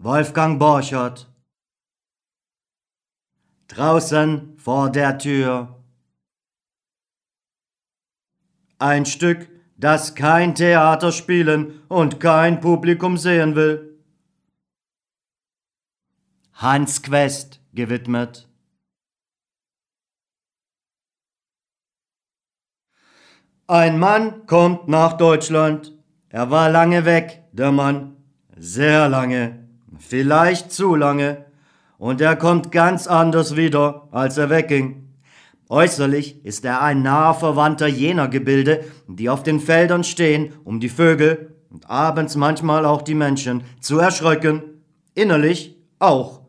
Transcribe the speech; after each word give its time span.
Wolfgang 0.00 0.60
Borchert. 0.60 1.26
Draußen 3.66 4.56
vor 4.56 4.90
der 4.90 5.18
Tür. 5.18 5.82
Ein 8.78 9.06
Stück, 9.06 9.48
das 9.76 10.14
kein 10.14 10.54
Theater 10.54 11.10
spielen 11.10 11.82
und 11.88 12.20
kein 12.20 12.60
Publikum 12.60 13.16
sehen 13.16 13.56
will. 13.56 13.98
Hans 16.52 17.02
Quest 17.02 17.60
gewidmet. 17.72 18.48
Ein 23.66 23.98
Mann 23.98 24.46
kommt 24.46 24.86
nach 24.86 25.14
Deutschland. 25.14 25.92
Er 26.28 26.52
war 26.52 26.70
lange 26.70 27.04
weg, 27.04 27.42
der 27.50 27.72
Mann. 27.72 28.16
Sehr 28.56 29.08
lange. 29.08 29.67
Vielleicht 29.98 30.72
zu 30.72 30.94
lange. 30.94 31.44
Und 31.98 32.20
er 32.20 32.36
kommt 32.36 32.70
ganz 32.70 33.06
anders 33.06 33.56
wieder, 33.56 34.08
als 34.12 34.38
er 34.38 34.50
wegging. 34.50 35.08
Äußerlich 35.68 36.44
ist 36.44 36.64
er 36.64 36.80
ein 36.80 37.02
naher 37.02 37.34
Verwandter 37.34 37.86
jener 37.86 38.28
Gebilde, 38.28 38.84
die 39.06 39.28
auf 39.28 39.42
den 39.42 39.60
Feldern 39.60 40.04
stehen, 40.04 40.52
um 40.64 40.80
die 40.80 40.88
Vögel 40.88 41.54
und 41.70 41.90
abends 41.90 42.36
manchmal 42.36 42.86
auch 42.86 43.02
die 43.02 43.14
Menschen 43.14 43.62
zu 43.80 43.98
erschrecken. 43.98 44.62
Innerlich 45.14 45.76
auch. 45.98 46.40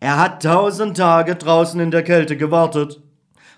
Er 0.00 0.18
hat 0.18 0.42
tausend 0.42 0.96
Tage 0.96 1.36
draußen 1.36 1.80
in 1.80 1.90
der 1.90 2.02
Kälte 2.02 2.36
gewartet 2.36 3.00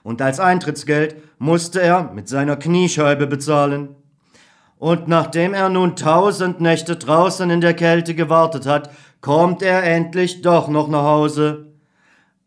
und 0.02 0.22
als 0.22 0.40
Eintrittsgeld 0.40 1.16
musste 1.38 1.80
er 1.80 2.12
mit 2.12 2.28
seiner 2.28 2.56
Kniescheibe 2.56 3.26
bezahlen. 3.26 3.96
Und 4.78 5.08
nachdem 5.08 5.52
er 5.52 5.68
nun 5.68 5.96
tausend 5.96 6.60
Nächte 6.60 6.96
draußen 6.96 7.50
in 7.50 7.60
der 7.60 7.74
Kälte 7.74 8.14
gewartet 8.14 8.64
hat, 8.64 8.90
kommt 9.20 9.62
er 9.62 9.82
endlich 9.84 10.42
doch 10.42 10.68
noch 10.68 10.88
nach 10.88 11.04
Hause. 11.04 11.66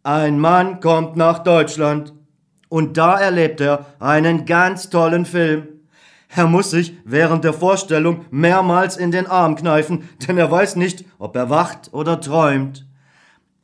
Ein 0.03 0.39
Mann 0.39 0.79
kommt 0.79 1.15
nach 1.15 1.39
Deutschland. 1.39 2.13
Und 2.69 2.97
da 2.97 3.19
erlebt 3.19 3.61
er 3.61 3.85
einen 3.99 4.45
ganz 4.45 4.89
tollen 4.89 5.25
Film. 5.25 5.67
Er 6.35 6.47
muss 6.47 6.71
sich 6.71 6.93
während 7.05 7.43
der 7.43 7.53
Vorstellung 7.53 8.25
mehrmals 8.31 8.97
in 8.97 9.11
den 9.11 9.27
Arm 9.27 9.55
kneifen, 9.55 10.09
denn 10.27 10.37
er 10.37 10.49
weiß 10.49 10.77
nicht, 10.77 11.05
ob 11.19 11.35
er 11.35 11.51
wacht 11.51 11.93
oder 11.93 12.19
träumt. 12.19 12.87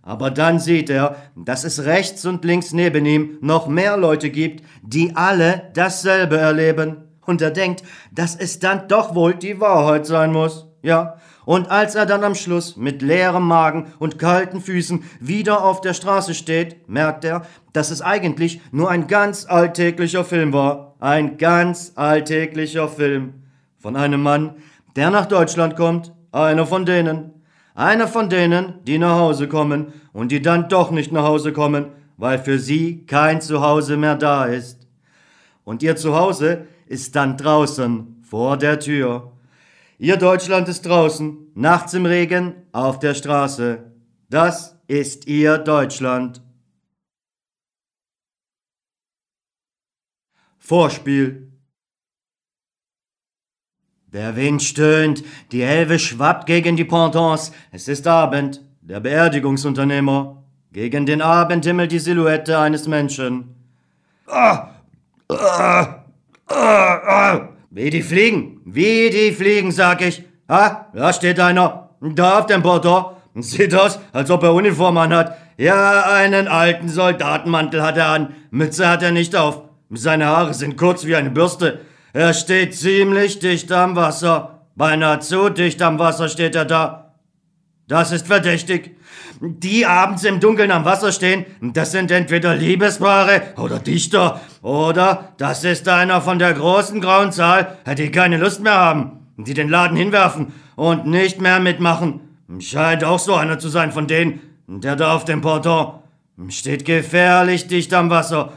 Aber 0.03 0.29
dann 0.31 0.59
sieht 0.59 0.89
er, 0.89 1.15
dass 1.35 1.63
es 1.63 1.85
rechts 1.85 2.25
und 2.25 2.45
links 2.45 2.71
neben 2.71 3.05
ihm 3.05 3.37
noch 3.41 3.67
mehr 3.67 3.97
Leute 3.97 4.29
gibt, 4.29 4.63
die 4.81 5.15
alle 5.15 5.71
dasselbe 5.73 6.37
erleben. 6.37 6.97
Und 7.25 7.41
er 7.41 7.51
denkt, 7.51 7.83
dass 8.11 8.35
es 8.35 8.59
dann 8.59 8.87
doch 8.87 9.13
wohl 9.13 9.35
die 9.35 9.59
Wahrheit 9.59 10.05
sein 10.05 10.31
muss. 10.31 10.67
Ja, 10.81 11.17
und 11.49 11.71
als 11.71 11.95
er 11.95 12.05
dann 12.05 12.23
am 12.23 12.35
Schluss 12.35 12.77
mit 12.77 13.01
leerem 13.01 13.47
Magen 13.47 13.87
und 13.97 14.19
kalten 14.19 14.61
Füßen 14.61 15.03
wieder 15.19 15.63
auf 15.63 15.81
der 15.81 15.95
Straße 15.95 16.35
steht, 16.35 16.87
merkt 16.87 17.25
er, 17.25 17.43
dass 17.73 17.89
es 17.89 18.03
eigentlich 18.03 18.61
nur 18.71 18.91
ein 18.91 19.07
ganz 19.07 19.47
alltäglicher 19.49 20.23
Film 20.23 20.53
war. 20.53 20.93
Ein 20.99 21.39
ganz 21.39 21.93
alltäglicher 21.95 22.87
Film. 22.87 23.33
Von 23.79 23.95
einem 23.95 24.21
Mann, 24.21 24.57
der 24.95 25.09
nach 25.09 25.25
Deutschland 25.25 25.75
kommt. 25.75 26.13
Einer 26.31 26.67
von 26.67 26.85
denen. 26.85 27.31
Einer 27.73 28.07
von 28.07 28.29
denen, 28.29 28.75
die 28.83 28.99
nach 28.99 29.17
Hause 29.17 29.47
kommen 29.47 29.91
und 30.13 30.31
die 30.31 30.43
dann 30.43 30.69
doch 30.69 30.91
nicht 30.91 31.11
nach 31.11 31.23
Hause 31.23 31.51
kommen, 31.51 31.87
weil 32.17 32.37
für 32.37 32.59
sie 32.59 33.07
kein 33.07 33.41
Zuhause 33.41 33.97
mehr 33.97 34.17
da 34.17 34.45
ist. 34.45 34.85
Und 35.63 35.81
ihr 35.81 35.95
Zuhause 35.95 36.67
ist 36.85 37.15
dann 37.15 37.37
draußen, 37.37 38.21
vor 38.21 38.55
der 38.55 38.79
Tür. 38.79 39.31
Ihr 39.99 40.17
Deutschland 40.17 40.67
ist 40.67 40.87
draußen, 40.87 41.51
nachts 41.53 41.93
im 41.93 42.05
Regen, 42.05 42.55
auf 42.71 42.97
der 42.97 43.13
Straße. 43.13 43.91
Das 44.29 44.79
ist 44.87 45.27
ihr 45.27 45.59
Deutschland. 45.59 46.41
Vorspiel 50.57 51.49
der 54.11 54.35
Wind 54.35 54.63
stöhnt, 54.63 55.23
die 55.51 55.61
Elbe 55.61 55.99
schwappt 55.99 56.47
gegen 56.47 56.75
die 56.75 56.85
Pontons. 56.85 57.51
Es 57.71 57.87
ist 57.87 58.07
Abend. 58.07 58.65
Der 58.81 58.99
Beerdigungsunternehmer. 58.99 60.43
Gegen 60.71 61.05
den 61.05 61.21
Abendhimmel 61.21 61.87
die 61.87 61.99
Silhouette 61.99 62.57
eines 62.57 62.87
Menschen. 62.87 63.55
Ah, 64.25 64.69
ah, 65.29 66.05
ah, 66.47 66.55
ah. 66.55 67.49
Wie 67.71 67.91
die 67.91 68.01
Fliegen, 68.01 68.61
wie 68.65 69.11
die 69.11 69.31
Fliegen, 69.31 69.71
sag 69.71 70.01
ich. 70.01 70.23
Ah, 70.47 70.87
da 70.93 71.13
steht 71.13 71.39
einer. 71.39 71.89
Da 72.01 72.39
auf 72.39 72.47
dem 72.47 72.63
Ponton. 72.63 73.05
Sieht 73.35 73.75
aus, 73.75 73.99
als 74.11 74.31
ob 74.31 74.41
er 74.41 74.55
Uniform 74.55 74.97
anhat. 74.97 75.37
Ja, 75.57 76.01
einen 76.11 76.47
alten 76.47 76.89
Soldatenmantel 76.89 77.83
hat 77.83 77.97
er 77.97 78.07
an. 78.07 78.33
Mütze 78.49 78.89
hat 78.89 79.03
er 79.03 79.11
nicht 79.11 79.35
auf. 79.35 79.61
Seine 79.91 80.25
Haare 80.25 80.55
sind 80.55 80.77
kurz 80.77 81.05
wie 81.05 81.15
eine 81.15 81.29
Bürste. 81.29 81.81
Er 82.11 82.33
steht 82.33 82.75
ziemlich 82.75 83.37
dicht 83.37 83.71
am 83.71 83.95
Wasser. 83.95 84.61
Beinahe 84.75 85.19
zu 85.19 85.49
dicht 85.49 85.81
am 85.83 85.99
Wasser 85.99 86.27
steht 86.27 86.55
er 86.55 86.65
da. 86.65 87.08
Das 87.89 88.13
ist 88.13 88.27
verdächtig. 88.27 88.95
Die 89.41 89.85
abends 89.85 90.23
im 90.23 90.39
Dunkeln 90.39 90.71
am 90.71 90.85
Wasser 90.85 91.11
stehen, 91.11 91.45
das 91.59 91.91
sind 91.91 92.11
entweder 92.11 92.55
Liebespaare 92.55 93.41
oder 93.57 93.79
Dichter. 93.79 94.39
Oder 94.61 95.33
das 95.37 95.65
ist 95.65 95.89
einer 95.89 96.21
von 96.21 96.39
der 96.39 96.53
großen 96.53 97.01
grauen 97.01 97.33
Zahl, 97.33 97.77
die 97.97 98.11
keine 98.11 98.37
Lust 98.37 98.61
mehr 98.63 98.79
haben, 98.79 99.25
die 99.35 99.53
den 99.53 99.67
Laden 99.67 99.97
hinwerfen 99.97 100.53
und 100.77 101.05
nicht 101.05 101.41
mehr 101.41 101.59
mitmachen. 101.59 102.21
Scheint 102.59 103.03
auch 103.03 103.19
so 103.19 103.35
einer 103.35 103.59
zu 103.59 103.67
sein 103.67 103.91
von 103.91 104.07
denen, 104.07 104.39
der 104.67 104.95
da 104.95 105.13
auf 105.13 105.25
dem 105.25 105.41
Ponton 105.41 105.95
steht 106.47 106.85
gefährlich 106.85 107.67
dicht 107.67 107.93
am 107.93 108.09
Wasser, 108.09 108.53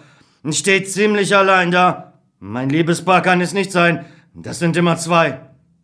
steht 0.53 0.89
ziemlich 0.89 1.35
allein 1.35 1.73
da 1.73 2.13
mein 2.45 2.71
Liebespaar 2.71 3.23
kann 3.23 3.41
es 3.41 3.55
nicht 3.55 3.71
sein. 3.71 4.05
Das 4.35 4.59
sind 4.59 4.77
immer 4.77 4.97
zwei. 4.97 5.39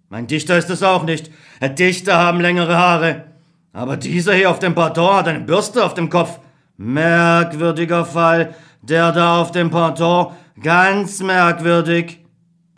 Mein 0.08 0.26
Dichter 0.26 0.58
ist 0.58 0.68
es 0.70 0.82
auch 0.82 1.04
nicht. 1.04 1.30
Dichter 1.62 2.18
haben 2.18 2.40
längere 2.40 2.76
Haare. 2.76 3.26
Aber 3.78 3.96
dieser 3.96 4.34
hier 4.34 4.50
auf 4.50 4.58
dem 4.58 4.74
Ponton 4.74 5.14
hat 5.14 5.28
eine 5.28 5.38
Bürste 5.38 5.84
auf 5.84 5.94
dem 5.94 6.10
Kopf. 6.10 6.40
Merkwürdiger 6.78 8.04
Fall. 8.04 8.56
Der 8.82 9.12
da 9.12 9.40
auf 9.40 9.52
dem 9.52 9.70
Ponton. 9.70 10.32
Ganz 10.60 11.22
merkwürdig. 11.22 12.18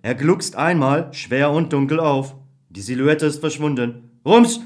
Er 0.02 0.14
gluckst 0.14 0.56
einmal 0.56 1.08
schwer 1.14 1.52
und 1.52 1.72
dunkel 1.72 2.00
auf. 2.00 2.34
Die 2.68 2.82
Silhouette 2.82 3.24
ist 3.24 3.40
verschwunden. 3.40 4.10
Rums! 4.26 4.60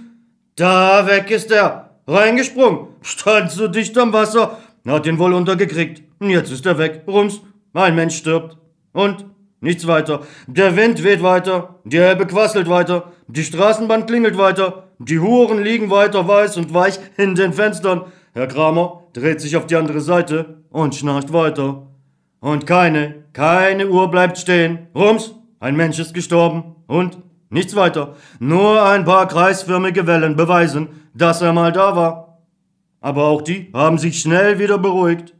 Da 0.57 1.07
weg 1.07 1.31
ist 1.31 1.53
er! 1.53 1.91
Reingesprungen! 2.09 2.89
Stand 3.03 3.53
so 3.53 3.69
dicht 3.69 3.97
am 3.97 4.13
Wasser! 4.13 4.59
Hat 4.89 5.07
ihn 5.07 5.21
wohl 5.21 5.35
untergekriegt. 5.35 6.03
Jetzt 6.21 6.51
ist 6.51 6.67
er 6.67 6.79
weg. 6.79 7.05
Rums! 7.07 7.43
Ein 7.75 7.95
Mensch 7.95 8.17
stirbt. 8.17 8.59
Und 8.93 9.25
nichts 9.61 9.87
weiter. 9.87 10.23
Der 10.49 10.75
Wind 10.75 11.05
weht 11.05 11.23
weiter, 11.23 11.77
die 11.85 11.99
Elbe 11.99 12.27
quasselt 12.27 12.69
weiter, 12.69 13.13
die 13.29 13.45
Straßenbahn 13.45 14.07
klingelt 14.07 14.37
weiter, 14.37 14.84
die 14.99 15.19
Huren 15.19 15.63
liegen 15.63 15.91
weiter 15.91 16.27
weiß 16.27 16.57
und 16.57 16.73
weich 16.73 16.99
in 17.17 17.35
den 17.35 17.53
Fenstern. 17.53 18.03
Herr 18.33 18.47
Kramer 18.47 19.05
dreht 19.13 19.41
sich 19.41 19.57
auf 19.57 19.67
die 19.67 19.77
andere 19.77 20.01
Seite 20.01 20.63
und 20.71 20.95
schnarcht 20.95 21.33
weiter. 21.33 21.87
Und 22.41 22.67
keine, 22.67 23.25
keine 23.33 23.89
Uhr 23.89 24.11
bleibt 24.11 24.39
stehen. 24.39 24.89
Rums, 24.95 25.35
ein 25.61 25.77
Mensch 25.77 25.99
ist 25.99 26.15
gestorben. 26.15 26.77
Und 26.87 27.19
nichts 27.49 27.75
weiter. 27.75 28.15
Nur 28.39 28.83
ein 28.85 29.05
paar 29.05 29.27
kreisförmige 29.29 30.07
Wellen 30.07 30.37
beweisen, 30.37 30.89
dass 31.15 31.43
er 31.43 31.53
mal 31.53 31.73
da 31.73 31.97
war. 31.97 32.39
Aber 33.01 33.25
auch 33.25 33.43
die 33.43 33.71
haben 33.73 33.99
sich 33.99 34.21
schnell 34.21 34.59
wieder 34.59 34.79
beruhigt. 34.79 35.35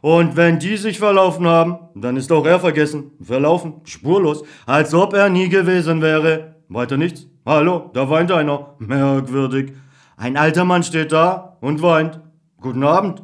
Und 0.00 0.36
wenn 0.36 0.58
die 0.58 0.76
sich 0.76 0.98
verlaufen 0.98 1.46
haben, 1.46 1.78
dann 1.94 2.16
ist 2.16 2.30
auch 2.30 2.46
er 2.46 2.60
vergessen, 2.60 3.12
verlaufen, 3.20 3.80
spurlos, 3.84 4.44
als 4.66 4.94
ob 4.94 5.14
er 5.14 5.28
nie 5.28 5.48
gewesen 5.48 6.00
wäre. 6.00 6.54
Weiter 6.68 6.96
nichts. 6.96 7.26
Hallo, 7.48 7.92
da 7.94 8.10
weint 8.10 8.32
einer. 8.32 8.74
Merkwürdig. 8.80 9.72
Ein 10.16 10.36
alter 10.36 10.64
Mann 10.64 10.82
steht 10.82 11.12
da 11.12 11.56
und 11.60 11.80
weint. 11.80 12.18
Guten 12.60 12.82
Abend. 12.82 13.22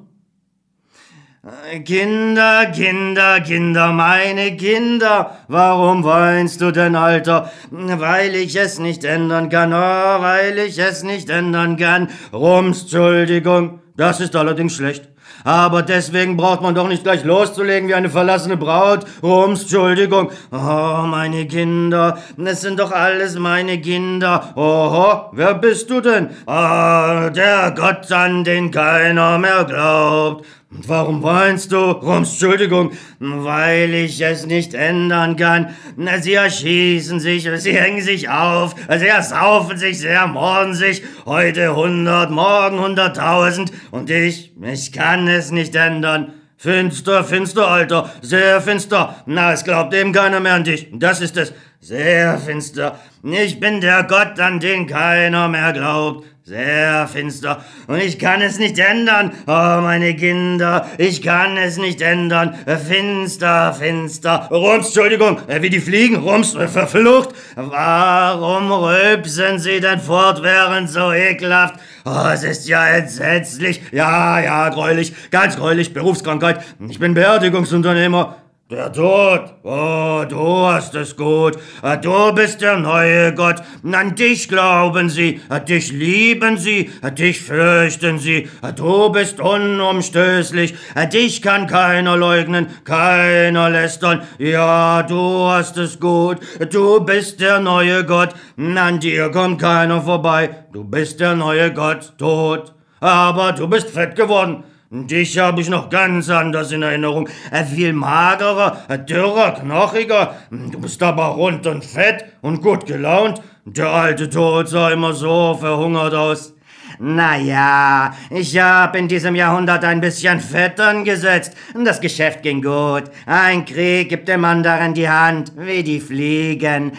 Kinder, 1.84 2.66
Kinder, 2.66 3.40
Kinder, 3.40 3.92
meine 3.92 4.56
Kinder, 4.56 5.38
warum 5.48 6.04
weinst 6.04 6.60
du 6.60 6.70
denn, 6.70 6.94
Alter? 6.94 7.50
Weil 7.72 8.36
ich 8.36 8.54
es 8.54 8.78
nicht 8.78 9.02
ändern 9.02 9.48
kann, 9.48 9.72
oh, 9.72 9.76
weil 10.22 10.56
ich 10.58 10.78
es 10.78 11.02
nicht 11.02 11.28
ändern 11.28 11.76
kann. 11.76 12.08
Rums, 12.32 12.82
Entschuldigung, 12.82 13.80
das 13.96 14.20
ist 14.20 14.36
allerdings 14.36 14.76
schlecht. 14.76 15.11
Aber 15.44 15.82
deswegen 15.82 16.36
braucht 16.36 16.60
man 16.62 16.74
doch 16.74 16.88
nicht 16.88 17.02
gleich 17.02 17.24
loszulegen 17.24 17.88
wie 17.88 17.94
eine 17.94 18.10
verlassene 18.10 18.56
Braut. 18.56 19.04
Rums, 19.22 19.62
Entschuldigung. 19.62 20.30
Oh, 20.50 21.04
meine 21.06 21.46
Kinder. 21.46 22.18
Es 22.44 22.60
sind 22.60 22.78
doch 22.78 22.92
alles 22.92 23.38
meine 23.38 23.80
Kinder. 23.80 24.52
Oho, 24.54 25.30
wer 25.32 25.54
bist 25.54 25.90
du 25.90 26.00
denn? 26.00 26.30
Ah, 26.46 27.30
der 27.30 27.72
Gott, 27.76 28.10
an 28.12 28.44
den 28.44 28.70
keiner 28.70 29.38
mehr 29.38 29.64
glaubt. 29.64 30.46
Warum 30.74 31.22
weinst 31.22 31.70
du? 31.70 31.76
Rums, 31.76 32.30
Entschuldigung. 32.30 32.92
Weil 33.18 33.92
ich 33.92 34.22
es 34.22 34.46
nicht 34.46 34.72
ändern 34.72 35.36
kann. 35.36 35.74
Sie 36.20 36.32
erschießen 36.32 37.20
sich, 37.20 37.48
sie 37.56 37.76
hängen 37.76 38.00
sich 38.00 38.30
auf, 38.30 38.74
sie 38.88 39.06
ersaufen 39.06 39.76
sich, 39.76 39.98
sie 39.98 40.08
ermorden 40.08 40.74
sich. 40.74 41.02
Heute 41.26 41.76
hundert, 41.76 42.30
morgen 42.30 42.80
hunderttausend. 42.80 43.70
Und 43.90 44.08
ich, 44.08 44.52
ich 44.62 44.92
kann 44.92 45.28
es 45.28 45.50
nicht 45.50 45.74
ändern. 45.74 46.32
Finster, 46.56 47.24
finster, 47.24 47.68
Alter, 47.68 48.10
sehr 48.22 48.60
finster. 48.62 49.16
Na, 49.26 49.52
es 49.52 49.64
glaubt 49.64 49.92
eben 49.92 50.12
keiner 50.12 50.40
mehr 50.40 50.54
an 50.54 50.64
dich. 50.64 50.88
Das 50.92 51.20
ist 51.20 51.36
es. 51.36 51.52
Sehr 51.80 52.38
finster. 52.38 52.98
Ich 53.24 53.58
bin 53.58 53.80
der 53.80 54.04
Gott, 54.04 54.38
an 54.38 54.60
den 54.60 54.86
keiner 54.86 55.48
mehr 55.48 55.72
glaubt. 55.72 56.24
Sehr 56.44 57.06
finster. 57.06 57.64
Und 57.86 58.02
ich 58.02 58.18
kann 58.18 58.42
es 58.42 58.58
nicht 58.58 58.76
ändern. 58.76 59.30
Oh, 59.46 59.80
meine 59.80 60.16
Kinder, 60.16 60.88
ich 60.98 61.22
kann 61.22 61.56
es 61.56 61.76
nicht 61.76 62.00
ändern. 62.00 62.58
Finster, 62.88 63.72
finster. 63.72 64.48
Rums, 64.50 64.86
Entschuldigung, 64.86 65.38
wie 65.46 65.70
die 65.70 65.78
Fliegen, 65.78 66.16
Rums, 66.16 66.56
verflucht. 66.66 67.28
Warum 67.54 68.72
rülpsen 68.72 69.60
sie 69.60 69.78
denn 69.78 70.00
fortwährend 70.00 70.90
so 70.90 71.12
ekelhaft? 71.12 71.76
Oh, 72.04 72.26
es 72.32 72.42
ist 72.42 72.66
ja 72.66 72.88
entsetzlich. 72.88 73.80
Ja, 73.92 74.40
ja, 74.40 74.68
gräulich, 74.70 75.14
ganz 75.30 75.54
gräulich, 75.54 75.94
Berufskrankheit. 75.94 76.64
Ich 76.88 76.98
bin 76.98 77.14
Beerdigungsunternehmer. 77.14 78.41
Der 78.72 78.90
Tod, 78.90 79.52
oh, 79.64 80.24
du 80.26 80.66
hast 80.66 80.94
es 80.94 81.14
gut, 81.14 81.58
du 82.00 82.32
bist 82.32 82.62
der 82.62 82.78
neue 82.78 83.34
Gott, 83.34 83.56
an 83.84 84.14
dich 84.14 84.48
glauben 84.48 85.10
sie, 85.10 85.42
dich 85.68 85.92
lieben 85.92 86.56
sie, 86.56 86.90
dich 87.18 87.42
fürchten 87.42 88.18
sie, 88.18 88.48
du 88.74 89.12
bist 89.12 89.40
unumstößlich, 89.40 90.74
dich 91.12 91.42
kann 91.42 91.66
keiner 91.66 92.16
leugnen, 92.16 92.68
keiner 92.84 93.68
lästern, 93.68 94.22
ja, 94.38 95.02
du 95.02 95.48
hast 95.48 95.76
es 95.76 96.00
gut, 96.00 96.38
du 96.70 97.00
bist 97.00 97.42
der 97.42 97.60
neue 97.60 98.06
Gott, 98.06 98.30
an 98.56 99.00
dir 99.00 99.30
kommt 99.30 99.60
keiner 99.60 100.00
vorbei, 100.00 100.48
du 100.72 100.82
bist 100.82 101.20
der 101.20 101.34
neue 101.34 101.74
Gott, 101.74 102.14
tot, 102.16 102.72
aber 103.00 103.52
du 103.52 103.68
bist 103.68 103.90
fett 103.90 104.16
geworden, 104.16 104.64
Dich 104.94 105.38
habe 105.38 105.62
ich 105.62 105.70
noch 105.70 105.88
ganz 105.88 106.28
anders 106.28 106.70
in 106.70 106.82
Erinnerung. 106.82 107.26
Viel 107.74 107.94
magerer, 107.94 108.76
dürrer, 109.08 109.52
knochiger. 109.52 110.34
Du 110.50 110.78
bist 110.82 111.02
aber 111.02 111.28
rund 111.28 111.66
und 111.66 111.82
fett 111.82 112.26
und 112.42 112.60
gut 112.60 112.84
gelaunt. 112.84 113.40
Der 113.64 113.88
alte 113.88 114.28
Tod 114.28 114.68
sah 114.68 114.90
immer 114.90 115.14
so 115.14 115.54
verhungert 115.58 116.12
aus. 116.12 116.54
Naja, 116.98 118.14
ich 118.30 118.58
hab 118.58 118.96
in 118.96 119.08
diesem 119.08 119.34
Jahrhundert 119.34 119.84
ein 119.84 120.00
bisschen 120.00 120.40
Fett 120.40 120.80
angesetzt. 120.80 121.54
Das 121.84 122.00
Geschäft 122.00 122.42
ging 122.42 122.62
gut. 122.62 123.04
Ein 123.26 123.64
Krieg 123.64 124.08
gibt 124.08 124.28
dem 124.28 124.44
anderen 124.44 124.94
die 124.94 125.08
Hand, 125.08 125.52
wie 125.56 125.82
die 125.82 126.00
Fliegen. 126.00 126.92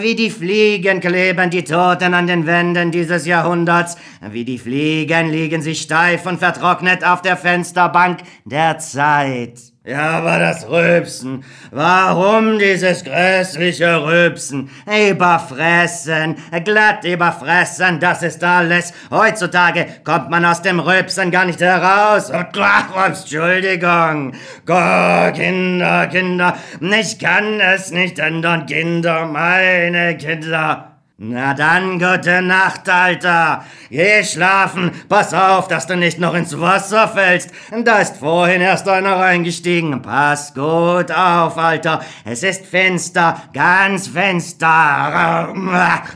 Wie 0.00 0.14
die 0.14 0.30
Fliegen 0.30 1.00
kleben 1.00 1.50
die 1.50 1.64
Toten 1.64 2.14
an 2.14 2.26
den 2.26 2.46
Wänden 2.46 2.90
dieses 2.90 3.26
Jahrhunderts. 3.26 3.96
Wie 4.30 4.44
die 4.44 4.58
Fliegen 4.58 5.30
liegen 5.30 5.62
sie 5.62 5.74
steif 5.74 6.26
und 6.26 6.38
vertrocknet 6.38 7.04
auf 7.04 7.22
der 7.22 7.36
Fensterbank 7.36 8.20
der 8.44 8.78
Zeit. 8.78 9.58
Ja, 9.82 10.18
aber 10.18 10.38
das 10.38 10.68
Rülpsen. 10.68 11.42
Warum 11.70 12.58
dieses 12.58 13.02
grässliche 13.02 14.04
Rülpsen? 14.04 14.68
Überfressen, 14.84 16.36
glatt 16.66 17.04
überfressen, 17.04 17.98
das 17.98 18.22
ist 18.22 18.44
alles. 18.44 18.92
Heutzutage 19.10 19.86
kommt 20.04 20.28
man 20.28 20.44
aus 20.44 20.60
dem 20.60 20.80
Rülpsen 20.80 21.30
gar 21.30 21.46
nicht 21.46 21.62
heraus. 21.62 22.30
Ach, 22.30 23.06
Entschuldigung. 23.06 24.34
Gott, 24.66 25.34
Kinder, 25.36 26.08
Kinder, 26.08 26.58
ich 26.80 27.18
kann 27.18 27.58
es 27.60 27.90
nicht 27.90 28.18
ändern, 28.18 28.66
Kinder, 28.66 29.24
meine 29.24 30.14
Kinder. 30.18 30.89
Na 31.22 31.52
dann, 31.52 31.98
gute 31.98 32.40
Nacht, 32.40 32.88
Alter. 32.88 33.62
Geh 33.90 34.24
schlafen. 34.24 34.90
Pass 35.06 35.34
auf, 35.34 35.68
dass 35.68 35.86
du 35.86 35.94
nicht 35.94 36.18
noch 36.18 36.32
ins 36.32 36.58
Wasser 36.58 37.08
fällst. 37.08 37.50
Da 37.84 37.98
ist 37.98 38.16
vorhin 38.16 38.62
erst 38.62 38.88
einer 38.88 39.16
reingestiegen. 39.16 40.00
Pass 40.00 40.54
gut 40.54 41.12
auf, 41.12 41.58
Alter. 41.58 42.00
Es 42.24 42.42
ist 42.42 42.64
finster, 42.64 43.36
ganz 43.52 44.08
finster. 44.08 45.52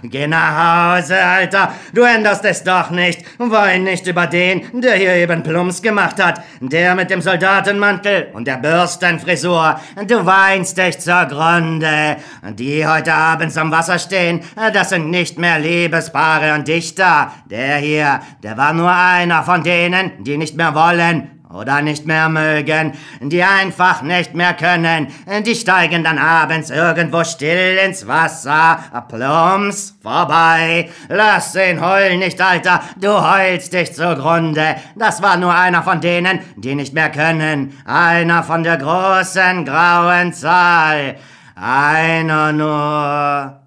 Geh 0.05 0.27
nach 0.27 0.97
Hause, 0.97 1.23
Alter. 1.23 1.75
Du 1.93 2.01
änderst 2.01 2.47
es 2.47 2.65
doch 2.65 2.89
nicht. 2.89 3.27
Wein 3.37 3.85
nicht 3.85 4.06
über 4.06 4.27
den, 4.27 4.81
der 4.81 4.95
hier 4.95 5.17
eben 5.17 5.43
Plumps 5.43 5.83
gemacht 5.83 6.19
hat. 6.23 6.41
Der 6.61 6.95
mit 6.95 7.11
dem 7.11 7.21
Soldatenmantel 7.21 8.29
und 8.33 8.47
der 8.47 8.56
Bürstenfrisur. 8.56 9.79
Du 10.06 10.25
weinst 10.25 10.79
dich 10.79 10.99
zur 10.99 11.27
Grunde. 11.27 12.17
Die 12.55 12.87
heute 12.87 13.12
abends 13.12 13.59
am 13.59 13.71
Wasser 13.71 13.99
stehen, 13.99 14.41
das 14.73 14.94
sind 14.94 15.11
nicht 15.11 15.38
mehr 15.38 15.58
Liebespaare 15.58 16.55
und 16.55 16.69
Dichter. 16.69 17.32
Der 17.46 17.79
hier, 17.79 18.20
der 18.44 18.56
war 18.56 18.73
nur 18.73 18.93
einer 18.93 19.43
von 19.43 19.64
denen, 19.64 20.12
die 20.23 20.37
nicht 20.37 20.56
mehr 20.56 20.73
wollen 20.76 21.43
oder 21.52 21.82
nicht 21.82 22.06
mehr 22.06 22.29
mögen, 22.29 22.93
die 23.20 23.43
einfach 23.43 24.02
nicht 24.02 24.35
mehr 24.35 24.55
können, 24.55 25.08
die 25.44 25.55
steigen 25.56 26.05
dann 26.05 26.19
abends 26.19 26.70
irgendwo 26.70 27.25
still 27.25 27.76
ins 27.85 28.06
Wasser, 28.06 28.79
plumps, 29.08 29.96
vorbei, 30.00 30.91
lass 31.08 31.52
den 31.52 31.81
heulen 31.81 32.20
nicht, 32.20 32.41
Alter, 32.41 32.81
du 33.00 33.12
heulst 33.20 33.73
dich 33.73 33.94
zugrunde, 33.94 34.76
das 34.96 35.23
war 35.23 35.37
nur 35.37 35.55
einer 35.55 35.82
von 35.82 36.00
denen, 36.00 36.41
die 36.56 36.75
nicht 36.75 36.94
mehr 36.94 37.11
können, 37.11 37.79
einer 37.85 38.43
von 38.43 38.64
der 38.64 38.76
großen 38.76 39.64
grauen 39.64 40.32
Zahl, 40.32 41.17
einer 41.55 42.52
nur. 42.52 43.63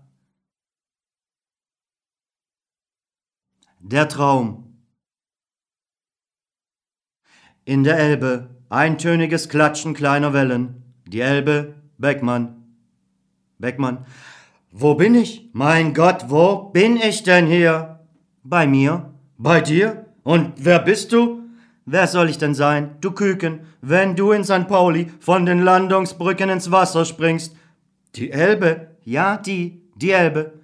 Der 3.89 4.09
Traum. 4.09 4.65
In 7.63 7.85
der 7.85 7.97
Elbe 7.97 8.49
eintöniges 8.67 9.47
Klatschen 9.47 9.93
kleiner 9.93 10.33
Wellen. 10.33 10.83
Die 11.05 11.21
Elbe, 11.21 11.75
Beckmann. 11.97 12.65
Beckmann. 13.59 14.05
Wo 14.73 14.95
bin 14.95 15.15
ich? 15.15 15.49
Mein 15.53 15.93
Gott, 15.93 16.25
wo 16.27 16.63
bin 16.63 16.97
ich 16.97 17.23
denn 17.23 17.47
hier? 17.47 18.01
Bei 18.43 18.67
mir? 18.67 19.13
Bei 19.37 19.61
dir? 19.61 20.07
Und 20.23 20.51
wer 20.57 20.79
bist 20.79 21.13
du? 21.13 21.43
Wer 21.85 22.07
soll 22.07 22.29
ich 22.29 22.37
denn 22.37 22.55
sein? 22.55 22.97
Du 22.99 23.11
Küken, 23.11 23.61
wenn 23.79 24.17
du 24.17 24.33
in 24.33 24.43
St. 24.43 24.67
Pauli 24.67 25.09
von 25.21 25.45
den 25.45 25.61
Landungsbrücken 25.61 26.49
ins 26.49 26.71
Wasser 26.71 27.05
springst. 27.05 27.55
Die 28.15 28.31
Elbe? 28.31 28.97
Ja, 29.05 29.37
die, 29.37 29.81
die 29.95 30.11
Elbe. 30.11 30.59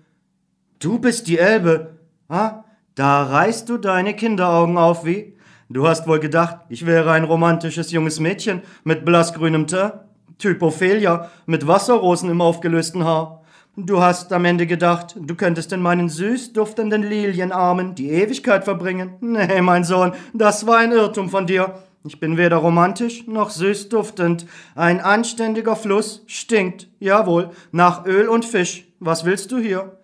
Du 0.79 0.99
bist 0.99 1.27
die 1.29 1.37
Elbe. 1.37 1.99
Ah, 2.27 2.62
da 2.95 3.23
reißt 3.23 3.69
du 3.69 3.77
deine 3.77 4.15
Kinderaugen 4.15 4.77
auf 4.77 5.05
wie? 5.05 5.35
Du 5.69 5.87
hast 5.87 6.07
wohl 6.07 6.19
gedacht, 6.19 6.57
ich 6.69 6.85
wäre 6.85 7.11
ein 7.11 7.23
romantisches 7.23 7.91
junges 7.91 8.19
Mädchen 8.19 8.61
mit 8.83 9.05
blassgrünem 9.05 9.65
Teint, 9.65 9.93
Typ 10.37 10.61
Ophelia, 10.61 11.31
mit 11.45 11.67
Wasserrosen 11.67 12.29
im 12.29 12.41
aufgelösten 12.41 13.03
Haar. 13.03 13.43
Du 13.75 14.01
hast 14.01 14.31
am 14.33 14.45
Ende 14.45 14.67
gedacht, 14.67 15.15
du 15.19 15.35
könntest 15.35 15.71
in 15.73 15.81
meinen 15.81 16.09
süß 16.09 16.53
duftenden 16.53 17.01
Lilienarmen 17.01 17.95
die 17.95 18.11
Ewigkeit 18.11 18.65
verbringen. 18.65 19.13
Nee, 19.21 19.61
mein 19.61 19.83
Sohn, 19.83 20.13
das 20.33 20.67
war 20.67 20.77
ein 20.77 20.91
Irrtum 20.91 21.29
von 21.29 21.47
dir. 21.47 21.73
Ich 22.03 22.19
bin 22.19 22.37
weder 22.37 22.57
romantisch 22.57 23.25
noch 23.25 23.49
süß 23.49 23.89
duftend. 23.89 24.45
Ein 24.75 24.99
anständiger 24.99 25.75
Fluss 25.75 26.23
stinkt, 26.27 26.87
jawohl, 26.99 27.49
nach 27.71 28.05
Öl 28.05 28.27
und 28.27 28.45
Fisch. 28.45 28.85
Was 28.99 29.25
willst 29.25 29.51
du 29.51 29.57
hier? 29.57 29.97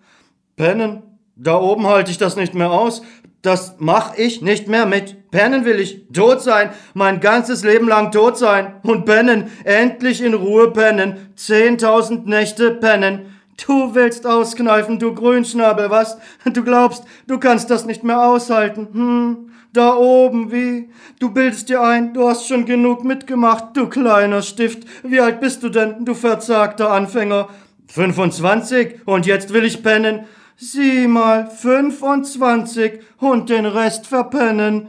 Pennen, 0.56 1.02
da 1.42 1.58
oben 1.58 1.86
halte 1.86 2.10
ich 2.10 2.18
das 2.18 2.36
nicht 2.36 2.54
mehr 2.54 2.70
aus. 2.70 3.02
Das 3.40 3.76
mach 3.78 4.18
ich 4.18 4.42
nicht 4.42 4.68
mehr 4.68 4.84
mit. 4.84 5.30
Pennen 5.30 5.64
will 5.64 5.80
ich. 5.80 6.06
Tot 6.12 6.42
sein. 6.42 6.68
Mein 6.92 7.20
ganzes 7.20 7.64
Leben 7.64 7.88
lang 7.88 8.12
tot 8.12 8.36
sein. 8.36 8.74
Und 8.82 9.06
pennen. 9.06 9.50
Endlich 9.64 10.22
in 10.22 10.34
Ruhe 10.34 10.70
pennen. 10.70 11.32
Zehntausend 11.36 12.26
Nächte 12.26 12.72
pennen. 12.72 13.34
Du 13.66 13.94
willst 13.94 14.26
auskneifen, 14.26 14.98
du 14.98 15.14
Grünschnabel, 15.14 15.90
was? 15.90 16.16
Du 16.44 16.64
glaubst, 16.64 17.04
du 17.26 17.38
kannst 17.38 17.70
das 17.70 17.84
nicht 17.84 18.04
mehr 18.04 18.22
aushalten. 18.22 18.88
Hm, 18.92 19.50
da 19.72 19.96
oben, 19.96 20.50
wie? 20.50 20.90
Du 21.18 21.30
bildest 21.30 21.68
dir 21.68 21.82
ein, 21.82 22.14
du 22.14 22.26
hast 22.26 22.48
schon 22.48 22.64
genug 22.64 23.04
mitgemacht, 23.04 23.76
du 23.76 23.88
kleiner 23.88 24.40
Stift. 24.40 24.84
Wie 25.02 25.20
alt 25.20 25.40
bist 25.40 25.62
du 25.62 25.68
denn, 25.68 26.04
du 26.06 26.14
verzagter 26.14 26.90
Anfänger? 26.90 27.48
25 27.88 29.00
und 29.04 29.26
jetzt 29.26 29.52
will 29.52 29.64
ich 29.64 29.82
pennen. 29.82 30.26
Sieh 30.62 31.06
mal, 31.06 31.48
25 31.50 33.00
und 33.16 33.48
den 33.48 33.64
Rest 33.64 34.06
verpennen. 34.06 34.88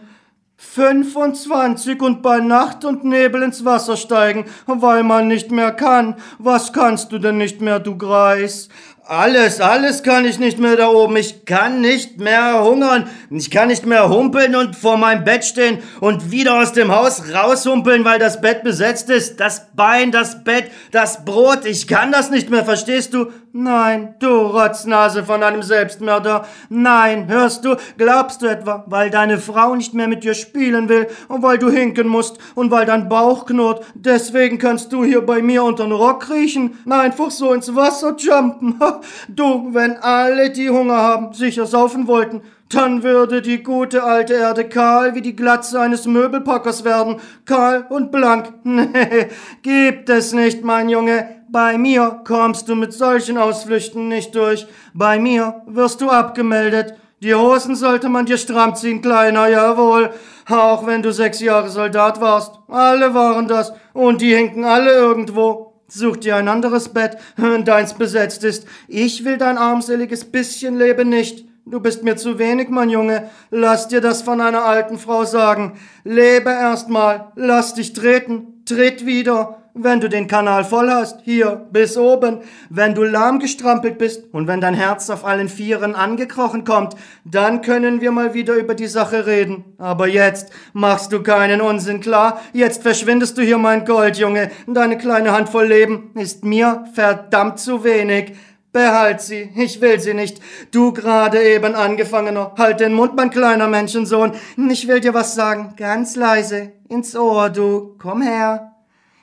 25 0.58 2.02
und 2.02 2.22
bei 2.22 2.40
Nacht 2.40 2.84
und 2.84 3.06
Nebel 3.06 3.42
ins 3.42 3.64
Wasser 3.64 3.96
steigen, 3.96 4.44
weil 4.66 5.04
man 5.04 5.30
nicht 5.30 5.50
mehr 5.50 5.72
kann. 5.72 6.18
Was 6.40 6.74
kannst 6.74 7.14
du 7.14 7.20
denn 7.20 7.38
nicht 7.38 7.62
mehr, 7.62 7.80
du 7.80 7.98
Greis? 7.98 8.68
Alles, 9.06 9.60
alles 9.62 10.04
kann 10.04 10.26
ich 10.26 10.40
nicht 10.40 10.60
mehr 10.60 10.76
da 10.76 10.90
oben. 10.90 11.16
Ich 11.18 11.46
kann 11.46 11.82
nicht 11.82 12.20
mehr 12.20 12.64
hungern. 12.64 13.10
Ich 13.30 13.50
kann 13.50 13.70
nicht 13.70 13.86
mehr 13.86 14.10
humpeln 14.10 14.56
und 14.56 14.76
vor 14.76 14.98
meinem 14.98 15.24
Bett 15.24 15.44
stehen 15.44 15.80
und 16.02 16.32
wieder 16.32 16.62
aus 16.62 16.74
dem 16.74 16.92
Haus 16.94 17.24
raushumpeln, 17.34 18.06
weil 18.06 18.20
das 18.20 18.42
Bett 18.42 18.64
besetzt 18.64 19.10
ist. 19.10 19.40
Das 19.40 19.68
Bein, 19.74 20.12
das 20.12 20.44
Bett, 20.44 20.70
das 20.92 21.26
Brot. 21.26 21.66
Ich 21.66 21.88
kann 21.88 22.12
das 22.12 22.30
nicht 22.30 22.50
mehr, 22.50 22.66
verstehst 22.66 23.14
du? 23.14 23.32
Nein, 23.54 24.16
du 24.20 24.30
Rotznase 24.30 25.26
von 25.26 25.44
einem 25.44 25.62
Selbstmörder. 25.62 26.46
Nein, 26.70 27.28
hörst 27.28 27.66
du, 27.66 27.76
glaubst 27.98 28.42
du 28.42 28.46
etwa, 28.46 28.86
weil 28.88 29.10
deine 29.10 29.40
Frau 29.40 29.76
nicht 29.76 29.94
mehr 29.94 30.08
mit 30.08 30.24
dir 30.24 30.36
spielen 30.36 30.88
will 30.88 31.08
und 31.28 31.44
weil 31.44 31.58
du 31.58 31.70
hinken 31.70 32.08
musst 32.08 32.38
und 32.56 32.72
weil 32.72 32.86
dein 32.86 33.10
Bauch 33.10 33.46
knurrt, 33.46 33.86
deswegen 33.94 34.58
kannst 34.58 34.94
du 34.94 35.04
hier 35.04 35.26
bei 35.26 35.42
mir 35.42 35.66
unter 35.66 35.84
den 35.84 35.92
Rock 35.92 36.22
kriechen, 36.28 36.78
einfach 36.90 37.30
so 37.30 37.52
ins 37.52 37.76
Wasser 37.76 38.16
jumpen. 38.18 38.80
Du, 39.28 39.74
wenn 39.74 39.98
alle, 39.98 40.52
die 40.52 40.70
Hunger 40.70 40.98
haben, 40.98 41.34
sicher 41.34 41.66
saufen 41.66 42.08
wollten, 42.08 42.42
dann 42.70 43.04
würde 43.04 43.42
die 43.42 43.64
gute 43.64 44.04
alte 44.04 44.34
Erde 44.34 44.70
kahl 44.70 45.14
wie 45.14 45.22
die 45.22 45.36
Glatze 45.36 45.82
eines 45.82 46.06
Möbelpackers 46.06 46.86
werden, 46.86 47.18
kahl 47.44 47.86
und 47.90 48.14
blank. 48.14 48.54
Nee, 48.64 49.28
gibt 49.62 50.10
es 50.10 50.32
nicht, 50.32 50.64
mein 50.64 50.88
Junge. 50.88 51.41
Bei 51.52 51.78
mir 51.78 52.22
kommst 52.24 52.70
du 52.70 52.76
mit 52.76 52.94
solchen 52.94 53.38
Ausflüchten 53.38 54.08
nicht 54.08 54.34
durch. 54.36 54.68
Bei 54.94 55.20
mir 55.20 55.64
wirst 55.66 56.00
du 56.00 56.10
abgemeldet. 56.10 56.94
Die 57.22 57.36
Hosen 57.36 57.76
sollte 57.76 58.08
man 58.08 58.26
dir 58.26 58.38
stramm 58.38 58.74
ziehen, 58.74 59.02
Kleiner, 59.02 59.50
jawohl. 59.50 60.12
Auch 60.50 60.88
wenn 60.88 61.02
du 61.02 61.12
sechs 61.12 61.42
Jahre 61.42 61.70
Soldat 61.70 62.22
warst. 62.22 62.54
Alle 62.70 63.14
waren 63.14 63.50
das. 63.50 63.74
Und 63.92 64.22
die 64.22 64.34
hinken 64.34 64.64
alle 64.64 64.94
irgendwo. 64.94 65.74
Such 65.90 66.18
dir 66.18 66.38
ein 66.38 66.48
anderes 66.48 66.88
Bett, 66.88 67.18
wenn 67.36 67.66
deins 67.66 67.96
besetzt 67.96 68.46
ist. 68.46 68.66
Ich 68.88 69.26
will 69.26 69.38
dein 69.38 69.58
armseliges 69.58 70.24
bisschen 70.24 70.78
Leben 70.78 71.10
nicht. 71.10 71.44
Du 71.66 71.82
bist 71.82 72.02
mir 72.02 72.16
zu 72.16 72.40
wenig, 72.40 72.70
mein 72.70 72.90
Junge. 72.90 73.30
Lass 73.50 73.90
dir 73.90 74.00
das 74.00 74.22
von 74.22 74.40
einer 74.40 74.64
alten 74.64 74.98
Frau 74.98 75.26
sagen. 75.26 75.78
Lebe 76.06 76.50
erstmal. 76.50 77.34
Lass 77.36 77.74
dich 77.74 77.92
treten. 77.92 78.64
Tritt 78.64 79.06
wieder 79.06 79.61
wenn 79.74 80.00
du 80.00 80.10
den 80.10 80.28
Kanal 80.28 80.64
voll 80.64 80.90
hast, 80.90 81.22
hier 81.24 81.68
bis 81.72 81.98
oben, 81.98 82.40
wenn 82.70 82.94
du 82.94 83.04
lahm 83.04 83.40
gestrampelt 83.40 83.98
bist 83.98 84.24
und 84.34 84.48
wenn 84.48 84.62
dein 84.62 84.74
Herz 84.74 85.10
auf 85.10 85.26
allen 85.26 85.50
Vieren 85.50 85.96
angekrochen 85.96 86.66
kommt, 86.66 86.96
dann 87.24 87.62
können 87.62 88.02
wir 88.02 88.12
mal 88.12 88.34
wieder 88.34 88.56
über 88.56 88.76
die 88.76 88.88
Sache 88.88 89.26
reden. 89.26 89.64
Aber 89.78 90.08
jetzt 90.08 90.52
machst 90.74 91.12
du 91.14 91.24
keinen 91.24 91.62
Unsinn 91.62 92.02
klar, 92.02 92.42
jetzt 92.54 92.84
verschwindest 92.84 93.38
du 93.38 93.42
hier 93.42 93.58
mein 93.58 93.86
Gold, 93.86 94.18
Junge, 94.18 94.52
deine 94.68 94.98
kleine 94.98 95.32
Handvoll 95.32 95.68
Leben 95.68 96.12
ist 96.16 96.44
mir 96.44 96.86
verdammt 96.94 97.60
zu 97.60 97.84
wenig. 97.84 98.34
Behalt 98.74 99.20
sie, 99.20 99.50
ich 99.56 99.82
will 99.82 100.00
sie 100.00 100.14
nicht. 100.14 100.40
Du 100.72 100.94
gerade 100.94 101.44
eben 101.44 101.76
angefangener, 101.76 102.54
halt 102.58 102.80
den 102.80 102.94
Mund, 102.94 103.16
mein 103.18 103.30
kleiner 103.30 103.68
Menschensohn. 103.68 104.32
Ich 104.70 104.88
will 104.88 105.02
dir 105.02 105.14
was 105.14 105.36
sagen, 105.36 105.74
ganz 105.76 106.16
leise, 106.16 106.72
ins 106.88 107.14
Ohr, 107.14 107.50
du, 107.50 107.98
komm 108.00 108.22
her. 108.22 108.71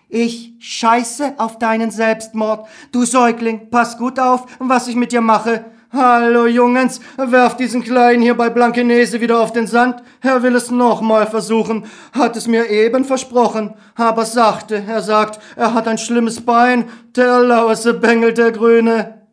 Ich 0.09 0.55
scheiße 0.59 1.35
auf 1.37 1.59
deinen 1.59 1.91
Selbstmord. 1.91 2.67
Du 2.93 3.05
Säugling, 3.05 3.69
pass 3.69 3.99
gut 3.99 4.19
auf, 4.19 4.47
was 4.59 4.89
ich 4.89 4.97
mit 4.97 5.13
dir 5.13 5.21
mache. 5.21 5.67
Hallo 5.91 6.47
Jungens, 6.47 7.01
werf 7.17 7.57
diesen 7.57 7.83
Kleinen 7.83 8.23
hier 8.23 8.37
bei 8.37 8.51
Blankenese 8.51 9.21
wieder 9.21 9.41
auf 9.41 9.53
den 9.53 9.67
Sand. 9.67 10.03
Er 10.21 10.43
will 10.43 10.55
es 10.55 10.71
nochmal 10.71 11.27
versuchen, 11.27 11.87
hat 12.13 12.37
es 12.37 12.47
mir 12.47 12.69
eben 12.69 13.05
versprochen, 13.07 13.75
aber 13.95 14.27
sagte, 14.27 14.85
er 14.87 15.03
sagt, 15.03 15.41
er 15.57 15.73
hat 15.73 15.89
ein 15.89 15.97
schlimmes 15.97 16.43
Bein, 16.43 16.91
der 17.17 17.41
Lause 17.41 17.95
bengelt 17.95 18.37
der 18.37 18.53
Grüne. 18.53 19.29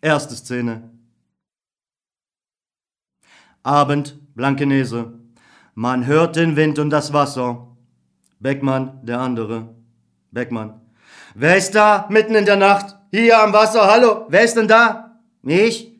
Erste 0.00 0.36
Szene. 0.36 0.90
Abend, 3.62 4.18
Blankenese. 4.34 5.23
Man 5.76 6.06
hört 6.06 6.36
den 6.36 6.54
Wind 6.54 6.78
und 6.78 6.90
das 6.90 7.12
Wasser. 7.12 7.66
Beckmann, 8.38 9.00
der 9.02 9.18
andere. 9.18 9.74
Beckmann. 10.30 10.80
Wer 11.34 11.56
ist 11.56 11.74
da 11.74 12.06
mitten 12.10 12.36
in 12.36 12.44
der 12.44 12.54
Nacht? 12.54 12.94
Hier 13.10 13.40
am 13.40 13.52
Wasser, 13.52 13.90
hallo, 13.90 14.26
wer 14.28 14.44
ist 14.44 14.56
denn 14.56 14.68
da? 14.68 15.18
Ich? 15.42 15.92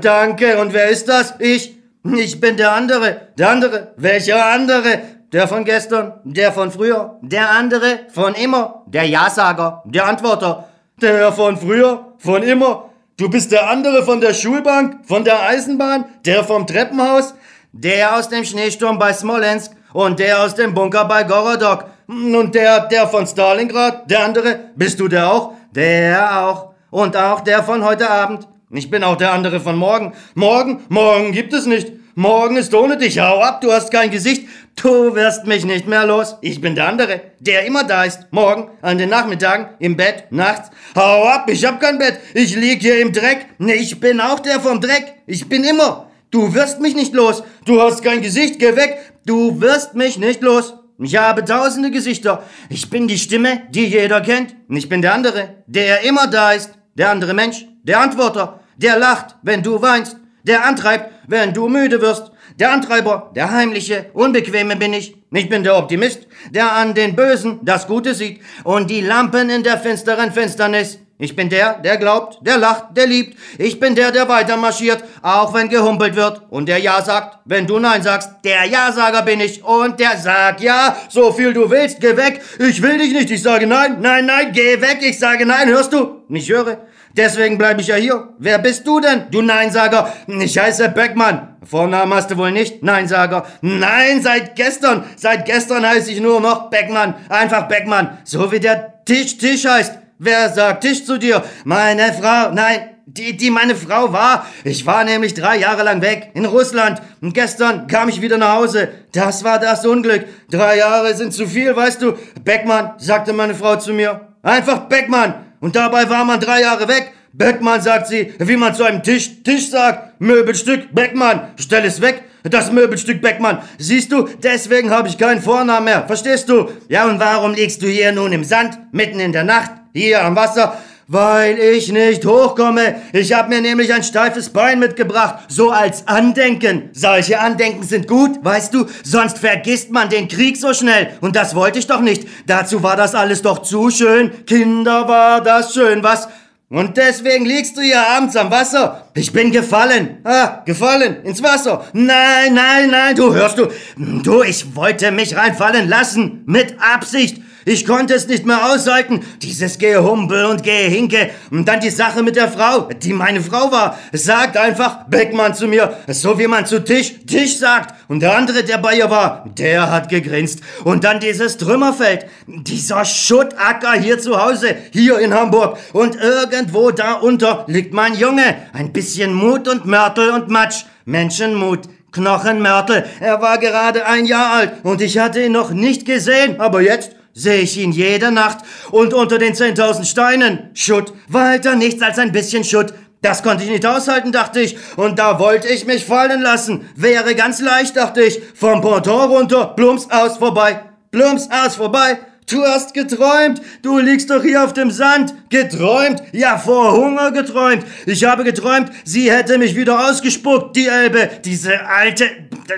Danke, 0.00 0.60
und 0.60 0.72
wer 0.72 0.90
ist 0.90 1.08
das? 1.08 1.34
Ich? 1.40 1.76
Ich 2.04 2.40
bin 2.40 2.56
der 2.56 2.72
andere. 2.72 3.32
Der 3.36 3.50
andere? 3.50 3.94
Welcher 3.96 4.46
andere? 4.46 5.02
Der 5.32 5.48
von 5.48 5.64
gestern, 5.64 6.20
der 6.22 6.52
von 6.52 6.70
früher, 6.70 7.18
der 7.20 7.50
andere 7.50 8.02
von 8.10 8.32
immer, 8.34 8.84
der 8.86 9.08
Ja-Sager, 9.08 9.82
der 9.86 10.06
Antworter, 10.06 10.68
der 11.02 11.32
von 11.32 11.56
früher, 11.56 12.12
von 12.18 12.44
immer. 12.44 12.90
Du 13.16 13.28
bist 13.28 13.50
der 13.50 13.68
andere 13.68 14.04
von 14.04 14.20
der 14.20 14.34
Schulbank, 14.34 15.04
von 15.04 15.24
der 15.24 15.42
Eisenbahn, 15.42 16.04
der 16.24 16.44
vom 16.44 16.64
Treppenhaus, 16.64 17.34
der 17.78 18.16
aus 18.16 18.28
dem 18.28 18.44
Schneesturm 18.44 18.98
bei 18.98 19.12
Smolensk 19.12 19.72
und 19.92 20.18
der 20.18 20.42
aus 20.42 20.54
dem 20.54 20.74
Bunker 20.74 21.04
bei 21.04 21.24
Gorodok. 21.24 21.84
Und 22.08 22.54
der, 22.54 22.86
der 22.86 23.08
von 23.08 23.26
Stalingrad, 23.26 24.10
der 24.10 24.24
andere, 24.24 24.60
bist 24.76 25.00
du 25.00 25.08
der 25.08 25.30
auch? 25.30 25.52
Der 25.72 26.40
auch. 26.40 26.70
Und 26.90 27.16
auch 27.16 27.40
der 27.40 27.62
von 27.62 27.84
heute 27.84 28.08
Abend. 28.08 28.46
Ich 28.70 28.90
bin 28.90 29.04
auch 29.04 29.16
der 29.16 29.32
andere 29.32 29.60
von 29.60 29.76
morgen. 29.76 30.12
Morgen? 30.34 30.84
Morgen 30.88 31.32
gibt 31.32 31.52
es 31.52 31.66
nicht. 31.66 31.92
Morgen 32.14 32.56
ist 32.56 32.72
ohne 32.74 32.96
dich. 32.96 33.18
Hau 33.18 33.40
ab, 33.40 33.60
du 33.60 33.70
hast 33.72 33.90
kein 33.90 34.10
Gesicht. 34.10 34.48
Du 34.76 35.14
wirst 35.14 35.46
mich 35.46 35.64
nicht 35.64 35.86
mehr 35.86 36.06
los. 36.06 36.36
Ich 36.40 36.60
bin 36.60 36.74
der 36.74 36.88
andere, 36.88 37.20
der 37.40 37.66
immer 37.66 37.84
da 37.84 38.04
ist. 38.04 38.26
Morgen, 38.30 38.70
an 38.80 38.98
den 38.98 39.10
Nachmittagen, 39.10 39.68
im 39.80 39.96
Bett, 39.96 40.24
nachts. 40.30 40.70
Hau 40.94 41.24
ab, 41.24 41.50
ich 41.50 41.64
hab 41.64 41.80
kein 41.80 41.98
Bett. 41.98 42.18
Ich 42.32 42.56
lieg 42.56 42.80
hier 42.80 43.00
im 43.00 43.12
Dreck. 43.12 43.46
Ich 43.58 44.00
bin 44.00 44.20
auch 44.20 44.40
der 44.40 44.60
vom 44.60 44.80
Dreck. 44.80 45.14
Ich 45.26 45.48
bin 45.48 45.64
immer. 45.64 46.06
Du 46.36 46.52
wirst 46.52 46.80
mich 46.80 46.94
nicht 46.94 47.14
los. 47.14 47.42
Du 47.64 47.80
hast 47.80 48.04
kein 48.04 48.20
Gesicht. 48.20 48.58
Geh 48.58 48.76
weg. 48.76 48.98
Du 49.24 49.58
wirst 49.62 49.94
mich 49.94 50.18
nicht 50.18 50.42
los. 50.42 50.74
Ich 50.98 51.16
habe 51.16 51.42
tausende 51.42 51.90
Gesichter. 51.90 52.42
Ich 52.68 52.90
bin 52.90 53.08
die 53.08 53.16
Stimme, 53.16 53.62
die 53.70 53.86
jeder 53.86 54.20
kennt. 54.20 54.54
Ich 54.68 54.86
bin 54.86 55.00
der 55.00 55.14
andere, 55.14 55.64
der 55.66 56.02
immer 56.02 56.26
da 56.26 56.52
ist. 56.52 56.72
Der 56.94 57.10
andere 57.10 57.32
Mensch, 57.32 57.64
der 57.84 58.00
Antworter, 58.00 58.60
der 58.76 58.98
lacht, 58.98 59.36
wenn 59.44 59.62
du 59.62 59.80
weinst, 59.80 60.18
der 60.42 60.66
antreibt, 60.66 61.10
wenn 61.26 61.54
du 61.54 61.68
müde 61.68 62.02
wirst. 62.02 62.30
Der 62.60 62.70
Antreiber, 62.70 63.32
der 63.34 63.50
heimliche, 63.50 64.10
unbequeme 64.12 64.76
bin 64.76 64.92
ich. 64.92 65.16
Ich 65.32 65.48
bin 65.48 65.64
der 65.64 65.78
Optimist, 65.78 66.26
der 66.50 66.70
an 66.70 66.92
den 66.92 67.16
Bösen 67.16 67.60
das 67.62 67.86
Gute 67.86 68.14
sieht 68.14 68.42
und 68.62 68.90
die 68.90 69.00
Lampen 69.00 69.48
in 69.48 69.62
der 69.62 69.78
finsteren 69.78 70.32
Finsternis. 70.32 70.98
Ich 71.18 71.34
bin 71.34 71.48
der, 71.48 71.78
der 71.78 71.96
glaubt, 71.96 72.38
der 72.42 72.58
lacht, 72.58 72.94
der 72.94 73.06
liebt. 73.06 73.38
Ich 73.56 73.80
bin 73.80 73.94
der, 73.94 74.12
der 74.12 74.28
weitermarschiert, 74.28 75.02
auch 75.22 75.54
wenn 75.54 75.70
gehumpelt 75.70 76.14
wird. 76.14 76.42
Und 76.50 76.68
der 76.68 76.76
Ja 76.76 77.00
sagt, 77.00 77.38
wenn 77.46 77.66
du 77.66 77.78
Nein 77.78 78.02
sagst. 78.02 78.30
Der 78.44 78.66
Ja-Sager 78.66 79.22
bin 79.22 79.40
ich. 79.40 79.64
Und 79.64 79.98
der 79.98 80.18
sagt 80.18 80.60
Ja, 80.60 80.94
so 81.08 81.32
viel 81.32 81.54
du 81.54 81.70
willst, 81.70 82.00
geh 82.00 82.18
weg. 82.18 82.42
Ich 82.58 82.82
will 82.82 82.98
dich 82.98 83.14
nicht, 83.14 83.30
ich 83.30 83.42
sage 83.42 83.66
Nein, 83.66 83.96
nein, 84.02 84.26
nein, 84.26 84.52
geh 84.52 84.78
weg, 84.82 84.98
ich 85.00 85.18
sage 85.18 85.46
Nein, 85.46 85.68
hörst 85.68 85.94
du? 85.94 86.22
Ich 86.28 86.50
höre. 86.50 86.86
Deswegen 87.16 87.56
bleibe 87.56 87.80
ich 87.80 87.86
ja 87.86 87.96
hier. 87.96 88.34
Wer 88.38 88.58
bist 88.58 88.86
du 88.86 89.00
denn, 89.00 89.28
du 89.30 89.40
Neinsager? 89.40 90.12
Ich 90.26 90.58
heiße 90.58 90.90
Beckmann. 90.90 91.56
Vornamen 91.64 92.12
hast 92.12 92.30
du 92.30 92.36
wohl 92.36 92.52
nicht? 92.52 92.82
Neinsager. 92.82 93.46
Nein, 93.62 94.20
seit 94.20 94.54
gestern. 94.54 95.04
Seit 95.16 95.46
gestern 95.46 95.88
heiße 95.88 96.12
ich 96.12 96.20
nur 96.20 96.42
noch 96.42 96.68
Beckmann. 96.68 97.14
Einfach 97.30 97.68
Beckmann. 97.68 98.18
So 98.24 98.52
wie 98.52 98.60
der 98.60 99.02
Tisch 99.06 99.38
Tisch 99.38 99.64
heißt. 99.64 100.05
Wer 100.18 100.48
sagt 100.48 100.82
Tisch 100.82 101.04
zu 101.04 101.18
dir? 101.18 101.44
Meine 101.64 102.10
Frau, 102.12 102.50
nein, 102.50 102.88
die, 103.04 103.36
die 103.36 103.50
meine 103.50 103.74
Frau 103.74 104.14
war. 104.14 104.46
Ich 104.64 104.86
war 104.86 105.04
nämlich 105.04 105.34
drei 105.34 105.58
Jahre 105.58 105.82
lang 105.82 106.00
weg, 106.00 106.30
in 106.32 106.46
Russland. 106.46 107.02
Und 107.20 107.34
gestern 107.34 107.86
kam 107.86 108.08
ich 108.08 108.22
wieder 108.22 108.38
nach 108.38 108.56
Hause. 108.56 108.88
Das 109.12 109.44
war 109.44 109.58
das 109.58 109.84
Unglück. 109.84 110.24
Drei 110.50 110.78
Jahre 110.78 111.14
sind 111.14 111.34
zu 111.34 111.46
viel, 111.46 111.76
weißt 111.76 112.00
du. 112.00 112.14
Beckmann, 112.42 112.92
sagte 112.96 113.34
meine 113.34 113.54
Frau 113.54 113.76
zu 113.76 113.92
mir. 113.92 114.28
Einfach 114.42 114.88
Beckmann. 114.88 115.34
Und 115.60 115.76
dabei 115.76 116.08
war 116.08 116.24
man 116.24 116.40
drei 116.40 116.62
Jahre 116.62 116.88
weg. 116.88 117.12
Beckmann, 117.34 117.82
sagt 117.82 118.06
sie, 118.06 118.32
wie 118.38 118.56
man 118.56 118.74
zu 118.74 118.84
einem 118.84 119.02
Tisch, 119.02 119.42
Tisch 119.42 119.68
sagt. 119.68 120.18
Möbelstück, 120.18 120.94
Beckmann, 120.94 121.48
stell 121.56 121.84
es 121.84 122.00
weg. 122.00 122.22
Das 122.42 122.72
Möbelstück 122.72 123.20
Beckmann. 123.20 123.58
Siehst 123.76 124.12
du, 124.12 124.28
deswegen 124.42 124.90
habe 124.90 125.08
ich 125.08 125.18
keinen 125.18 125.42
Vornamen 125.42 125.84
mehr. 125.84 126.06
Verstehst 126.06 126.48
du? 126.48 126.70
Ja, 126.88 127.06
und 127.06 127.20
warum 127.20 127.52
liegst 127.54 127.82
du 127.82 127.86
hier 127.86 128.12
nun 128.12 128.32
im 128.32 128.44
Sand, 128.44 128.78
mitten 128.92 129.20
in 129.20 129.32
der 129.32 129.44
Nacht? 129.44 129.72
Hier 129.96 130.22
am 130.22 130.36
Wasser, 130.36 130.76
weil 131.08 131.58
ich 131.58 131.90
nicht 131.90 132.26
hochkomme. 132.26 132.96
Ich 133.12 133.32
habe 133.32 133.48
mir 133.48 133.60
nämlich 133.60 133.94
ein 133.94 134.02
steifes 134.02 134.50
Bein 134.50 134.78
mitgebracht, 134.78 135.46
so 135.48 135.70
als 135.70 136.06
Andenken. 136.06 136.90
Solche 136.92 137.40
Andenken 137.40 137.82
sind 137.82 138.06
gut, 138.06 138.44
weißt 138.44 138.74
du, 138.74 138.86
sonst 139.02 139.38
vergisst 139.38 139.90
man 139.90 140.08
den 140.08 140.28
Krieg 140.28 140.56
so 140.56 140.74
schnell. 140.74 141.10
Und 141.20 141.34
das 141.34 141.54
wollte 141.54 141.78
ich 141.78 141.86
doch 141.86 142.00
nicht. 142.00 142.26
Dazu 142.46 142.82
war 142.82 142.96
das 142.96 143.14
alles 143.14 143.42
doch 143.42 143.62
zu 143.62 143.90
schön. 143.90 144.44
Kinder, 144.44 145.08
war 145.08 145.40
das 145.40 145.72
schön, 145.72 146.02
was? 146.02 146.28
Und 146.68 146.96
deswegen 146.96 147.46
liegst 147.46 147.76
du 147.76 147.80
hier 147.80 148.04
abends 148.06 148.34
am 148.34 148.50
Wasser. 148.50 149.06
Ich 149.14 149.32
bin 149.32 149.52
gefallen. 149.52 150.18
Ah, 150.24 150.62
gefallen. 150.66 151.22
Ins 151.22 151.40
Wasser. 151.40 151.84
Nein, 151.92 152.54
nein, 152.54 152.90
nein, 152.90 153.14
du 153.14 153.32
hörst 153.32 153.56
du. 153.56 153.68
Du, 153.96 154.42
ich 154.42 154.74
wollte 154.74 155.12
mich 155.12 155.36
reinfallen 155.36 155.88
lassen. 155.88 156.42
Mit 156.46 156.74
Absicht. 156.80 157.40
Ich 157.68 157.84
konnte 157.84 158.14
es 158.14 158.28
nicht 158.28 158.46
mehr 158.46 158.64
aushalten. 158.72 159.24
Dieses 159.42 159.76
Gehumpel 159.76 160.44
und 160.44 160.62
Gehinke. 160.62 161.30
Und 161.50 161.66
dann 161.66 161.80
die 161.80 161.90
Sache 161.90 162.22
mit 162.22 162.36
der 162.36 162.48
Frau, 162.48 162.82
die 162.82 163.12
meine 163.12 163.40
Frau 163.40 163.72
war. 163.72 163.98
Sagt 164.12 164.56
einfach 164.56 165.08
Beckmann 165.08 165.52
zu 165.52 165.66
mir, 165.66 165.96
so 166.06 166.38
wie 166.38 166.46
man 166.46 166.64
zu 166.64 166.84
Tisch, 166.84 167.14
Tisch 167.26 167.58
sagt. 167.58 167.92
Und 168.06 168.20
der 168.20 168.36
andere, 168.36 168.62
der 168.62 168.78
bei 168.78 168.96
ihr 168.96 169.10
war, 169.10 169.46
der 169.58 169.90
hat 169.90 170.08
gegrinst. 170.08 170.60
Und 170.84 171.02
dann 171.02 171.18
dieses 171.18 171.56
Trümmerfeld. 171.56 172.26
Dieser 172.46 173.04
Schuttacker 173.04 173.94
hier 173.94 174.20
zu 174.20 174.40
Hause, 174.40 174.76
hier 174.92 175.18
in 175.18 175.34
Hamburg. 175.34 175.76
Und 175.92 176.14
irgendwo 176.14 176.92
da 176.92 177.14
unter 177.14 177.64
liegt 177.66 177.92
mein 177.92 178.14
Junge. 178.14 178.44
Ein 178.74 178.92
bisschen 178.92 179.34
Mut 179.34 179.66
und 179.66 179.86
Mörtel 179.86 180.30
und 180.30 180.48
Matsch. 180.48 180.84
Menschenmut. 181.04 181.88
Knochenmörtel. 182.12 183.04
Er 183.20 183.42
war 183.42 183.58
gerade 183.58 184.06
ein 184.06 184.24
Jahr 184.24 184.52
alt 184.54 184.72
und 184.84 185.02
ich 185.02 185.18
hatte 185.18 185.42
ihn 185.42 185.52
noch 185.52 185.70
nicht 185.70 186.06
gesehen. 186.06 186.60
Aber 186.60 186.80
jetzt 186.80 187.15
sehe 187.36 187.60
ich 187.60 187.76
ihn 187.76 187.92
jede 187.92 188.32
Nacht 188.32 188.58
und 188.90 189.14
unter 189.14 189.38
den 189.38 189.52
10.000 189.52 190.06
Steinen. 190.06 190.70
Schutt, 190.74 191.12
weiter 191.28 191.76
nichts 191.76 192.02
als 192.02 192.18
ein 192.18 192.32
bisschen 192.32 192.64
Schutt. 192.64 192.94
Das 193.20 193.42
konnte 193.42 193.64
ich 193.64 193.70
nicht 193.70 193.86
aushalten, 193.86 194.32
dachte 194.32 194.60
ich. 194.60 194.76
Und 194.96 195.18
da 195.18 195.38
wollte 195.38 195.68
ich 195.68 195.86
mich 195.86 196.04
fallen 196.04 196.40
lassen. 196.40 196.88
Wäre 196.96 197.34
ganz 197.34 197.60
leicht, 197.60 197.96
dachte 197.96 198.22
ich. 198.22 198.40
Vom 198.54 198.80
Ponton 198.80 199.30
runter, 199.30 199.66
plumps 199.76 200.08
aus 200.10 200.38
vorbei. 200.38 200.80
Plumps 201.10 201.48
aus 201.50 201.76
vorbei. 201.76 202.18
Du 202.48 202.62
hast 202.62 202.94
geträumt. 202.94 203.60
Du 203.82 203.98
liegst 203.98 204.30
doch 204.30 204.42
hier 204.42 204.62
auf 204.62 204.72
dem 204.72 204.92
Sand. 204.92 205.34
Geträumt? 205.48 206.22
Ja, 206.30 206.58
vor 206.58 206.92
Hunger 206.92 207.32
geträumt. 207.32 207.84
Ich 208.06 208.24
habe 208.24 208.44
geträumt, 208.44 208.92
sie 209.04 209.32
hätte 209.32 209.58
mich 209.58 209.74
wieder 209.74 210.08
ausgespuckt, 210.08 210.76
die 210.76 210.86
Elbe. 210.86 211.28
Diese 211.44 211.84
alte... 211.86 212.30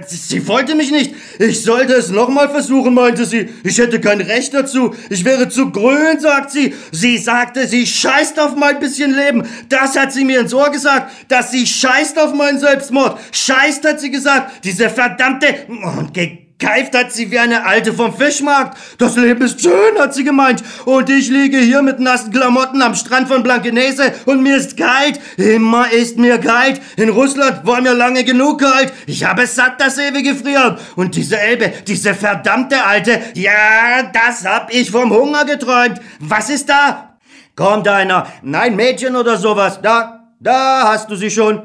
Sie 0.06 0.46
wollte 0.48 0.75
mich 0.75 0.90
nicht. 0.90 1.14
Ich 1.38 1.62
sollte 1.62 1.94
es 1.94 2.10
nochmal 2.10 2.48
versuchen, 2.48 2.94
meinte 2.94 3.26
sie. 3.26 3.48
Ich 3.62 3.78
hätte 3.78 4.00
kein 4.00 4.20
Recht 4.20 4.54
dazu. 4.54 4.94
Ich 5.10 5.25
wäre 5.25 5.48
zu 5.48 5.70
grün, 5.70 6.18
sagt 6.18 6.50
sie. 6.50 6.75
Sie 6.92 7.18
sagte, 7.18 7.66
sie 7.66 7.87
scheißt 7.87 8.38
auf 8.38 8.54
mein 8.56 8.80
bisschen 8.80 9.14
Leben. 9.14 9.46
Das 9.68 9.98
hat 9.98 10.12
sie 10.12 10.25
mir 10.25 10.40
ins 10.40 10.54
Ohr 10.54 10.70
gesagt, 10.70 11.10
dass 11.28 11.50
sie 11.50 11.66
scheißt 11.66 12.18
auf 12.18 12.34
meinen 12.34 12.58
Selbstmord. 12.58 13.18
Scheißt, 13.32 13.87
hat 13.87 14.00
sie 14.00 14.10
gesagt. 14.10 14.64
Diese 14.64 14.88
verdammte... 14.88 15.66
Und 15.68 16.12
Gekeift 16.58 16.96
hat 16.96 17.12
sie 17.12 17.30
wie 17.30 17.38
eine 17.38 17.64
Alte 17.64 17.92
vom 17.92 18.12
Fischmarkt. 18.12 18.76
Das 18.98 19.16
Leben 19.16 19.42
ist 19.42 19.60
schön, 19.60 19.96
hat 19.96 20.12
sie 20.12 20.24
gemeint. 20.24 20.64
Und 20.86 21.08
ich 21.08 21.28
liege 21.28 21.58
hier 21.58 21.82
mit 21.82 22.00
nassen 22.00 22.32
Klamotten 22.32 22.82
am 22.82 22.96
Strand 22.96 23.28
von 23.28 23.44
Blankenese 23.44 24.12
und 24.26 24.42
mir 24.42 24.56
ist 24.56 24.76
kalt. 24.76 25.20
Immer 25.36 25.92
ist 25.92 26.18
mir 26.18 26.38
kalt. 26.38 26.80
In 26.96 27.10
Russland 27.10 27.64
war 27.64 27.80
mir 27.80 27.94
lange 27.94 28.24
genug 28.24 28.60
kalt. 28.60 28.92
Ich 29.06 29.22
habe 29.22 29.46
satt 29.46 29.80
das 29.80 29.98
ewige 29.98 30.34
Frieren. 30.34 30.78
Und 30.96 31.14
diese 31.14 31.38
Elbe, 31.38 31.72
diese 31.86 32.12
verdammte 32.12 32.84
Alte, 32.84 33.20
ja, 33.34 34.10
das 34.12 34.44
hab 34.44 34.74
ich 34.74 34.90
vom 34.90 35.12
Hunger 35.12 35.44
geträumt. 35.44 36.00
Was 36.18 36.50
ist 36.50 36.68
da? 36.68 37.18
Kommt 37.54 37.86
einer. 37.86 38.26
Nein, 38.42 38.74
Mädchen 38.74 39.14
oder 39.14 39.36
sowas. 39.36 39.78
Da, 39.80 40.28
da 40.40 40.88
hast 40.88 41.08
du 41.08 41.14
sie 41.14 41.30
schon. 41.30 41.62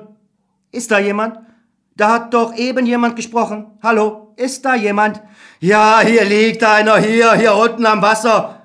Ist 0.71 0.91
da 0.91 0.99
jemand? 0.99 1.39
Da 1.95 2.11
hat 2.11 2.33
doch 2.33 2.55
eben 2.55 2.85
jemand 2.85 3.15
gesprochen. 3.15 3.65
Hallo, 3.81 4.22
ist 4.35 4.65
da 4.65 4.75
jemand? 4.75 5.21
Ja, 5.59 6.01
hier 6.01 6.25
liegt 6.25 6.63
einer, 6.63 6.97
hier, 6.97 7.33
hier 7.33 7.55
unten 7.55 7.85
am 7.85 8.01
Wasser. 8.01 8.61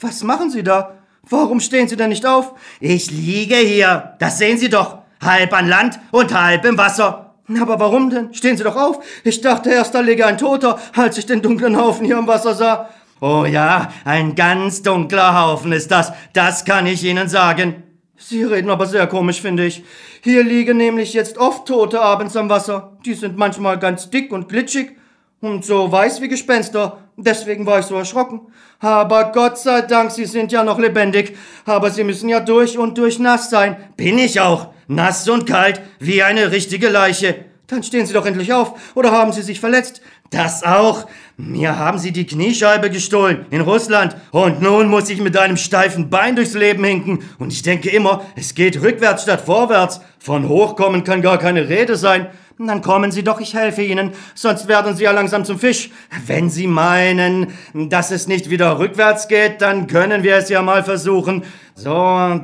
Was 0.00 0.22
machen 0.22 0.50
Sie 0.50 0.62
da? 0.62 0.94
Warum 1.28 1.60
stehen 1.60 1.88
Sie 1.88 1.96
denn 1.96 2.10
nicht 2.10 2.26
auf? 2.26 2.54
Ich 2.80 3.10
liege 3.10 3.56
hier. 3.56 4.14
Das 4.18 4.38
sehen 4.38 4.58
Sie 4.58 4.68
doch. 4.68 4.98
Halb 5.22 5.52
an 5.52 5.68
Land 5.68 5.98
und 6.10 6.38
halb 6.38 6.64
im 6.64 6.76
Wasser. 6.76 7.34
Aber 7.60 7.78
warum 7.78 8.10
denn? 8.10 8.34
Stehen 8.34 8.56
Sie 8.56 8.64
doch 8.64 8.76
auf. 8.76 9.04
Ich 9.22 9.40
dachte 9.40 9.70
erst, 9.70 9.94
da 9.94 10.00
liege 10.00 10.26
ein 10.26 10.38
Toter, 10.38 10.78
als 10.94 11.18
ich 11.18 11.26
den 11.26 11.40
dunklen 11.40 11.76
Haufen 11.76 12.04
hier 12.04 12.18
im 12.18 12.26
Wasser 12.26 12.54
sah. 12.54 12.88
Oh 13.20 13.44
ja, 13.46 13.90
ein 14.04 14.34
ganz 14.34 14.82
dunkler 14.82 15.40
Haufen 15.40 15.72
ist 15.72 15.90
das. 15.90 16.12
Das 16.32 16.64
kann 16.64 16.86
ich 16.86 17.04
Ihnen 17.04 17.28
sagen. 17.28 17.83
Sie 18.16 18.44
reden 18.44 18.70
aber 18.70 18.86
sehr 18.86 19.06
komisch, 19.06 19.40
finde 19.40 19.66
ich. 19.66 19.84
Hier 20.22 20.44
liegen 20.44 20.76
nämlich 20.76 21.14
jetzt 21.14 21.36
oft 21.36 21.66
Tote 21.66 22.00
abends 22.00 22.36
am 22.36 22.48
Wasser. 22.48 22.96
Die 23.04 23.14
sind 23.14 23.36
manchmal 23.36 23.78
ganz 23.78 24.08
dick 24.08 24.32
und 24.32 24.48
glitschig 24.48 24.92
und 25.40 25.64
so 25.64 25.90
weiß 25.90 26.20
wie 26.20 26.28
Gespenster. 26.28 26.98
Deswegen 27.16 27.66
war 27.66 27.80
ich 27.80 27.86
so 27.86 27.96
erschrocken. 27.96 28.40
Aber 28.80 29.32
Gott 29.32 29.58
sei 29.58 29.82
Dank, 29.82 30.10
Sie 30.10 30.24
sind 30.24 30.52
ja 30.52 30.64
noch 30.64 30.78
lebendig. 30.78 31.36
Aber 31.64 31.90
Sie 31.90 32.04
müssen 32.04 32.28
ja 32.28 32.40
durch 32.40 32.78
und 32.78 32.98
durch 32.98 33.18
nass 33.18 33.50
sein. 33.50 33.76
Bin 33.96 34.18
ich 34.18 34.40
auch. 34.40 34.68
Nass 34.86 35.28
und 35.28 35.46
kalt, 35.46 35.80
wie 35.98 36.22
eine 36.22 36.50
richtige 36.50 36.88
Leiche. 36.88 37.44
Dann 37.66 37.82
stehen 37.82 38.06
Sie 38.06 38.12
doch 38.12 38.26
endlich 38.26 38.52
auf. 38.52 38.94
Oder 38.94 39.10
haben 39.10 39.32
Sie 39.32 39.42
sich 39.42 39.60
verletzt? 39.60 40.02
Das 40.30 40.62
auch. 40.62 41.06
Mir 41.36 41.78
haben 41.78 41.98
sie 41.98 42.12
die 42.12 42.26
Kniescheibe 42.26 42.90
gestohlen 42.90 43.46
in 43.50 43.60
Russland 43.60 44.16
und 44.30 44.62
nun 44.62 44.88
muss 44.88 45.10
ich 45.10 45.20
mit 45.20 45.36
einem 45.36 45.56
steifen 45.56 46.08
Bein 46.08 46.36
durchs 46.36 46.54
Leben 46.54 46.84
hinken 46.84 47.20
und 47.38 47.52
ich 47.52 47.62
denke 47.62 47.90
immer, 47.90 48.24
es 48.36 48.54
geht 48.54 48.80
rückwärts 48.80 49.24
statt 49.24 49.42
vorwärts. 49.44 50.00
Von 50.18 50.48
hochkommen 50.48 51.04
kann 51.04 51.22
gar 51.22 51.38
keine 51.38 51.68
Rede 51.68 51.96
sein. 51.96 52.28
Dann 52.58 52.82
kommen 52.82 53.10
Sie 53.10 53.24
doch, 53.24 53.40
ich 53.40 53.54
helfe 53.54 53.82
Ihnen, 53.82 54.12
sonst 54.34 54.68
werden 54.68 54.94
Sie 54.94 55.02
ja 55.04 55.10
langsam 55.10 55.44
zum 55.44 55.58
Fisch. 55.58 55.90
Wenn 56.26 56.50
Sie 56.50 56.68
meinen, 56.68 57.48
dass 57.72 58.12
es 58.12 58.28
nicht 58.28 58.48
wieder 58.48 58.78
rückwärts 58.78 59.26
geht, 59.26 59.60
dann 59.60 59.88
können 59.88 60.22
wir 60.22 60.36
es 60.36 60.48
ja 60.48 60.62
mal 60.62 60.84
versuchen. 60.84 61.42
So, 61.74 61.90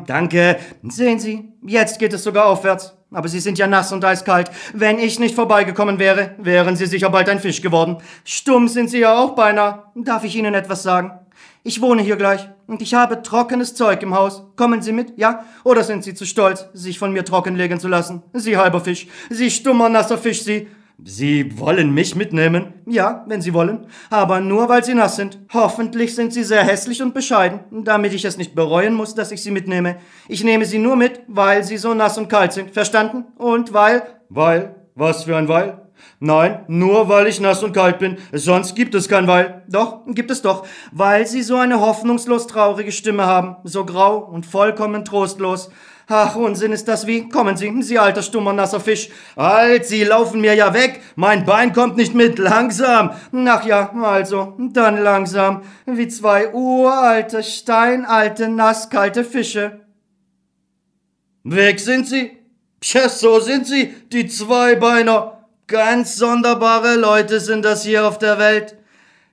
danke. 0.06 0.58
Sehen 0.82 1.20
Sie, 1.20 1.52
jetzt 1.64 2.00
geht 2.00 2.12
es 2.12 2.24
sogar 2.24 2.46
aufwärts. 2.46 2.99
Aber 3.12 3.28
Sie 3.28 3.40
sind 3.40 3.58
ja 3.58 3.66
nass 3.66 3.92
und 3.92 4.04
eiskalt. 4.04 4.50
Wenn 4.72 4.98
ich 4.98 5.18
nicht 5.18 5.34
vorbeigekommen 5.34 5.98
wäre, 5.98 6.34
wären 6.38 6.76
Sie 6.76 6.86
sicher 6.86 7.10
bald 7.10 7.28
ein 7.28 7.40
Fisch 7.40 7.60
geworden. 7.60 7.96
Stumm 8.24 8.68
sind 8.68 8.88
Sie 8.88 9.00
ja 9.00 9.18
auch 9.18 9.34
beinahe. 9.34 9.84
Darf 9.96 10.22
ich 10.22 10.36
Ihnen 10.36 10.54
etwas 10.54 10.84
sagen? 10.84 11.12
Ich 11.64 11.82
wohne 11.82 12.02
hier 12.02 12.16
gleich 12.16 12.48
und 12.68 12.80
ich 12.80 12.94
habe 12.94 13.22
trockenes 13.22 13.74
Zeug 13.74 14.02
im 14.02 14.14
Haus. 14.14 14.44
Kommen 14.56 14.80
Sie 14.80 14.92
mit, 14.92 15.18
ja? 15.18 15.44
Oder 15.64 15.82
sind 15.82 16.04
Sie 16.04 16.14
zu 16.14 16.24
stolz, 16.24 16.68
sich 16.72 16.98
von 16.98 17.12
mir 17.12 17.24
trockenlegen 17.24 17.80
zu 17.80 17.88
lassen? 17.88 18.22
Sie 18.32 18.56
halber 18.56 18.80
Fisch, 18.80 19.08
Sie 19.28 19.50
stummer 19.50 19.88
nasser 19.88 20.16
Fisch, 20.16 20.42
Sie. 20.42 20.68
Sie 21.04 21.58
wollen 21.58 21.92
mich 21.92 22.14
mitnehmen? 22.14 22.74
Ja, 22.86 23.24
wenn 23.26 23.40
Sie 23.40 23.54
wollen. 23.54 23.86
Aber 24.10 24.40
nur, 24.40 24.68
weil 24.68 24.84
Sie 24.84 24.94
nass 24.94 25.16
sind. 25.16 25.38
Hoffentlich 25.52 26.14
sind 26.14 26.32
Sie 26.32 26.44
sehr 26.44 26.64
hässlich 26.64 27.02
und 27.02 27.14
bescheiden, 27.14 27.60
damit 27.84 28.12
ich 28.12 28.24
es 28.24 28.36
nicht 28.36 28.54
bereuen 28.54 28.94
muss, 28.94 29.14
dass 29.14 29.32
ich 29.32 29.42
Sie 29.42 29.50
mitnehme. 29.50 29.96
Ich 30.28 30.44
nehme 30.44 30.64
Sie 30.64 30.78
nur 30.78 30.96
mit, 30.96 31.22
weil 31.26 31.64
Sie 31.64 31.76
so 31.76 31.94
nass 31.94 32.18
und 32.18 32.28
kalt 32.28 32.52
sind. 32.52 32.72
Verstanden? 32.72 33.24
Und 33.36 33.72
weil... 33.72 34.02
Weil? 34.28 34.76
Was 34.94 35.24
für 35.24 35.36
ein 35.36 35.48
Weil? 35.48 35.80
Nein, 36.18 36.64
nur 36.68 37.08
weil 37.08 37.26
ich 37.26 37.40
nass 37.40 37.62
und 37.62 37.72
kalt 37.72 37.98
bin. 37.98 38.18
Sonst 38.32 38.74
gibt 38.74 38.94
es 38.94 39.08
kein 39.08 39.26
Weil. 39.26 39.62
Doch, 39.68 40.04
gibt 40.06 40.30
es 40.30 40.42
doch. 40.42 40.66
Weil 40.92 41.26
Sie 41.26 41.42
so 41.42 41.56
eine 41.56 41.80
hoffnungslos 41.80 42.46
traurige 42.46 42.92
Stimme 42.92 43.26
haben. 43.26 43.56
So 43.64 43.84
grau 43.84 44.18
und 44.18 44.46
vollkommen 44.46 45.04
trostlos. 45.04 45.70
Ach, 46.12 46.34
Unsinn 46.34 46.72
ist 46.72 46.88
das 46.88 47.06
wie. 47.06 47.28
Kommen 47.28 47.56
Sie, 47.56 47.72
Sie 47.82 47.96
alter 47.96 48.22
stummer 48.22 48.52
nasser 48.52 48.80
Fisch. 48.80 49.10
Halt, 49.36 49.86
Sie 49.86 50.02
laufen 50.02 50.40
mir 50.40 50.54
ja 50.54 50.74
weg. 50.74 51.02
Mein 51.14 51.44
Bein 51.44 51.72
kommt 51.72 51.96
nicht 51.96 52.16
mit. 52.16 52.40
Langsam. 52.40 53.12
Ach 53.46 53.64
ja, 53.64 53.92
also, 54.02 54.56
dann 54.58 55.00
langsam. 55.00 55.62
Wie 55.86 56.08
zwei 56.08 56.52
uralte, 56.52 57.44
steinalte, 57.44 58.48
nasskalte 58.48 59.22
Fische. 59.22 59.82
Weg 61.44 61.78
sind 61.78 62.08
Sie. 62.08 62.36
Tja, 62.80 63.08
so 63.08 63.38
sind 63.38 63.68
Sie, 63.68 63.94
die 64.10 64.26
Zweibeiner. 64.26 65.46
Ganz 65.68 66.16
sonderbare 66.16 66.96
Leute 66.96 67.38
sind 67.38 67.64
das 67.64 67.84
hier 67.84 68.04
auf 68.04 68.18
der 68.18 68.40
Welt. 68.40 68.76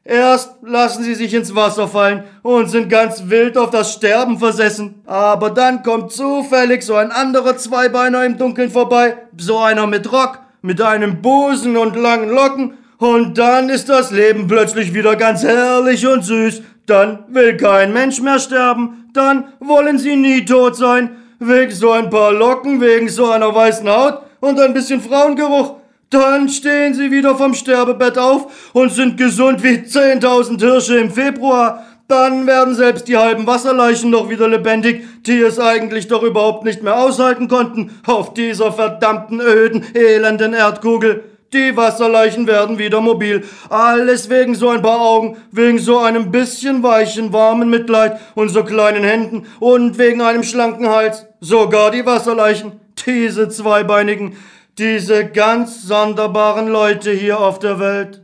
Erst 0.08 0.52
lassen 0.62 1.04
sie 1.04 1.16
sich 1.16 1.34
ins 1.34 1.54
Wasser 1.54 1.90
fallen 1.90 2.24
und 2.42 2.70
sind 2.70 2.90
ganz 2.90 3.24
wild 3.26 3.58
auf 3.58 3.72
das 3.72 3.92
Sterben 3.92 4.40
versessen. 4.40 5.02
Aber 5.06 5.50
dann 5.50 5.84
kommt 5.84 6.14
zufällig 6.14 6.84
so 6.84 6.96
ein 6.96 7.12
anderer 7.12 7.58
Zweibeiner 7.58 8.24
im 8.24 8.38
Dunkeln 8.38 8.72
vorbei, 8.72 9.18
so 9.38 9.58
einer 9.60 9.86
mit 9.86 10.10
Rock, 10.10 10.40
mit 10.62 10.82
einem 10.82 11.22
Busen 11.22 11.76
und 11.76 11.98
langen 11.98 12.30
Locken, 12.30 12.78
und 13.00 13.38
dann 13.38 13.70
ist 13.70 13.90
das 13.90 14.10
Leben 14.12 14.48
plötzlich 14.48 14.94
wieder 14.94 15.16
ganz 15.18 15.44
herrlich 15.44 16.08
und 16.08 16.24
süß. 16.24 16.64
Dann 16.88 17.26
will 17.28 17.58
kein 17.58 17.92
Mensch 17.94 18.22
mehr 18.22 18.40
sterben, 18.40 19.10
dann 19.14 19.54
wollen 19.60 20.00
sie 20.00 20.16
nie 20.16 20.46
tot 20.46 20.78
sein, 20.78 21.18
wegen 21.40 21.72
so 21.72 21.92
ein 21.92 22.10
paar 22.10 22.32
Locken, 22.32 22.80
wegen 22.80 23.10
so 23.10 23.30
einer 23.30 23.54
weißen 23.54 23.88
Haut 23.90 24.22
und 24.40 24.58
ein 24.60 24.74
bisschen 24.74 25.02
Frauengeruch. 25.02 25.76
Dann 26.10 26.48
stehen 26.48 26.94
sie 26.94 27.12
wieder 27.12 27.36
vom 27.36 27.54
Sterbebett 27.54 28.18
auf 28.18 28.72
und 28.74 28.94
sind 28.94 29.18
gesund 29.18 29.62
wie 29.62 29.80
10.000 29.80 30.60
Hirsche 30.60 30.98
im 30.98 31.12
Februar. 31.12 31.84
Dann 32.08 32.48
werden 32.48 32.76
selbst 32.76 33.10
die 33.10 33.18
halben 33.18 33.46
Wasserleichen 33.46 34.10
noch 34.10 34.30
wieder 34.30 34.48
lebendig, 34.48 35.04
die 35.24 35.42
es 35.42 35.60
eigentlich 35.60 36.08
doch 36.08 36.24
überhaupt 36.24 36.64
nicht 36.64 36.82
mehr 36.82 36.98
aushalten 36.98 37.50
konnten 37.50 37.92
auf 38.06 38.34
dieser 38.34 38.72
verdammten 38.72 39.42
öden, 39.42 39.84
elenden 39.94 40.54
Erdkugel. 40.54 41.26
Die 41.54 41.76
Wasserleichen 41.76 42.48
werden 42.48 42.78
wieder 42.78 43.02
mobil. 43.02 43.44
Alles 43.70 44.30
wegen 44.30 44.56
so 44.56 44.70
ein 44.70 44.82
paar 44.82 45.02
Augen, 45.02 45.38
wegen 45.52 45.80
so 45.80 46.00
einem 46.00 46.32
bisschen 46.32 46.84
weichen, 46.84 47.34
warmen 47.34 47.70
Mitleid 47.70 48.18
und 48.36 48.50
so 48.50 48.64
kleinen 48.64 49.04
Händen 49.04 49.46
und 49.60 49.98
wegen 49.98 50.22
einem 50.22 50.44
schlanken 50.44 50.88
Hals. 50.88 51.26
Sogar 51.42 51.92
die 51.92 52.06
Wasserleichen, 52.06 52.80
diese 53.06 53.50
zweibeinigen, 53.50 54.36
diese 54.78 55.30
ganz 55.32 55.82
sonderbaren 55.84 56.68
Leute 56.68 57.12
hier 57.12 57.40
auf 57.40 57.58
der 57.60 57.80
Welt. 57.80 58.24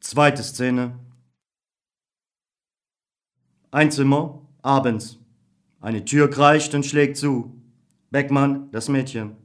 Zweite 0.00 0.42
Szene. 0.42 0.98
Ein 3.70 3.90
Zimmer, 3.90 4.42
abends. 4.60 5.18
Eine 5.80 6.04
Tür 6.04 6.28
kreischt 6.28 6.74
und 6.74 6.84
schlägt 6.84 7.16
zu. 7.16 7.56
Beckmann, 8.10 8.70
das 8.72 8.88
Mädchen. 8.88 9.36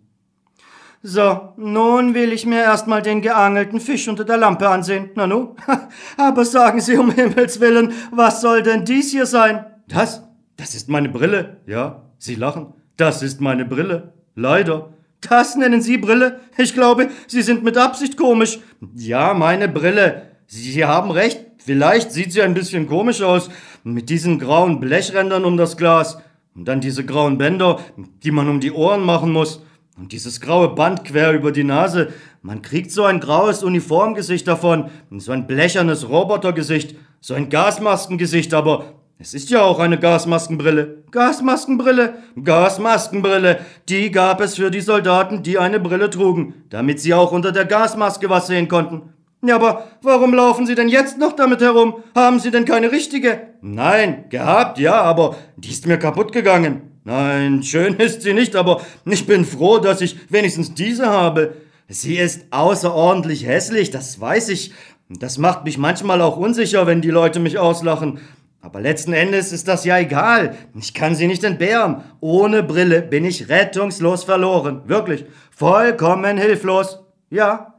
So, 1.04 1.54
nun 1.58 2.16
will 2.16 2.34
ich 2.34 2.46
mir 2.46 2.62
erstmal 2.62 3.04
den 3.04 3.22
geangelten 3.22 3.80
Fisch 3.80 4.08
unter 4.08 4.26
der 4.26 4.38
Lampe 4.38 4.68
ansehen. 4.68 5.12
Nanu? 5.16 5.56
Aber 6.18 6.44
sagen 6.44 6.82
Sie 6.82 6.98
um 6.98 7.12
Himmels 7.12 7.60
Willen, 7.60 7.94
was 8.12 8.42
soll 8.42 8.64
denn 8.64 8.84
dies 8.84 9.12
hier 9.12 9.28
sein? 9.28 9.66
Das? 9.88 10.24
Das 10.58 10.74
ist 10.74 10.90
meine 10.90 11.08
Brille. 11.08 11.62
Ja, 11.68 12.07
Sie 12.18 12.36
lachen. 12.36 12.74
Das 12.98 13.22
ist 13.22 13.42
meine 13.42 13.66
Brille. 13.66 14.14
Leider. 14.36 14.94
Das 15.22 15.56
nennen 15.56 15.82
Sie 15.82 15.98
Brille? 15.98 16.40
Ich 16.58 16.74
glaube, 16.74 17.10
Sie 17.28 17.42
sind 17.42 17.64
mit 17.64 17.78
Absicht 17.78 18.18
komisch. 18.18 18.60
Ja, 18.96 19.34
meine 19.34 19.68
Brille. 19.68 20.28
Sie 20.48 20.86
haben 20.86 21.12
recht. 21.12 21.46
Vielleicht 21.58 22.12
sieht 22.12 22.32
sie 22.32 22.42
ein 22.42 22.54
bisschen 22.54 22.88
komisch 22.88 23.22
aus. 23.22 23.50
Mit 23.84 24.10
diesen 24.10 24.40
grauen 24.40 24.80
Blechrändern 24.80 25.44
um 25.44 25.58
das 25.58 25.76
Glas. 25.76 26.20
Und 26.56 26.66
dann 26.68 26.82
diese 26.82 27.06
grauen 27.06 27.38
Bänder, 27.38 27.80
die 28.24 28.32
man 28.32 28.48
um 28.48 28.60
die 28.60 28.72
Ohren 28.72 29.04
machen 29.04 29.32
muss. 29.32 29.62
Und 29.98 30.12
dieses 30.12 30.40
graue 30.40 30.70
Band 30.70 31.04
quer 31.04 31.34
über 31.34 31.52
die 31.52 31.64
Nase. 31.64 32.14
Man 32.42 32.62
kriegt 32.62 32.92
so 32.92 33.04
ein 33.04 33.20
graues 33.20 33.64
Uniformgesicht 33.64 34.48
davon. 34.48 34.90
So 35.18 35.34
ein 35.34 35.48
blechernes 35.48 36.08
Robotergesicht. 36.08 36.96
So 37.20 37.34
ein 37.34 37.50
Gasmaskengesicht, 37.50 38.54
aber 38.54 38.94
es 39.20 39.34
ist 39.34 39.50
ja 39.50 39.64
auch 39.64 39.80
eine 39.80 39.98
Gasmaskenbrille. 39.98 41.04
Gasmaskenbrille, 41.10 42.14
Gasmaskenbrille. 42.44 43.60
Die 43.90 44.12
gab 44.12 44.42
es 44.42 44.56
für 44.56 44.70
die 44.70 44.82
Soldaten, 44.82 45.42
die 45.42 45.58
eine 45.58 45.80
Brille 45.80 46.12
trugen, 46.12 46.54
damit 46.70 47.00
sie 47.00 47.16
auch 47.16 47.32
unter 47.32 47.52
der 47.52 47.66
Gasmaske 47.66 48.30
was 48.30 48.46
sehen 48.46 48.68
konnten. 48.68 49.14
Ja, 49.44 49.56
aber 49.56 49.88
warum 50.04 50.34
laufen 50.34 50.68
Sie 50.68 50.76
denn 50.76 50.90
jetzt 50.90 51.18
noch 51.18 51.34
damit 51.34 51.62
herum? 51.62 51.96
Haben 52.16 52.40
Sie 52.40 52.52
denn 52.52 52.66
keine 52.66 52.92
richtige? 52.92 53.42
Nein, 53.62 54.26
gehabt, 54.30 54.78
ja, 54.78 55.02
aber 55.02 55.36
die 55.56 55.70
ist 55.70 55.88
mir 55.88 55.98
kaputt 55.98 56.32
gegangen. 56.32 56.82
Nein, 57.04 57.64
schön 57.64 57.96
ist 57.98 58.22
sie 58.22 58.34
nicht, 58.34 58.56
aber 58.56 58.82
ich 59.06 59.26
bin 59.26 59.46
froh, 59.46 59.80
dass 59.80 60.02
ich 60.02 60.18
wenigstens 60.30 60.74
diese 60.74 61.08
habe. 61.08 61.56
Sie 61.88 62.18
ist 62.18 62.46
außerordentlich 62.52 63.48
hässlich, 63.48 63.90
das 63.90 64.20
weiß 64.20 64.50
ich. 64.50 64.74
Das 65.10 65.38
macht 65.38 65.64
mich 65.64 65.78
manchmal 65.78 66.22
auch 66.22 66.36
unsicher, 66.36 66.86
wenn 66.86 67.02
die 67.02 67.12
Leute 67.12 67.40
mich 67.40 67.58
auslachen. 67.58 68.20
Aber 68.68 68.82
letzten 68.82 69.14
Endes 69.14 69.54
ist 69.54 69.70
das 69.70 69.86
ja 69.86 69.98
egal. 69.98 70.54
Ich 70.76 70.94
kann 70.94 71.16
sie 71.16 71.28
nicht 71.28 71.46
entbehren. 71.46 72.04
Ohne 72.20 72.64
Brille 72.64 73.02
bin 73.02 73.24
ich 73.24 73.48
rettungslos 73.48 74.26
verloren. 74.26 74.82
Wirklich. 74.88 75.24
Vollkommen 75.52 76.38
hilflos. 76.38 77.00
Ja. 77.30 77.76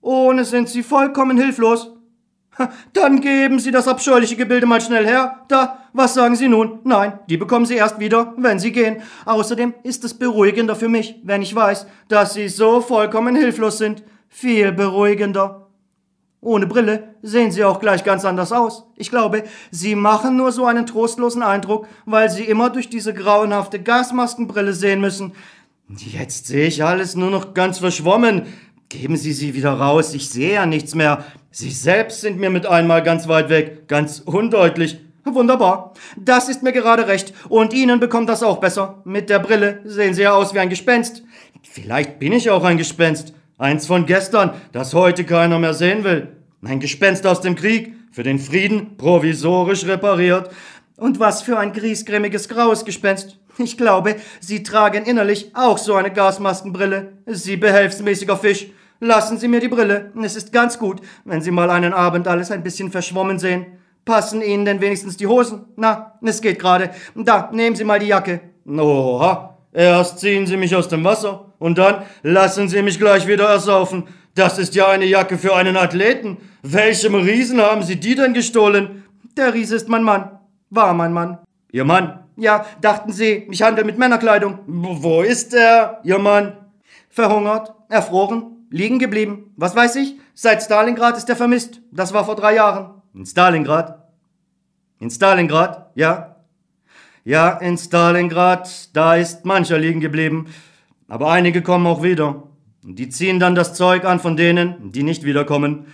Ohne 0.00 0.46
sind 0.46 0.70
sie 0.70 0.82
vollkommen 0.82 1.36
hilflos. 1.36 1.92
Dann 2.94 3.20
geben 3.20 3.58
Sie 3.58 3.70
das 3.70 3.86
abscheuliche 3.86 4.34
Gebilde 4.34 4.64
mal 4.64 4.80
schnell 4.80 5.06
her. 5.06 5.44
Da, 5.48 5.84
was 5.92 6.14
sagen 6.14 6.36
Sie 6.36 6.48
nun? 6.48 6.78
Nein, 6.84 7.18
die 7.28 7.36
bekommen 7.36 7.66
Sie 7.66 7.76
erst 7.76 7.98
wieder, 7.98 8.32
wenn 8.38 8.58
Sie 8.58 8.72
gehen. 8.72 9.02
Außerdem 9.26 9.74
ist 9.82 10.04
es 10.04 10.14
beruhigender 10.14 10.74
für 10.74 10.88
mich, 10.88 11.16
wenn 11.22 11.42
ich 11.42 11.54
weiß, 11.54 11.86
dass 12.08 12.32
Sie 12.32 12.48
so 12.48 12.80
vollkommen 12.80 13.36
hilflos 13.36 13.76
sind. 13.76 14.04
Viel 14.30 14.72
beruhigender. 14.72 15.69
Ohne 16.42 16.66
Brille 16.66 17.14
sehen 17.22 17.52
sie 17.52 17.64
auch 17.64 17.80
gleich 17.80 18.02
ganz 18.02 18.24
anders 18.24 18.50
aus. 18.50 18.84
Ich 18.96 19.10
glaube, 19.10 19.44
sie 19.70 19.94
machen 19.94 20.36
nur 20.36 20.52
so 20.52 20.64
einen 20.64 20.86
trostlosen 20.86 21.42
Eindruck, 21.42 21.86
weil 22.06 22.30
sie 22.30 22.44
immer 22.44 22.70
durch 22.70 22.88
diese 22.88 23.12
grauenhafte 23.12 23.82
Gasmaskenbrille 23.82 24.72
sehen 24.72 25.00
müssen. 25.00 25.32
Jetzt 25.96 26.46
sehe 26.46 26.66
ich 26.66 26.82
alles 26.82 27.14
nur 27.14 27.30
noch 27.30 27.52
ganz 27.52 27.78
verschwommen. 27.78 28.46
Geben 28.88 29.16
Sie 29.16 29.32
sie 29.32 29.54
wieder 29.54 29.72
raus, 29.72 30.14
ich 30.14 30.30
sehe 30.30 30.54
ja 30.54 30.66
nichts 30.66 30.94
mehr. 30.94 31.24
Sie 31.50 31.70
selbst 31.70 32.22
sind 32.22 32.38
mir 32.38 32.50
mit 32.50 32.66
einmal 32.66 33.02
ganz 33.02 33.28
weit 33.28 33.48
weg, 33.48 33.86
ganz 33.86 34.20
undeutlich. 34.24 34.98
Wunderbar. 35.24 35.92
Das 36.16 36.48
ist 36.48 36.62
mir 36.62 36.72
gerade 36.72 37.06
recht. 37.06 37.34
Und 37.48 37.72
Ihnen 37.72 38.00
bekommt 38.00 38.28
das 38.28 38.42
auch 38.42 38.58
besser. 38.58 39.02
Mit 39.04 39.28
der 39.28 39.38
Brille 39.38 39.80
sehen 39.84 40.14
Sie 40.14 40.22
ja 40.22 40.32
aus 40.32 40.54
wie 40.54 40.58
ein 40.58 40.70
Gespenst. 40.70 41.22
Vielleicht 41.62 42.18
bin 42.18 42.32
ich 42.32 42.50
auch 42.50 42.64
ein 42.64 42.78
Gespenst. 42.78 43.34
Eins 43.60 43.86
von 43.86 44.06
gestern, 44.06 44.52
das 44.72 44.94
heute 44.94 45.24
keiner 45.24 45.58
mehr 45.58 45.74
sehen 45.74 46.02
will. 46.02 46.28
Ein 46.62 46.80
Gespenst 46.80 47.26
aus 47.26 47.42
dem 47.42 47.56
Krieg, 47.56 47.94
für 48.10 48.22
den 48.22 48.38
Frieden 48.38 48.96
provisorisch 48.96 49.84
repariert. 49.84 50.50
Und 50.96 51.20
was 51.20 51.42
für 51.42 51.58
ein 51.58 51.74
griesgrämiges 51.74 52.48
graues 52.48 52.86
Gespenst. 52.86 53.38
Ich 53.58 53.76
glaube, 53.76 54.16
Sie 54.40 54.62
tragen 54.62 55.04
innerlich 55.04 55.50
auch 55.52 55.76
so 55.76 55.94
eine 55.94 56.10
Gasmaskenbrille. 56.10 57.12
Sie 57.26 57.58
behelfsmäßiger 57.58 58.38
Fisch. 58.38 58.68
Lassen 58.98 59.36
Sie 59.36 59.48
mir 59.48 59.60
die 59.60 59.68
Brille. 59.68 60.10
Es 60.24 60.36
ist 60.36 60.54
ganz 60.54 60.78
gut, 60.78 61.02
wenn 61.26 61.42
Sie 61.42 61.50
mal 61.50 61.68
einen 61.68 61.92
Abend 61.92 62.28
alles 62.28 62.50
ein 62.50 62.62
bisschen 62.62 62.90
verschwommen 62.90 63.38
sehen. 63.38 63.66
Passen 64.06 64.40
Ihnen 64.40 64.64
denn 64.64 64.80
wenigstens 64.80 65.18
die 65.18 65.26
Hosen? 65.26 65.66
Na, 65.76 66.18
es 66.22 66.40
geht 66.40 66.58
gerade. 66.58 66.92
Da, 67.14 67.50
nehmen 67.52 67.76
Sie 67.76 67.84
mal 67.84 67.98
die 67.98 68.06
Jacke. 68.06 68.40
Oha, 68.66 69.58
Erst 69.70 70.18
ziehen 70.18 70.46
Sie 70.46 70.56
mich 70.56 70.74
aus 70.74 70.88
dem 70.88 71.04
Wasser 71.04 71.49
und 71.60 71.78
dann 71.78 72.02
lassen 72.22 72.68
Sie 72.68 72.82
mich 72.82 72.98
gleich 72.98 73.28
wieder 73.28 73.48
ersaufen. 73.48 74.08
Das 74.34 74.58
ist 74.58 74.74
ja 74.74 74.88
eine 74.88 75.04
Jacke 75.04 75.38
für 75.38 75.54
einen 75.54 75.76
Athleten. 75.76 76.38
Welchem 76.62 77.14
Riesen 77.14 77.60
haben 77.60 77.84
Sie 77.84 77.96
die 77.96 78.16
denn 78.16 78.34
gestohlen? 78.34 79.04
Der 79.36 79.54
Riese 79.54 79.76
ist 79.76 79.88
mein 79.88 80.02
Mann. 80.02 80.40
War 80.70 80.94
mein 80.94 81.12
Mann. 81.12 81.38
Ihr 81.70 81.84
Mann? 81.84 82.24
Ja, 82.36 82.64
dachten 82.80 83.12
Sie, 83.12 83.46
ich 83.50 83.62
handle 83.62 83.84
mit 83.84 83.98
Männerkleidung. 83.98 84.60
Wo 84.66 85.22
ist 85.22 85.54
er, 85.54 86.00
Ihr 86.02 86.18
Mann? 86.18 86.56
Verhungert, 87.10 87.74
erfroren, 87.88 88.66
liegen 88.70 88.98
geblieben. 88.98 89.52
Was 89.56 89.76
weiß 89.76 89.96
ich? 89.96 90.16
Seit 90.32 90.62
Stalingrad 90.62 91.16
ist 91.18 91.28
er 91.28 91.36
vermisst. 91.36 91.82
Das 91.92 92.14
war 92.14 92.24
vor 92.24 92.36
drei 92.36 92.54
Jahren. 92.54 93.02
In 93.14 93.26
Stalingrad? 93.26 94.08
In 95.00 95.10
Stalingrad, 95.10 95.90
ja. 95.94 96.36
Ja, 97.24 97.58
in 97.58 97.76
Stalingrad, 97.76 98.96
da 98.96 99.16
ist 99.16 99.44
mancher 99.44 99.78
liegen 99.78 100.00
geblieben, 100.00 100.46
aber 101.10 101.30
einige 101.32 101.60
kommen 101.60 101.86
auch 101.86 102.02
wieder. 102.02 102.44
Die 102.82 103.08
ziehen 103.08 103.40
dann 103.40 103.54
das 103.54 103.74
Zeug 103.74 104.04
an 104.04 104.20
von 104.20 104.36
denen, 104.36 104.92
die 104.92 105.02
nicht 105.02 105.24
wiederkommen. 105.24 105.86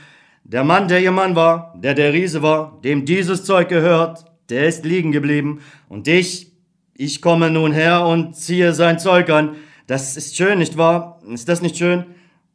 Der 0.45 0.63
Mann, 0.63 0.89
der 0.89 1.01
ihr 1.01 1.11
Mann 1.11 1.35
war, 1.35 1.75
der 1.83 1.95
der 1.95 2.13
Riese 2.13 2.43
war, 2.43 2.79
dem 2.85 3.07
dieses 3.07 3.45
Zeug 3.45 3.69
gehört, 3.69 4.27
der 4.51 4.69
ist 4.69 4.85
liegen 4.85 5.13
geblieben. 5.13 5.61
Und 5.89 6.07
ich, 6.07 6.53
ich 6.95 7.23
komme 7.23 7.51
nun 7.51 7.73
her 7.73 8.07
und 8.07 8.37
ziehe 8.37 8.75
sein 8.75 8.99
Zeug 8.99 9.31
an. 9.31 9.57
Das 9.87 10.17
ist 10.19 10.37
schön, 10.37 10.59
nicht 10.59 10.77
wahr? 10.77 11.21
Ist 11.29 11.49
das 11.49 11.63
nicht 11.63 11.79
schön? 11.79 12.05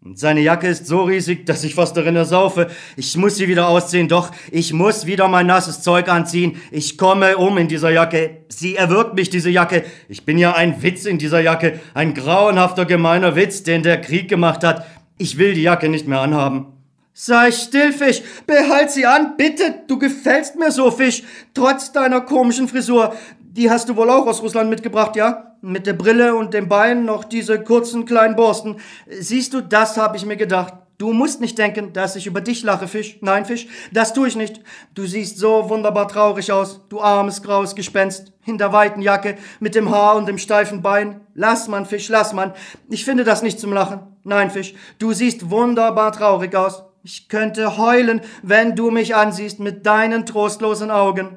Und 0.03 0.17
seine 0.17 0.41
Jacke 0.41 0.67
ist 0.67 0.87
so 0.87 1.03
riesig, 1.03 1.45
dass 1.45 1.63
ich 1.63 1.75
fast 1.75 1.95
darin 1.95 2.15
ersaufe. 2.15 2.71
Ich 2.97 3.15
muss 3.17 3.35
sie 3.35 3.47
wieder 3.47 3.67
ausziehen, 3.67 4.07
doch 4.07 4.31
ich 4.49 4.73
muss 4.73 5.05
wieder 5.05 5.27
mein 5.27 5.45
nasses 5.45 5.83
Zeug 5.83 6.09
anziehen. 6.09 6.59
Ich 6.71 6.97
komme 6.97 7.37
um 7.37 7.59
in 7.59 7.67
dieser 7.67 7.91
Jacke. 7.91 8.37
Sie 8.47 8.75
erwürgt 8.75 9.13
mich, 9.13 9.29
diese 9.29 9.51
Jacke. 9.51 9.83
Ich 10.09 10.25
bin 10.25 10.39
ja 10.39 10.55
ein 10.55 10.81
Witz 10.81 11.05
in 11.05 11.19
dieser 11.19 11.39
Jacke. 11.39 11.79
Ein 11.93 12.15
grauenhafter, 12.15 12.85
gemeiner 12.85 13.35
Witz, 13.35 13.61
den 13.61 13.83
der 13.83 14.01
Krieg 14.01 14.27
gemacht 14.27 14.63
hat. 14.63 14.87
Ich 15.19 15.37
will 15.37 15.53
die 15.53 15.61
Jacke 15.61 15.87
nicht 15.87 16.07
mehr 16.07 16.21
anhaben. 16.21 16.65
Sei 17.13 17.51
still, 17.51 17.93
Fisch. 17.93 18.23
Behalt 18.47 18.89
sie 18.89 19.05
an, 19.05 19.35
bitte. 19.37 19.83
Du 19.87 19.99
gefällst 19.99 20.55
mir 20.55 20.71
so, 20.71 20.89
Fisch. 20.89 21.21
Trotz 21.53 21.91
deiner 21.91 22.21
komischen 22.21 22.67
Frisur. 22.67 23.13
Die 23.53 23.69
hast 23.69 23.89
du 23.89 23.97
wohl 23.97 24.09
auch 24.09 24.27
aus 24.27 24.41
Russland 24.41 24.69
mitgebracht, 24.69 25.17
ja? 25.17 25.57
Mit 25.59 25.85
der 25.85 25.91
Brille 25.91 26.35
und 26.35 26.53
dem 26.53 26.69
Bein 26.69 27.03
noch 27.03 27.25
diese 27.25 27.61
kurzen 27.61 28.05
kleinen 28.05 28.37
Borsten. 28.37 28.77
Siehst 29.09 29.53
du, 29.53 29.59
das 29.59 29.97
habe 29.97 30.15
ich 30.15 30.25
mir 30.25 30.37
gedacht. 30.37 30.73
Du 30.97 31.11
musst 31.11 31.41
nicht 31.41 31.57
denken, 31.57 31.91
dass 31.91 32.15
ich 32.15 32.27
über 32.27 32.39
dich 32.39 32.63
lache, 32.63 32.87
Fisch. 32.87 33.17
Nein, 33.19 33.43
Fisch, 33.43 33.67
das 33.91 34.13
tue 34.13 34.29
ich 34.29 34.37
nicht. 34.37 34.61
Du 34.93 35.05
siehst 35.05 35.37
so 35.37 35.69
wunderbar 35.69 36.07
traurig 36.07 36.53
aus, 36.53 36.79
du 36.87 37.01
armes 37.01 37.43
graues 37.43 37.75
Gespenst, 37.75 38.31
in 38.45 38.57
der 38.57 38.71
weiten 38.71 39.01
Jacke, 39.01 39.35
mit 39.59 39.75
dem 39.75 39.89
Haar 39.89 40.15
und 40.15 40.29
dem 40.29 40.37
steifen 40.37 40.81
Bein. 40.81 41.19
Lass 41.33 41.67
man, 41.67 41.85
Fisch, 41.85 42.07
lass 42.07 42.31
man. 42.31 42.53
Ich 42.87 43.03
finde 43.03 43.25
das 43.25 43.41
nicht 43.41 43.59
zum 43.59 43.73
Lachen. 43.73 43.99
Nein, 44.23 44.49
Fisch, 44.49 44.75
du 44.97 45.11
siehst 45.11 45.49
wunderbar 45.49 46.13
traurig 46.13 46.55
aus. 46.55 46.83
Ich 47.03 47.27
könnte 47.27 47.77
heulen, 47.77 48.21
wenn 48.43 48.77
du 48.77 48.91
mich 48.91 49.13
ansiehst 49.13 49.59
mit 49.59 49.85
deinen 49.85 50.25
trostlosen 50.25 50.89
Augen. 50.89 51.35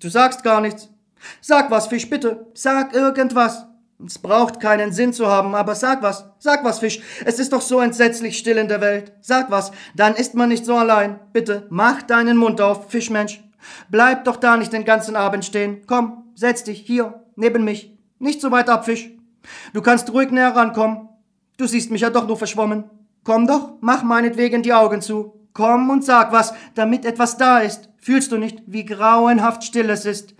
Du 0.00 0.08
sagst 0.08 0.44
gar 0.44 0.62
nichts. 0.62 0.91
Sag 1.40 1.70
was, 1.70 1.86
Fisch, 1.86 2.08
bitte. 2.08 2.46
Sag 2.54 2.94
irgendwas. 2.94 3.66
Es 4.04 4.18
braucht 4.18 4.58
keinen 4.60 4.92
Sinn 4.92 5.12
zu 5.12 5.26
haben, 5.26 5.54
aber 5.54 5.74
sag 5.74 6.02
was. 6.02 6.24
Sag 6.38 6.64
was, 6.64 6.80
Fisch. 6.80 7.00
Es 7.24 7.38
ist 7.38 7.52
doch 7.52 7.60
so 7.60 7.80
entsetzlich 7.80 8.36
still 8.36 8.56
in 8.56 8.68
der 8.68 8.80
Welt. 8.80 9.12
Sag 9.20 9.50
was, 9.50 9.70
dann 9.94 10.14
ist 10.14 10.34
man 10.34 10.48
nicht 10.48 10.64
so 10.64 10.76
allein. 10.76 11.20
Bitte, 11.32 11.66
mach 11.70 12.02
deinen 12.02 12.36
Mund 12.36 12.60
auf, 12.60 12.90
Fischmensch. 12.90 13.42
Bleib 13.90 14.24
doch 14.24 14.36
da 14.36 14.56
nicht 14.56 14.72
den 14.72 14.84
ganzen 14.84 15.14
Abend 15.14 15.44
stehen. 15.44 15.82
Komm, 15.86 16.24
setz 16.34 16.64
dich 16.64 16.80
hier, 16.80 17.22
neben 17.36 17.64
mich. 17.64 17.96
Nicht 18.18 18.40
so 18.40 18.50
weit 18.50 18.68
ab, 18.68 18.84
Fisch. 18.84 19.10
Du 19.72 19.82
kannst 19.82 20.12
ruhig 20.12 20.30
näher 20.30 20.54
rankommen. 20.54 21.08
Du 21.56 21.66
siehst 21.66 21.90
mich 21.90 22.00
ja 22.00 22.10
doch 22.10 22.26
nur 22.26 22.36
verschwommen. 22.36 22.84
Komm 23.24 23.46
doch, 23.46 23.74
mach 23.80 24.02
meinetwegen 24.02 24.62
die 24.62 24.72
Augen 24.72 25.00
zu. 25.00 25.34
Komm 25.52 25.90
und 25.90 26.04
sag 26.04 26.32
was, 26.32 26.54
damit 26.74 27.04
etwas 27.04 27.36
da 27.36 27.58
ist. 27.58 27.88
Fühlst 27.98 28.32
du 28.32 28.38
nicht, 28.38 28.62
wie 28.66 28.84
grauenhaft 28.84 29.62
still 29.62 29.90
es 29.90 30.06
ist? 30.06 30.34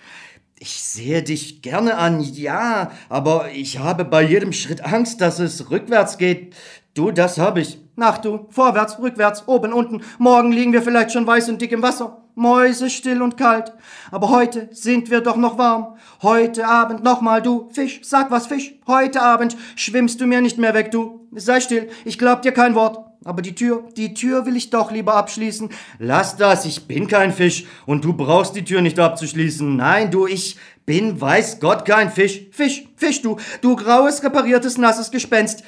Ich 0.62 0.80
sehe 0.80 1.24
dich 1.24 1.60
gerne 1.60 1.96
an, 1.96 2.20
ja, 2.20 2.92
aber 3.08 3.50
ich 3.52 3.80
habe 3.80 4.04
bei 4.04 4.22
jedem 4.22 4.52
Schritt 4.52 4.84
Angst, 4.84 5.20
dass 5.20 5.40
es 5.40 5.72
rückwärts 5.72 6.18
geht. 6.18 6.54
Du, 6.94 7.10
das 7.10 7.36
hab 7.38 7.56
ich. 7.56 7.80
Nach 7.96 8.18
du, 8.18 8.46
vorwärts, 8.48 9.00
rückwärts, 9.00 9.48
oben, 9.48 9.72
unten. 9.72 10.02
Morgen 10.18 10.52
liegen 10.52 10.72
wir 10.72 10.82
vielleicht 10.82 11.10
schon 11.10 11.26
weiß 11.26 11.48
und 11.48 11.60
dick 11.60 11.72
im 11.72 11.82
Wasser. 11.82 12.22
Mäuse 12.36 12.90
still 12.90 13.22
und 13.22 13.36
kalt. 13.36 13.72
Aber 14.12 14.28
heute 14.28 14.68
sind 14.70 15.10
wir 15.10 15.20
doch 15.20 15.36
noch 15.36 15.58
warm. 15.58 15.96
Heute 16.22 16.68
Abend 16.68 17.02
nochmal 17.02 17.42
du, 17.42 17.68
Fisch, 17.72 17.98
sag 18.04 18.30
was, 18.30 18.46
Fisch. 18.46 18.72
Heute 18.86 19.20
Abend 19.20 19.56
schwimmst 19.74 20.20
du 20.20 20.26
mir 20.26 20.40
nicht 20.40 20.58
mehr 20.58 20.74
weg, 20.74 20.92
du. 20.92 21.26
Sei 21.32 21.58
still, 21.58 21.90
ich 22.04 22.20
glaub 22.20 22.42
dir 22.42 22.52
kein 22.52 22.76
Wort. 22.76 23.11
Aber 23.24 23.42
die 23.42 23.54
Tür, 23.54 23.84
die 23.96 24.14
Tür 24.14 24.46
will 24.46 24.56
ich 24.56 24.70
doch 24.70 24.90
lieber 24.90 25.14
abschließen. 25.14 25.70
Lass 25.98 26.36
das, 26.36 26.64
ich 26.64 26.86
bin 26.86 27.06
kein 27.06 27.32
Fisch 27.32 27.64
und 27.86 28.04
du 28.04 28.14
brauchst 28.14 28.56
die 28.56 28.64
Tür 28.64 28.80
nicht 28.80 28.98
abzuschließen. 28.98 29.76
Nein, 29.76 30.10
du, 30.10 30.26
ich 30.26 30.56
bin, 30.84 31.20
weiß 31.20 31.60
Gott, 31.60 31.84
kein 31.84 32.10
Fisch. 32.10 32.42
Fisch, 32.50 32.84
Fisch, 32.96 33.22
du, 33.22 33.36
du 33.60 33.76
graues, 33.76 34.22
repariertes, 34.22 34.78
nasses 34.78 35.10
Gespenst. 35.10 35.62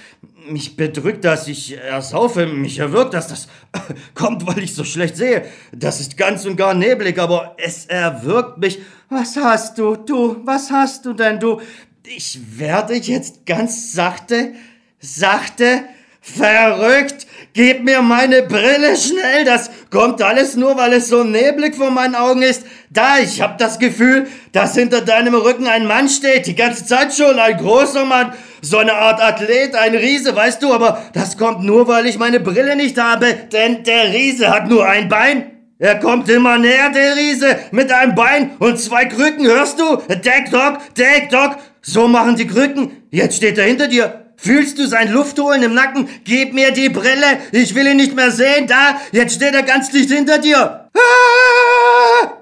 Mich 0.48 0.76
bedrückt 0.76 1.24
das, 1.24 1.48
ich 1.48 1.78
ersaufe, 1.78 2.46
mich 2.46 2.78
erwürgt 2.78 3.14
das, 3.14 3.28
das 3.28 3.48
kommt, 4.14 4.46
weil 4.46 4.58
ich 4.58 4.74
so 4.74 4.84
schlecht 4.84 5.16
sehe. 5.16 5.46
Das 5.72 6.00
ist 6.00 6.16
ganz 6.16 6.44
und 6.44 6.56
gar 6.56 6.74
neblig, 6.74 7.18
aber 7.18 7.56
es 7.58 7.86
erwürgt 7.86 8.58
mich. 8.58 8.80
Was 9.08 9.36
hast 9.36 9.78
du, 9.78 9.96
du, 9.96 10.44
was 10.44 10.70
hast 10.70 11.06
du 11.06 11.12
denn, 11.12 11.38
du? 11.38 11.60
Ich 12.04 12.58
werde 12.58 12.94
jetzt 12.94 13.46
ganz 13.46 13.92
sachte, 13.92 14.54
sachte, 14.98 15.84
Verrückt! 16.24 17.26
Gib 17.52 17.84
mir 17.84 18.00
meine 18.00 18.42
Brille 18.42 18.96
schnell! 18.96 19.44
Das 19.44 19.70
kommt 19.90 20.22
alles 20.22 20.56
nur, 20.56 20.76
weil 20.78 20.94
es 20.94 21.08
so 21.08 21.22
neblig 21.22 21.74
vor 21.76 21.90
meinen 21.90 22.14
Augen 22.14 22.40
ist. 22.40 22.64
Da, 22.88 23.18
ich 23.18 23.42
hab 23.42 23.58
das 23.58 23.78
Gefühl, 23.78 24.26
dass 24.52 24.74
hinter 24.74 25.02
deinem 25.02 25.34
Rücken 25.34 25.66
ein 25.66 25.86
Mann 25.86 26.08
steht. 26.08 26.46
Die 26.46 26.54
ganze 26.54 26.86
Zeit 26.86 27.14
schon. 27.14 27.38
Ein 27.38 27.58
großer 27.58 28.06
Mann. 28.06 28.32
So 28.62 28.78
eine 28.78 28.94
Art 28.94 29.20
Athlet, 29.20 29.74
ein 29.74 29.94
Riese, 29.94 30.34
weißt 30.34 30.62
du, 30.62 30.72
aber 30.72 31.02
das 31.12 31.36
kommt 31.36 31.62
nur, 31.62 31.86
weil 31.88 32.06
ich 32.06 32.18
meine 32.18 32.40
Brille 32.40 32.74
nicht 32.74 32.98
habe. 32.98 33.26
Denn 33.52 33.84
der 33.84 34.10
Riese 34.14 34.50
hat 34.50 34.68
nur 34.68 34.86
ein 34.86 35.10
Bein. 35.10 35.50
Er 35.78 36.00
kommt 36.00 36.30
immer 36.30 36.56
näher, 36.56 36.88
der 36.88 37.16
Riese, 37.16 37.58
mit 37.70 37.92
einem 37.92 38.14
Bein 38.14 38.52
und 38.60 38.80
zwei 38.80 39.04
Krücken, 39.04 39.46
hörst 39.46 39.78
du? 39.78 39.96
Deck 40.08 40.50
Dog, 40.50 40.78
Deck 40.96 41.28
Dog. 41.28 41.58
So 41.82 42.08
machen 42.08 42.36
die 42.36 42.46
Krücken. 42.46 43.02
Jetzt 43.10 43.36
steht 43.36 43.58
er 43.58 43.64
hinter 43.64 43.88
dir. 43.88 44.23
Fühlst 44.36 44.78
du 44.78 44.86
sein 44.86 45.12
Luftholen 45.12 45.62
im 45.62 45.74
Nacken? 45.74 46.08
Gib 46.24 46.52
mir 46.52 46.72
die 46.72 46.88
Brille. 46.88 47.38
Ich 47.52 47.74
will 47.74 47.86
ihn 47.86 47.96
nicht 47.96 48.14
mehr 48.14 48.30
sehen. 48.30 48.66
Da, 48.66 49.00
jetzt 49.12 49.34
steht 49.34 49.54
er 49.54 49.62
ganz 49.62 49.90
dicht 49.90 50.10
hinter 50.10 50.38
dir. 50.38 50.90
Ah! 50.94 52.32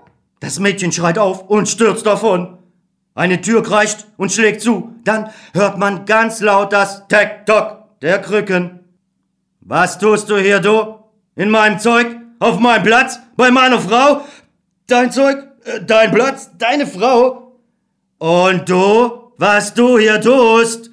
Das 0.41 0.59
Mädchen 0.59 0.93
schreit 0.93 1.19
auf 1.19 1.49
und 1.49 1.69
stürzt 1.69 2.07
davon. 2.07 2.59
Eine 3.15 3.41
Tür 3.41 3.63
kreischt 3.63 4.07
und 4.17 4.33
schlägt 4.33 4.63
zu. 4.63 4.95
Dann 5.05 5.31
hört 5.53 5.79
man 5.79 6.07
ganz 6.07 6.41
laut 6.41 6.73
das 6.73 7.07
Tek-Tok 7.09 8.01
der 8.01 8.21
Krücken. 8.21 8.81
Was 9.61 9.99
tust 9.99 10.29
du 10.31 10.39
hier, 10.39 10.61
du? 10.61 10.99
In 11.37 11.51
meinem 11.51 11.79
Zeug? 11.79 12.07
Auf 12.41 12.59
meinem 12.59 12.83
Platz? 12.83 13.21
Bei 13.37 13.51
meiner 13.51 13.81
Frau? 13.81 14.23
Dein 14.89 15.13
Zeug? 15.13 15.39
Äh, 15.65 15.81
dein 15.85 16.11
Platz? 16.11 16.51
Deine 16.59 16.87
Frau? 16.87 17.61
Und 18.19 18.69
du? 18.69 19.33
Was 19.37 19.75
du 19.75 19.99
hier 19.99 20.21
tust? 20.21 20.92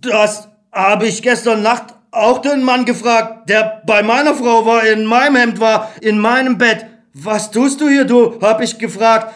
Das 0.00 0.48
habe 0.72 1.06
ich 1.06 1.22
gestern 1.22 1.62
Nacht 1.62 1.94
auch 2.10 2.38
den 2.38 2.62
Mann 2.62 2.84
gefragt, 2.84 3.48
der 3.48 3.82
bei 3.86 4.02
meiner 4.02 4.34
Frau 4.34 4.64
war, 4.66 4.84
in 4.86 5.04
meinem 5.04 5.36
Hemd 5.36 5.60
war, 5.60 5.92
in 6.00 6.18
meinem 6.18 6.58
Bett. 6.58 6.86
Was 7.14 7.50
tust 7.50 7.80
du 7.80 7.88
hier, 7.88 8.04
du? 8.04 8.40
hab 8.40 8.60
ich 8.62 8.78
gefragt. 8.78 9.34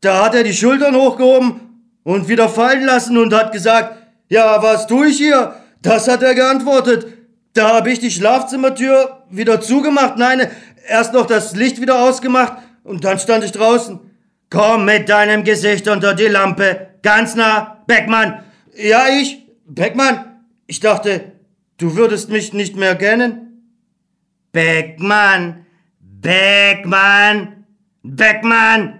Da 0.00 0.24
hat 0.24 0.34
er 0.34 0.44
die 0.44 0.52
Schultern 0.52 0.94
hochgehoben 0.94 1.60
und 2.04 2.28
wieder 2.28 2.48
fallen 2.48 2.84
lassen 2.84 3.16
und 3.18 3.34
hat 3.34 3.52
gesagt, 3.52 3.96
ja, 4.28 4.62
was 4.62 4.86
tue 4.86 5.08
ich 5.08 5.16
hier? 5.16 5.54
Das 5.82 6.06
hat 6.06 6.22
er 6.22 6.34
geantwortet. 6.34 7.06
Da 7.54 7.74
habe 7.74 7.90
ich 7.90 7.98
die 7.98 8.10
Schlafzimmertür 8.10 9.24
wieder 9.30 9.60
zugemacht. 9.60 10.16
Nein, 10.16 10.48
erst 10.86 11.14
noch 11.14 11.26
das 11.26 11.56
Licht 11.56 11.80
wieder 11.80 12.00
ausgemacht 12.00 12.58
und 12.84 13.04
dann 13.04 13.18
stand 13.18 13.44
ich 13.44 13.52
draußen. 13.52 14.00
Komm 14.50 14.84
mit 14.84 15.08
deinem 15.08 15.44
Gesicht 15.44 15.88
unter 15.88 16.14
die 16.14 16.26
Lampe. 16.26 16.88
Ganz 17.02 17.34
nah. 17.34 17.82
Beckmann. 17.86 18.42
Ja, 18.76 19.06
ich. 19.08 19.47
Beckmann, 19.68 20.46
ich 20.66 20.80
dachte, 20.80 21.32
du 21.76 21.94
würdest 21.94 22.30
mich 22.30 22.54
nicht 22.54 22.74
mehr 22.74 22.96
kennen. 22.96 23.70
Beckmann, 24.50 25.66
Beckmann, 26.00 27.66
Beckmann. 28.02 28.97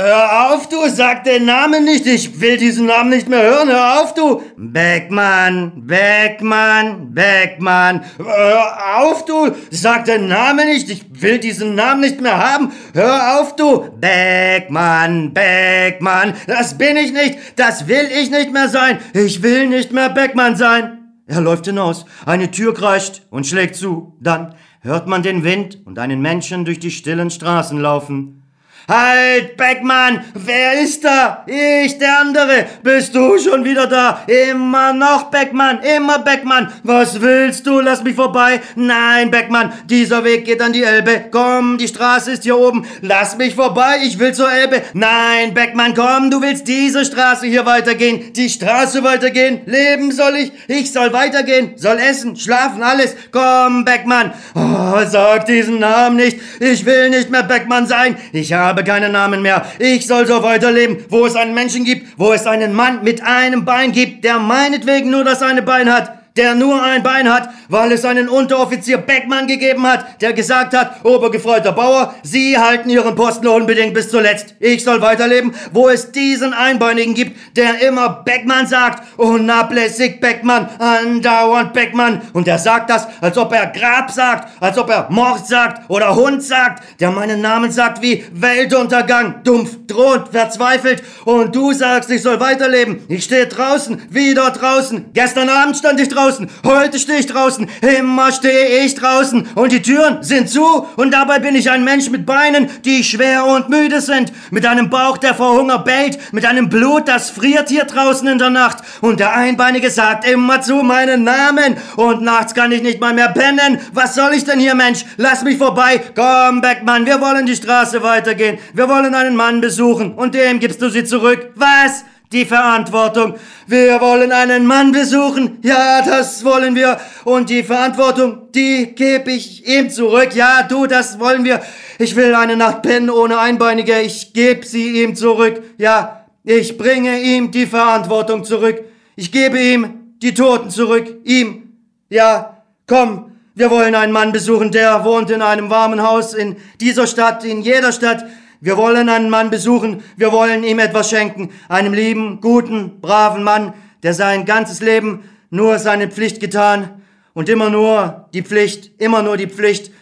Hör 0.00 0.52
auf, 0.52 0.68
du, 0.68 0.76
sag 0.88 1.24
den 1.24 1.44
Namen 1.46 1.84
nicht, 1.84 2.06
ich 2.06 2.40
will 2.40 2.56
diesen 2.56 2.86
Namen 2.86 3.10
nicht 3.10 3.28
mehr 3.28 3.42
hören, 3.42 3.68
hör 3.68 4.00
auf, 4.00 4.14
du. 4.14 4.42
Beckmann, 4.56 5.72
Beckmann, 5.74 7.12
Beckmann. 7.12 8.04
Hör 8.16 9.00
auf, 9.00 9.24
du, 9.24 9.50
sag 9.72 10.04
den 10.04 10.28
Namen 10.28 10.68
nicht, 10.68 10.88
ich 10.88 11.20
will 11.20 11.40
diesen 11.40 11.74
Namen 11.74 12.02
nicht 12.02 12.20
mehr 12.20 12.38
haben, 12.38 12.70
hör 12.94 13.40
auf, 13.40 13.56
du. 13.56 13.90
Beckmann, 13.98 15.34
Beckmann, 15.34 16.34
das 16.46 16.78
bin 16.78 16.96
ich 16.96 17.12
nicht, 17.12 17.36
das 17.56 17.88
will 17.88 18.08
ich 18.22 18.30
nicht 18.30 18.52
mehr 18.52 18.68
sein, 18.68 19.00
ich 19.14 19.42
will 19.42 19.66
nicht 19.66 19.90
mehr 19.90 20.10
Beckmann 20.10 20.54
sein. 20.54 20.98
Er 21.26 21.40
läuft 21.40 21.66
hinaus, 21.66 22.06
eine 22.24 22.52
Tür 22.52 22.72
kreischt 22.72 23.22
und 23.30 23.48
schlägt 23.48 23.74
zu, 23.74 24.16
dann 24.20 24.54
hört 24.80 25.08
man 25.08 25.24
den 25.24 25.42
Wind 25.42 25.80
und 25.84 25.98
einen 25.98 26.20
Menschen 26.20 26.64
durch 26.64 26.78
die 26.78 26.92
stillen 26.92 27.30
Straßen 27.30 27.80
laufen. 27.80 28.44
Halt, 28.88 29.58
Beckmann, 29.58 30.24
wer 30.32 30.80
ist 30.80 31.04
da? 31.04 31.44
Ich, 31.46 31.98
der 31.98 32.20
andere. 32.20 32.64
Bist 32.82 33.14
du 33.14 33.38
schon 33.38 33.62
wieder 33.62 33.86
da? 33.86 34.22
Immer 34.26 34.94
noch, 34.94 35.24
Beckmann, 35.24 35.80
immer 35.82 36.20
Beckmann. 36.20 36.72
Was 36.84 37.20
willst 37.20 37.66
du? 37.66 37.80
Lass 37.80 38.02
mich 38.02 38.14
vorbei. 38.14 38.62
Nein, 38.76 39.30
Beckmann, 39.30 39.74
dieser 39.84 40.24
Weg 40.24 40.46
geht 40.46 40.62
an 40.62 40.72
die 40.72 40.84
Elbe. 40.84 41.26
Komm, 41.30 41.76
die 41.76 41.86
Straße 41.86 42.30
ist 42.30 42.44
hier 42.44 42.56
oben. 42.56 42.86
Lass 43.02 43.36
mich 43.36 43.54
vorbei, 43.54 43.98
ich 44.02 44.18
will 44.18 44.32
zur 44.32 44.50
Elbe. 44.50 44.80
Nein, 44.94 45.52
Beckmann, 45.52 45.92
komm, 45.92 46.30
du 46.30 46.40
willst 46.40 46.66
diese 46.66 47.04
Straße 47.04 47.44
hier 47.46 47.66
weitergehen. 47.66 48.32
Die 48.32 48.48
Straße 48.48 49.04
weitergehen. 49.04 49.60
Leben 49.66 50.12
soll 50.12 50.34
ich. 50.36 50.52
Ich 50.66 50.94
soll 50.94 51.12
weitergehen. 51.12 51.72
Soll 51.76 51.98
essen, 51.98 52.36
schlafen, 52.36 52.82
alles. 52.82 53.14
Komm, 53.32 53.84
Beckmann. 53.84 54.32
Oh, 54.54 55.04
sag 55.06 55.44
diesen 55.44 55.78
Namen 55.78 56.16
nicht. 56.16 56.40
Ich 56.58 56.86
will 56.86 57.10
nicht 57.10 57.28
mehr 57.28 57.42
Beckmann 57.42 57.86
sein. 57.86 58.16
Ich 58.32 58.54
habe 58.54 58.77
habe 58.78 58.88
keinen 58.88 59.12
Namen 59.12 59.42
mehr. 59.42 59.66
Ich 59.78 60.06
soll 60.06 60.26
so 60.26 60.42
weiterleben, 60.42 61.04
wo 61.08 61.26
es 61.26 61.36
einen 61.36 61.54
Menschen 61.54 61.84
gibt, 61.84 62.18
wo 62.18 62.32
es 62.32 62.46
einen 62.46 62.72
Mann 62.72 63.02
mit 63.02 63.22
einem 63.22 63.64
Bein 63.64 63.92
gibt, 63.92 64.24
der 64.24 64.38
meinetwegen 64.38 65.10
nur 65.10 65.24
das 65.24 65.42
eine 65.42 65.62
Bein 65.62 65.92
hat 65.92 66.17
der 66.38 66.54
nur 66.54 66.80
ein 66.80 67.02
Bein 67.02 67.30
hat, 67.30 67.50
weil 67.68 67.90
es 67.90 68.04
einen 68.04 68.28
Unteroffizier 68.28 68.98
Beckmann 68.98 69.48
gegeben 69.48 69.86
hat, 69.86 70.22
der 70.22 70.32
gesagt 70.32 70.72
hat, 70.72 71.04
Obergefreuter 71.04 71.72
Bauer, 71.72 72.14
Sie 72.22 72.56
halten 72.56 72.88
Ihren 72.88 73.16
Posten 73.16 73.48
unbedingt 73.48 73.92
bis 73.92 74.08
zuletzt. 74.08 74.54
Ich 74.60 74.84
soll 74.84 75.02
weiterleben, 75.02 75.52
wo 75.72 75.88
es 75.88 76.12
diesen 76.12 76.54
Einbeinigen 76.54 77.14
gibt, 77.14 77.56
der 77.56 77.82
immer 77.82 78.22
Beckmann 78.24 78.68
sagt, 78.68 79.02
unablässig 79.18 80.20
Beckmann, 80.20 80.68
andauernd 80.78 81.72
Beckmann. 81.72 82.22
Und 82.32 82.46
der 82.46 82.58
sagt 82.58 82.88
das, 82.88 83.08
als 83.20 83.36
ob 83.36 83.52
er 83.52 83.66
Grab 83.66 84.10
sagt, 84.10 84.48
als 84.62 84.78
ob 84.78 84.88
er 84.90 85.08
Mord 85.10 85.46
sagt 85.46 85.90
oder 85.90 86.14
Hund 86.14 86.42
sagt, 86.42 87.00
der 87.00 87.10
meinen 87.10 87.40
Namen 87.40 87.72
sagt 87.72 88.00
wie 88.00 88.24
Weltuntergang, 88.32 89.42
dumpf, 89.42 89.76
drohend, 89.88 90.28
verzweifelt. 90.28 91.02
Und 91.24 91.54
du 91.54 91.72
sagst, 91.72 92.10
ich 92.10 92.22
soll 92.22 92.38
weiterleben. 92.38 93.04
Ich 93.08 93.24
stehe 93.24 93.48
draußen, 93.48 94.02
wieder 94.10 94.50
draußen. 94.50 95.06
Gestern 95.12 95.48
Abend 95.48 95.76
stand 95.76 95.98
ich 95.98 96.08
draußen 96.08 96.27
draußen, 96.28 96.50
heute 96.64 96.98
stehe 96.98 97.20
ich 97.20 97.26
draußen, 97.26 97.68
immer 97.80 98.30
stehe 98.32 98.84
ich 98.84 98.94
draußen 98.94 99.48
und 99.54 99.72
die 99.72 99.80
Türen 99.80 100.22
sind 100.22 100.50
zu 100.50 100.86
und 100.96 101.12
dabei 101.12 101.38
bin 101.38 101.54
ich 101.54 101.70
ein 101.70 101.84
Mensch 101.84 102.10
mit 102.10 102.26
Beinen, 102.26 102.68
die 102.84 103.02
schwer 103.02 103.46
und 103.46 103.70
müde 103.70 104.02
sind, 104.02 104.32
mit 104.50 104.66
einem 104.66 104.90
Bauch, 104.90 105.16
der 105.16 105.34
vor 105.34 105.54
Hunger 105.58 105.78
bellt, 105.78 106.18
mit 106.32 106.44
einem 106.44 106.68
Blut, 106.68 107.08
das 107.08 107.30
friert 107.30 107.70
hier 107.70 107.84
draußen 107.84 108.28
in 108.28 108.38
der 108.38 108.50
Nacht 108.50 108.78
und 109.00 109.20
der 109.20 109.34
Einbeinige 109.34 109.90
sagt 109.90 110.28
immer 110.28 110.60
zu 110.60 110.82
meinen 110.82 111.24
Namen 111.24 111.76
und 111.96 112.20
nachts 112.20 112.54
kann 112.54 112.72
ich 112.72 112.82
nicht 112.82 113.00
mal 113.00 113.14
mehr 113.14 113.28
pennen. 113.28 113.80
Was 113.92 114.14
soll 114.14 114.34
ich 114.34 114.44
denn 114.44 114.60
hier, 114.60 114.74
Mensch? 114.74 115.04
Lass 115.16 115.42
mich 115.42 115.56
vorbei. 115.56 116.02
Komm, 116.14 116.60
Beckmann, 116.60 117.06
wir 117.06 117.20
wollen 117.20 117.46
die 117.46 117.56
Straße 117.56 118.02
weitergehen. 118.02 118.58
Wir 118.74 118.88
wollen 118.88 119.14
einen 119.14 119.36
Mann 119.36 119.60
besuchen 119.60 120.12
und 120.12 120.34
dem 120.34 120.60
gibst 120.60 120.82
du 120.82 120.90
sie 120.90 121.04
zurück. 121.04 121.52
Was? 121.54 122.04
Die 122.32 122.44
Verantwortung. 122.44 123.34
Wir 123.66 124.00
wollen 124.00 124.32
einen 124.32 124.66
Mann 124.66 124.92
besuchen. 124.92 125.58
Ja, 125.62 126.02
das 126.02 126.44
wollen 126.44 126.74
wir. 126.74 126.98
Und 127.24 127.50
die 127.50 127.62
Verantwortung, 127.62 128.52
die 128.52 128.94
gebe 128.94 129.32
ich 129.32 129.66
ihm 129.66 129.90
zurück. 129.90 130.34
Ja, 130.34 130.62
du, 130.62 130.86
das 130.86 131.18
wollen 131.18 131.44
wir. 131.44 131.62
Ich 131.98 132.16
will 132.16 132.34
eine 132.34 132.56
Nacht 132.56 132.82
pennen 132.82 133.10
ohne 133.10 133.38
Einbeinige. 133.38 134.00
Ich 134.00 134.32
gebe 134.32 134.64
sie 134.66 135.02
ihm 135.02 135.16
zurück. 135.16 135.62
Ja, 135.78 136.26
ich 136.44 136.76
bringe 136.76 137.20
ihm 137.20 137.50
die 137.50 137.66
Verantwortung 137.66 138.44
zurück. 138.44 138.84
Ich 139.16 139.32
gebe 139.32 139.58
ihm 139.58 140.14
die 140.22 140.34
Toten 140.34 140.70
zurück. 140.70 141.20
Ihm. 141.24 141.72
Ja, 142.10 142.62
komm, 142.86 143.32
wir 143.54 143.70
wollen 143.70 143.94
einen 143.94 144.12
Mann 144.12 144.32
besuchen, 144.32 144.70
der 144.70 145.04
wohnt 145.04 145.30
in 145.30 145.42
einem 145.42 145.68
warmen 145.68 146.02
Haus 146.02 146.32
in 146.32 146.56
dieser 146.80 147.06
Stadt, 147.06 147.44
in 147.44 147.60
jeder 147.60 147.90
Stadt. 147.90 148.24
Wir 148.60 148.76
wollen 148.76 149.08
einen 149.08 149.30
Mann 149.30 149.50
besuchen, 149.50 150.02
wir 150.16 150.32
wollen 150.32 150.64
ihm 150.64 150.78
etwas 150.80 151.10
schenken, 151.10 151.50
einem 151.68 151.92
lieben, 151.92 152.40
guten, 152.40 153.00
braven 153.00 153.44
Mann, 153.44 153.72
der 154.02 154.14
sein 154.14 154.44
ganzes 154.44 154.80
Leben 154.80 155.28
nur 155.50 155.78
seine 155.78 156.08
Pflicht 156.08 156.40
getan 156.40 157.02
und 157.34 157.48
immer 157.48 157.70
nur 157.70 158.28
die 158.34 158.42
Pflicht, 158.42 159.00
immer 159.00 159.22
nur 159.22 159.36
die 159.36 159.46
Pflicht. 159.46 159.92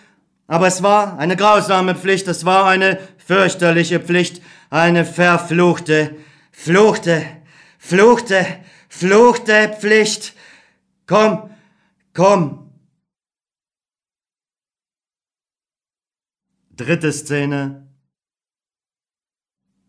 Aber 0.47 0.67
es 0.67 0.83
war 0.83 1.19
eine 1.19 1.37
grausame 1.37 1.95
Pflicht, 1.95 2.29
es 2.29 2.45
war 2.45 2.67
eine 2.67 2.99
fürchterliche 3.19 4.01
Pflicht, 4.01 4.41
eine 4.71 5.05
verfluchte, 5.05 6.17
fluchte, 6.51 7.23
fluchte, 7.79 8.47
fluchte 8.89 9.77
Pflicht. 9.79 10.35
Komm, 11.07 11.51
komm. 12.15 12.71
Dritte 16.71 17.13
Szene. 17.13 17.86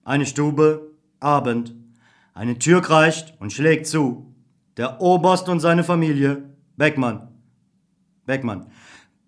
Eine 0.08 0.26
Stube, 0.26 0.94
Abend. 1.20 1.76
Eine 2.34 2.58
Tür 2.58 2.82
kreischt 2.82 3.34
und 3.42 3.52
schlägt 3.52 3.88
zu. 3.88 4.34
Der 4.78 5.02
Oberst 5.02 5.50
und 5.50 5.60
seine 5.60 5.84
Familie. 5.84 6.44
Beckmann. 6.78 7.28
Beckmann. 8.26 8.68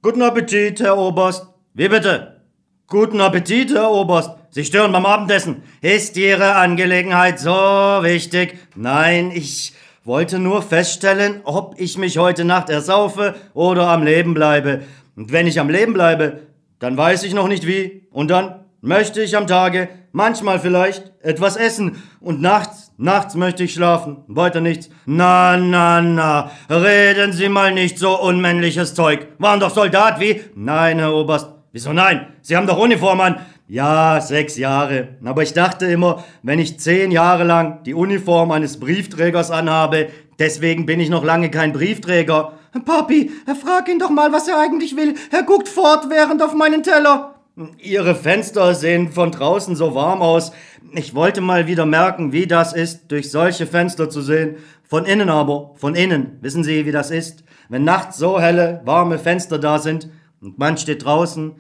Guten 0.02 0.22
Appetit, 0.22 0.80
Herr 0.80 0.98
Oberst. 0.98 1.48
Wie 1.74 1.90
bitte? 1.90 2.46
Guten 2.88 3.20
Appetit, 3.20 3.74
Herr 3.74 3.92
Oberst. 3.92 4.32
Sie 4.52 4.64
stören 4.64 4.94
beim 4.94 5.06
Abendessen. 5.06 5.64
Ist 5.82 6.16
Ihre 6.16 6.56
Angelegenheit 6.56 7.42
so 7.42 7.52
wichtig? 7.52 8.58
Nein, 8.78 9.32
ich 9.34 9.74
wollte 10.06 10.40
nur 10.40 10.62
feststellen, 10.62 11.42
ob 11.44 11.76
ich 11.78 11.98
mich 11.98 12.20
heute 12.20 12.46
Nacht 12.46 12.70
ersaufe 12.70 13.36
oder 13.54 13.90
am 13.90 14.04
Leben 14.04 14.34
bleibe. 14.34 14.84
Und 15.18 15.34
wenn 15.34 15.46
ich 15.46 15.60
am 15.60 15.70
Leben 15.70 15.92
bleibe, 15.92 16.44
dann 16.80 16.96
weiß 16.96 17.24
ich 17.24 17.34
noch 17.34 17.50
nicht 17.50 17.68
wie. 17.68 18.08
Und 18.12 18.32
dann 18.32 18.64
möchte 18.82 19.22
ich 19.22 19.36
am 19.36 19.48
Tage, 19.48 19.90
manchmal 20.12 20.60
vielleicht, 20.60 21.12
etwas 21.22 21.56
essen. 21.56 22.02
Und 22.20 22.42
nachts, 22.42 22.92
nachts 22.98 23.36
möchte 23.36 23.64
ich 23.64 23.74
schlafen. 23.74 24.24
Weiter 24.28 24.62
nichts. 24.62 24.90
Na, 25.06 25.58
na, 25.58 26.02
na, 26.02 26.52
reden 26.70 27.34
Sie 27.34 27.50
mal 27.50 27.74
nicht 27.74 28.00
so 28.00 28.20
unmännliches 28.20 28.94
Zeug. 28.94 29.28
Waren 29.38 29.60
doch 29.60 29.74
Soldat 29.74 30.20
wie? 30.20 30.42
Nein, 30.56 31.00
Herr 31.00 31.14
Oberst. 31.14 31.50
Wieso 31.72 31.94
nein? 31.94 32.34
Sie 32.42 32.58
haben 32.58 32.66
doch 32.68 32.80
Uniform 32.80 33.22
an. 33.22 33.46
Ja, 33.68 34.20
sechs 34.20 34.58
Jahre. 34.58 35.10
Aber 35.24 35.44
ich 35.44 35.54
dachte 35.54 35.86
immer, 35.86 36.24
wenn 36.42 36.58
ich 36.58 36.80
zehn 36.80 37.12
Jahre 37.12 37.44
lang 37.44 37.84
die 37.84 37.94
Uniform 37.94 38.52
eines 38.52 38.80
Briefträgers 38.80 39.52
anhabe, 39.52 40.10
deswegen 40.40 40.88
bin 40.88 41.00
ich 41.00 41.10
noch 41.10 41.24
lange 41.24 41.52
kein 41.52 41.72
Briefträger. 41.72 42.54
Papi, 42.86 43.30
frag 43.64 43.88
ihn 43.90 44.00
doch 44.00 44.10
mal, 44.10 44.32
was 44.32 44.48
er 44.48 44.60
eigentlich 44.60 44.96
will. 44.96 45.14
Er 45.32 45.44
guckt 45.44 45.68
fortwährend 45.68 46.42
auf 46.42 46.54
meinen 46.54 46.82
Teller. 46.82 47.39
Ihre 47.78 48.16
Fenster 48.16 48.74
sehen 48.74 49.12
von 49.12 49.32
draußen 49.32 49.76
so 49.76 49.94
warm 49.96 50.22
aus. 50.22 50.52
Ich 50.94 51.14
wollte 51.14 51.42
mal 51.42 51.68
wieder 51.68 51.86
merken, 51.86 52.32
wie 52.32 52.48
das 52.48 52.74
ist, 52.74 53.12
durch 53.12 53.32
solche 53.32 53.68
Fenster 53.68 54.10
zu 54.10 54.22
sehen. 54.22 54.58
Von 54.84 55.06
innen 55.06 55.30
aber, 55.30 55.72
von 55.76 55.96
innen. 55.96 56.38
Wissen 56.42 56.64
Sie, 56.64 56.86
wie 56.86 56.92
das 56.92 57.12
ist? 57.12 57.44
Wenn 57.68 57.84
nachts 57.84 58.18
so 58.18 58.40
helle, 58.40 58.82
warme 58.86 59.20
Fenster 59.20 59.60
da 59.60 59.78
sind 59.78 60.10
und 60.42 60.58
man 60.58 60.78
steht 60.78 61.04
draußen. 61.04 61.56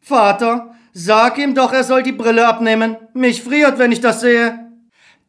Vater, 0.00 0.76
Sag 0.98 1.36
ihm 1.36 1.54
doch, 1.54 1.74
er 1.74 1.84
soll 1.84 2.02
die 2.02 2.12
Brille 2.12 2.48
abnehmen. 2.48 2.96
Mich 3.12 3.42
friert, 3.42 3.78
wenn 3.78 3.92
ich 3.92 4.00
das 4.00 4.22
sehe. 4.22 4.65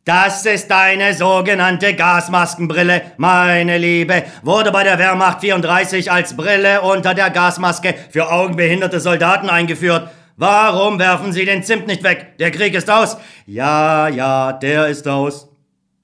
Das 0.08 0.46
ist 0.46 0.72
eine 0.72 1.13
sogenannte 1.13 1.93
Gasmaskenbrille, 1.93 3.02
meine 3.17 3.78
Liebe. 3.78 4.24
Wurde 4.41 4.72
bei 4.72 4.86
der 4.86 4.98
Wehrmacht 5.00 5.41
34 5.41 6.10
als 6.10 6.38
Brille 6.38 6.80
unter 6.82 7.13
der 7.13 7.30
Gasmaske 7.30 7.93
für 8.10 8.32
augenbehinderte 8.32 9.02
Soldaten 9.02 9.50
eingeführt. 9.50 10.10
Warum 10.38 10.98
werfen 10.98 11.34
Sie 11.34 11.43
den 11.43 11.62
Zimt 11.62 11.88
nicht 11.88 12.04
weg? 12.04 12.38
Der 12.39 12.52
Krieg 12.52 12.74
ist 12.74 12.89
aus. 12.89 13.17
Ja, 13.48 14.08
ja, 14.08 14.54
der 14.54 14.88
ist 14.88 15.06
aus. 15.10 15.50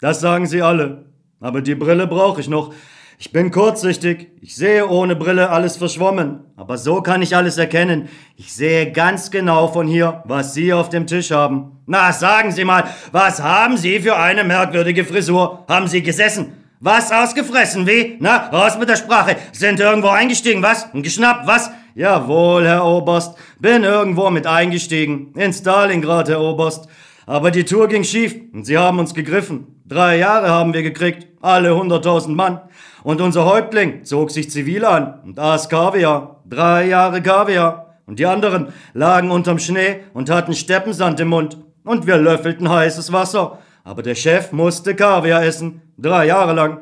Das 0.02 0.20
sagen 0.20 0.48
Sie 0.48 0.62
alle. 0.62 1.06
Aber 1.40 1.62
die 1.62 1.76
Brille 1.76 2.06
brauche 2.06 2.42
ich 2.42 2.50
noch. 2.50 2.74
Ich 3.20 3.32
bin 3.32 3.52
kurzsichtig. 3.52 4.30
Ich 4.42 4.56
sehe 4.56 4.88
ohne 4.88 5.16
Brille 5.16 5.50
alles 5.50 5.78
verschwommen. 5.78 6.42
Aber 6.58 6.78
so 6.78 7.02
kann 7.02 7.22
ich 7.22 7.36
alles 7.36 7.58
erkennen. 7.58 8.10
Ich 8.36 8.54
sehe 8.54 8.92
ganz 8.92 9.32
genau 9.32 9.68
von 9.68 9.88
hier, 9.88 10.24
was 10.26 10.54
Sie 10.54 10.74
auf 10.74 10.90
dem 10.90 11.08
Tisch 11.08 11.32
haben. 11.32 11.80
Na, 11.86 12.12
sagen 12.12 12.52
Sie 12.52 12.66
mal, 12.66 12.86
was 13.12 13.42
haben 13.42 13.78
Sie 13.78 14.00
für 14.00 14.18
eine 14.18 14.44
merkwürdige 14.44 15.06
Frisur? 15.06 15.66
Haben 15.68 15.88
Sie 15.88 16.02
gesessen? 16.02 16.54
Was 16.80 17.12
ausgefressen, 17.12 17.88
wie? 17.88 18.18
Na, 18.20 18.50
raus 18.50 18.78
mit 18.78 18.90
der 18.90 18.98
Sprache. 18.98 19.38
Sind 19.54 19.80
irgendwo 19.80 20.10
eingestiegen, 20.10 20.62
was? 20.62 20.88
Und 20.92 21.04
geschnappt, 21.04 21.48
was? 21.48 21.72
Jawohl, 21.96 22.66
Herr 22.66 22.84
Oberst. 22.86 23.38
Bin 23.60 23.84
irgendwo 23.84 24.30
mit 24.30 24.48
eingestiegen. 24.48 25.32
In 25.36 25.54
Stalingrad, 25.54 26.28
Herr 26.28 26.42
Oberst. 26.42 26.90
Aber 27.26 27.52
die 27.52 27.64
Tour 27.64 27.88
ging 27.88 28.04
schief 28.04 28.36
und 28.52 28.66
sie 28.66 28.78
haben 28.78 29.00
uns 29.00 29.14
gegriffen. 29.14 29.82
Drei 29.86 30.18
Jahre 30.18 30.50
haben 30.50 30.74
wir 30.74 30.84
gekriegt. 30.84 31.28
Alle 31.42 31.76
hunderttausend 31.76 32.36
Mann. 32.36 32.60
Und 33.04 33.20
unser 33.20 33.46
Häuptling 33.46 34.06
zog 34.06 34.32
sich 34.32 34.50
zivil 34.50 34.86
an 34.86 35.20
und 35.26 35.40
aß 35.40 35.68
Kaviar. 35.70 36.42
Drei 36.50 36.88
Jahre 36.88 37.22
Kaviar. 37.22 37.98
Und 38.06 38.20
die 38.20 38.26
anderen 38.26 38.70
lagen 38.94 39.32
unterm 39.32 39.60
Schnee 39.60 40.02
und 40.14 40.30
hatten 40.30 40.54
Steppensand 40.54 41.20
im 41.20 41.30
Mund. 41.30 41.58
Und 41.84 42.08
wir 42.08 42.18
löffelten 42.18 42.70
heißes 42.70 43.12
Wasser. 43.12 43.60
Aber 43.84 44.04
der 44.04 44.16
Chef 44.16 44.52
musste 44.54 44.96
Kaviar 44.96 45.44
essen. 45.44 45.82
Drei 45.98 46.28
Jahre 46.28 46.54
lang. 46.54 46.80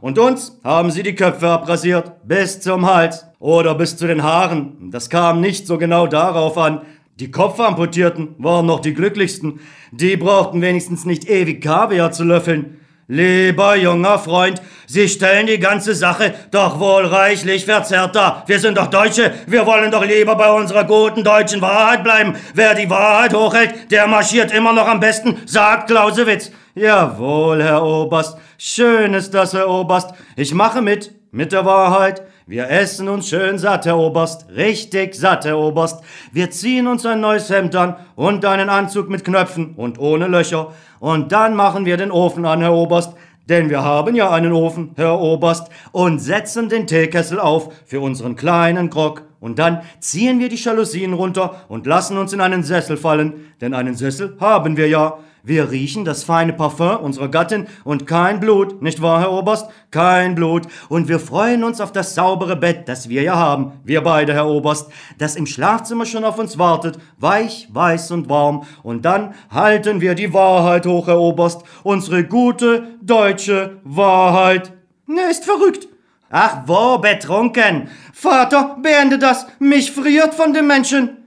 Und 0.00 0.18
uns 0.18 0.58
haben 0.64 0.90
sie 0.90 1.02
die 1.02 1.14
Köpfe 1.14 1.48
abrasiert. 1.48 2.12
Bis 2.24 2.60
zum 2.60 2.86
Hals. 2.86 3.26
Oder 3.38 3.74
bis 3.74 3.96
zu 3.96 4.06
den 4.06 4.22
Haaren. 4.22 4.90
Das 4.90 5.10
kam 5.10 5.40
nicht 5.40 5.66
so 5.66 5.76
genau 5.76 6.06
darauf 6.06 6.56
an. 6.56 6.80
Die 7.20 7.30
Kopfamputierten 7.30 8.36
waren 8.38 8.64
noch 8.64 8.80
die 8.80 8.94
glücklichsten. 8.94 9.60
Die 9.90 10.16
brauchten 10.16 10.62
wenigstens 10.62 11.04
nicht 11.04 11.28
ewig 11.28 11.62
Kaviar 11.62 12.12
zu 12.12 12.24
löffeln. 12.24 12.78
Lieber 13.10 13.74
junger 13.74 14.18
Freund, 14.18 14.60
Sie 14.86 15.08
stellen 15.08 15.46
die 15.46 15.58
ganze 15.58 15.94
Sache 15.94 16.34
doch 16.50 16.78
wohl 16.78 17.06
reichlich 17.06 17.64
verzerrt 17.64 18.14
dar. 18.14 18.44
Wir 18.46 18.60
sind 18.60 18.76
doch 18.76 18.88
Deutsche, 18.88 19.32
wir 19.46 19.64
wollen 19.64 19.90
doch 19.90 20.04
lieber 20.04 20.36
bei 20.36 20.50
unserer 20.52 20.84
guten 20.84 21.24
deutschen 21.24 21.62
Wahrheit 21.62 22.04
bleiben. 22.04 22.36
Wer 22.52 22.74
die 22.74 22.90
Wahrheit 22.90 23.32
hochhält, 23.32 23.90
der 23.90 24.06
marschiert 24.08 24.52
immer 24.52 24.74
noch 24.74 24.86
am 24.86 25.00
besten, 25.00 25.38
sagt 25.46 25.88
Clausewitz. 25.88 26.52
Jawohl, 26.74 27.62
Herr 27.62 27.82
Oberst, 27.82 28.36
schön 28.58 29.14
ist 29.14 29.32
das, 29.32 29.54
Herr 29.54 29.70
Oberst. 29.70 30.10
Ich 30.36 30.52
mache 30.52 30.82
mit, 30.82 31.14
mit 31.30 31.52
der 31.52 31.64
Wahrheit. 31.64 32.22
Wir 32.48 32.70
essen 32.70 33.10
uns 33.10 33.28
schön 33.28 33.58
satt, 33.58 33.84
Herr 33.84 33.98
Oberst, 33.98 34.46
richtig 34.56 35.14
satt, 35.14 35.44
Herr 35.44 35.58
Oberst. 35.58 36.02
Wir 36.32 36.50
ziehen 36.50 36.86
uns 36.86 37.04
ein 37.04 37.20
neues 37.20 37.50
Hemd 37.50 37.76
an 37.76 37.96
und 38.16 38.42
einen 38.46 38.70
Anzug 38.70 39.10
mit 39.10 39.22
Knöpfen 39.22 39.74
und 39.76 39.98
ohne 39.98 40.28
Löcher. 40.28 40.72
Und 40.98 41.30
dann 41.30 41.54
machen 41.54 41.84
wir 41.84 41.98
den 41.98 42.10
Ofen 42.10 42.46
an, 42.46 42.62
Herr 42.62 42.72
Oberst, 42.72 43.12
denn 43.50 43.68
wir 43.68 43.84
haben 43.84 44.16
ja 44.16 44.30
einen 44.30 44.54
Ofen, 44.54 44.92
Herr 44.96 45.20
Oberst, 45.20 45.68
und 45.92 46.20
setzen 46.20 46.70
den 46.70 46.86
Teekessel 46.86 47.38
auf 47.38 47.68
für 47.84 48.00
unseren 48.00 48.34
kleinen 48.34 48.88
Grog. 48.88 49.24
Und 49.40 49.58
dann 49.58 49.82
ziehen 50.00 50.40
wir 50.40 50.48
die 50.48 50.56
Jalousien 50.56 51.12
runter 51.12 51.66
und 51.68 51.86
lassen 51.86 52.16
uns 52.16 52.32
in 52.32 52.40
einen 52.40 52.62
Sessel 52.62 52.96
fallen, 52.96 53.52
denn 53.60 53.74
einen 53.74 53.94
Sessel 53.94 54.38
haben 54.40 54.78
wir 54.78 54.88
ja. 54.88 55.18
Wir 55.48 55.70
riechen 55.70 56.04
das 56.04 56.24
feine 56.24 56.52
Parfum 56.52 56.98
unserer 56.98 57.28
Gattin 57.28 57.68
und 57.82 58.06
kein 58.06 58.38
Blut, 58.38 58.82
nicht 58.82 59.00
wahr, 59.00 59.20
Herr 59.20 59.32
Oberst? 59.32 59.70
Kein 59.90 60.34
Blut. 60.34 60.66
Und 60.90 61.08
wir 61.08 61.18
freuen 61.18 61.64
uns 61.64 61.80
auf 61.80 61.90
das 61.90 62.14
saubere 62.14 62.54
Bett, 62.54 62.86
das 62.86 63.08
wir 63.08 63.22
ja 63.22 63.36
haben, 63.36 63.72
wir 63.82 64.02
beide, 64.02 64.34
Herr 64.34 64.46
Oberst, 64.46 64.90
das 65.16 65.36
im 65.36 65.46
Schlafzimmer 65.46 66.04
schon 66.04 66.24
auf 66.24 66.38
uns 66.38 66.58
wartet, 66.58 66.98
weich, 67.16 67.66
weiß 67.72 68.10
und 68.10 68.28
warm. 68.28 68.64
Und 68.82 69.06
dann 69.06 69.32
halten 69.50 70.02
wir 70.02 70.14
die 70.14 70.34
Wahrheit 70.34 70.84
hoch, 70.84 71.06
Herr 71.06 71.18
Oberst, 71.18 71.62
unsere 71.82 72.24
gute 72.24 72.98
deutsche 73.00 73.78
Wahrheit. 73.84 74.74
Ne, 75.06 75.30
ist 75.30 75.46
verrückt. 75.46 75.88
Ach 76.28 76.58
wo, 76.66 76.98
betrunken. 76.98 77.88
Vater, 78.12 78.76
beende 78.82 79.18
das. 79.18 79.46
Mich 79.58 79.92
friert 79.92 80.34
von 80.34 80.52
dem 80.52 80.66
Menschen. 80.66 81.18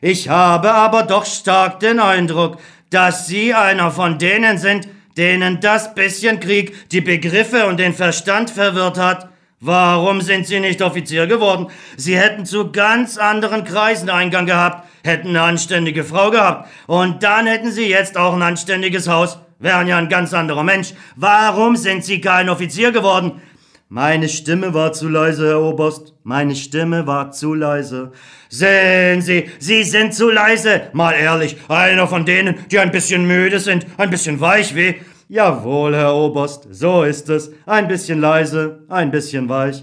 Ich 0.00 0.28
habe 0.28 0.72
aber 0.72 1.02
doch 1.02 1.26
stark 1.26 1.80
den 1.80 1.98
Eindruck, 1.98 2.58
dass 2.90 3.26
Sie 3.26 3.54
einer 3.54 3.90
von 3.90 4.18
denen 4.18 4.58
sind, 4.58 4.88
denen 5.16 5.60
das 5.60 5.94
bisschen 5.94 6.40
Krieg 6.40 6.90
die 6.90 7.00
Begriffe 7.00 7.66
und 7.66 7.78
den 7.78 7.92
Verstand 7.92 8.50
verwirrt 8.50 8.98
hat. 8.98 9.28
Warum 9.60 10.20
sind 10.20 10.46
Sie 10.46 10.60
nicht 10.60 10.80
Offizier 10.82 11.26
geworden? 11.26 11.66
Sie 11.96 12.16
hätten 12.16 12.46
zu 12.46 12.70
ganz 12.70 13.18
anderen 13.18 13.64
Kreisen 13.64 14.08
Eingang 14.08 14.46
gehabt, 14.46 14.88
hätten 15.02 15.30
eine 15.30 15.42
anständige 15.42 16.04
Frau 16.04 16.30
gehabt 16.30 16.68
und 16.86 17.24
dann 17.24 17.46
hätten 17.48 17.72
Sie 17.72 17.88
jetzt 17.88 18.16
auch 18.16 18.34
ein 18.34 18.42
anständiges 18.42 19.08
Haus, 19.08 19.40
wären 19.58 19.88
ja 19.88 19.98
ein 19.98 20.08
ganz 20.08 20.32
anderer 20.32 20.62
Mensch. 20.62 20.94
Warum 21.16 21.74
sind 21.74 22.04
Sie 22.04 22.20
kein 22.20 22.48
Offizier 22.48 22.92
geworden? 22.92 23.42
Meine 23.90 24.28
Stimme 24.28 24.74
war 24.74 24.92
zu 24.92 25.08
leise, 25.08 25.48
Herr 25.48 25.62
Oberst. 25.62 26.12
Meine 26.22 26.54
Stimme 26.54 27.06
war 27.06 27.30
zu 27.32 27.54
leise. 27.54 28.12
Sehen 28.50 29.22
Sie, 29.22 29.48
Sie 29.58 29.82
sind 29.82 30.12
zu 30.12 30.28
leise. 30.28 30.90
Mal 30.92 31.12
ehrlich, 31.12 31.56
einer 31.68 32.06
von 32.06 32.26
denen, 32.26 32.56
die 32.70 32.78
ein 32.78 32.90
bisschen 32.90 33.26
müde 33.26 33.58
sind, 33.60 33.86
ein 33.96 34.10
bisschen 34.10 34.40
weich 34.40 34.74
wie. 34.76 34.96
Jawohl, 35.30 35.96
Herr 35.96 36.14
Oberst, 36.14 36.68
so 36.70 37.02
ist 37.02 37.30
es. 37.30 37.50
Ein 37.64 37.88
bisschen 37.88 38.20
leise, 38.20 38.80
ein 38.90 39.10
bisschen 39.10 39.48
weich. 39.48 39.82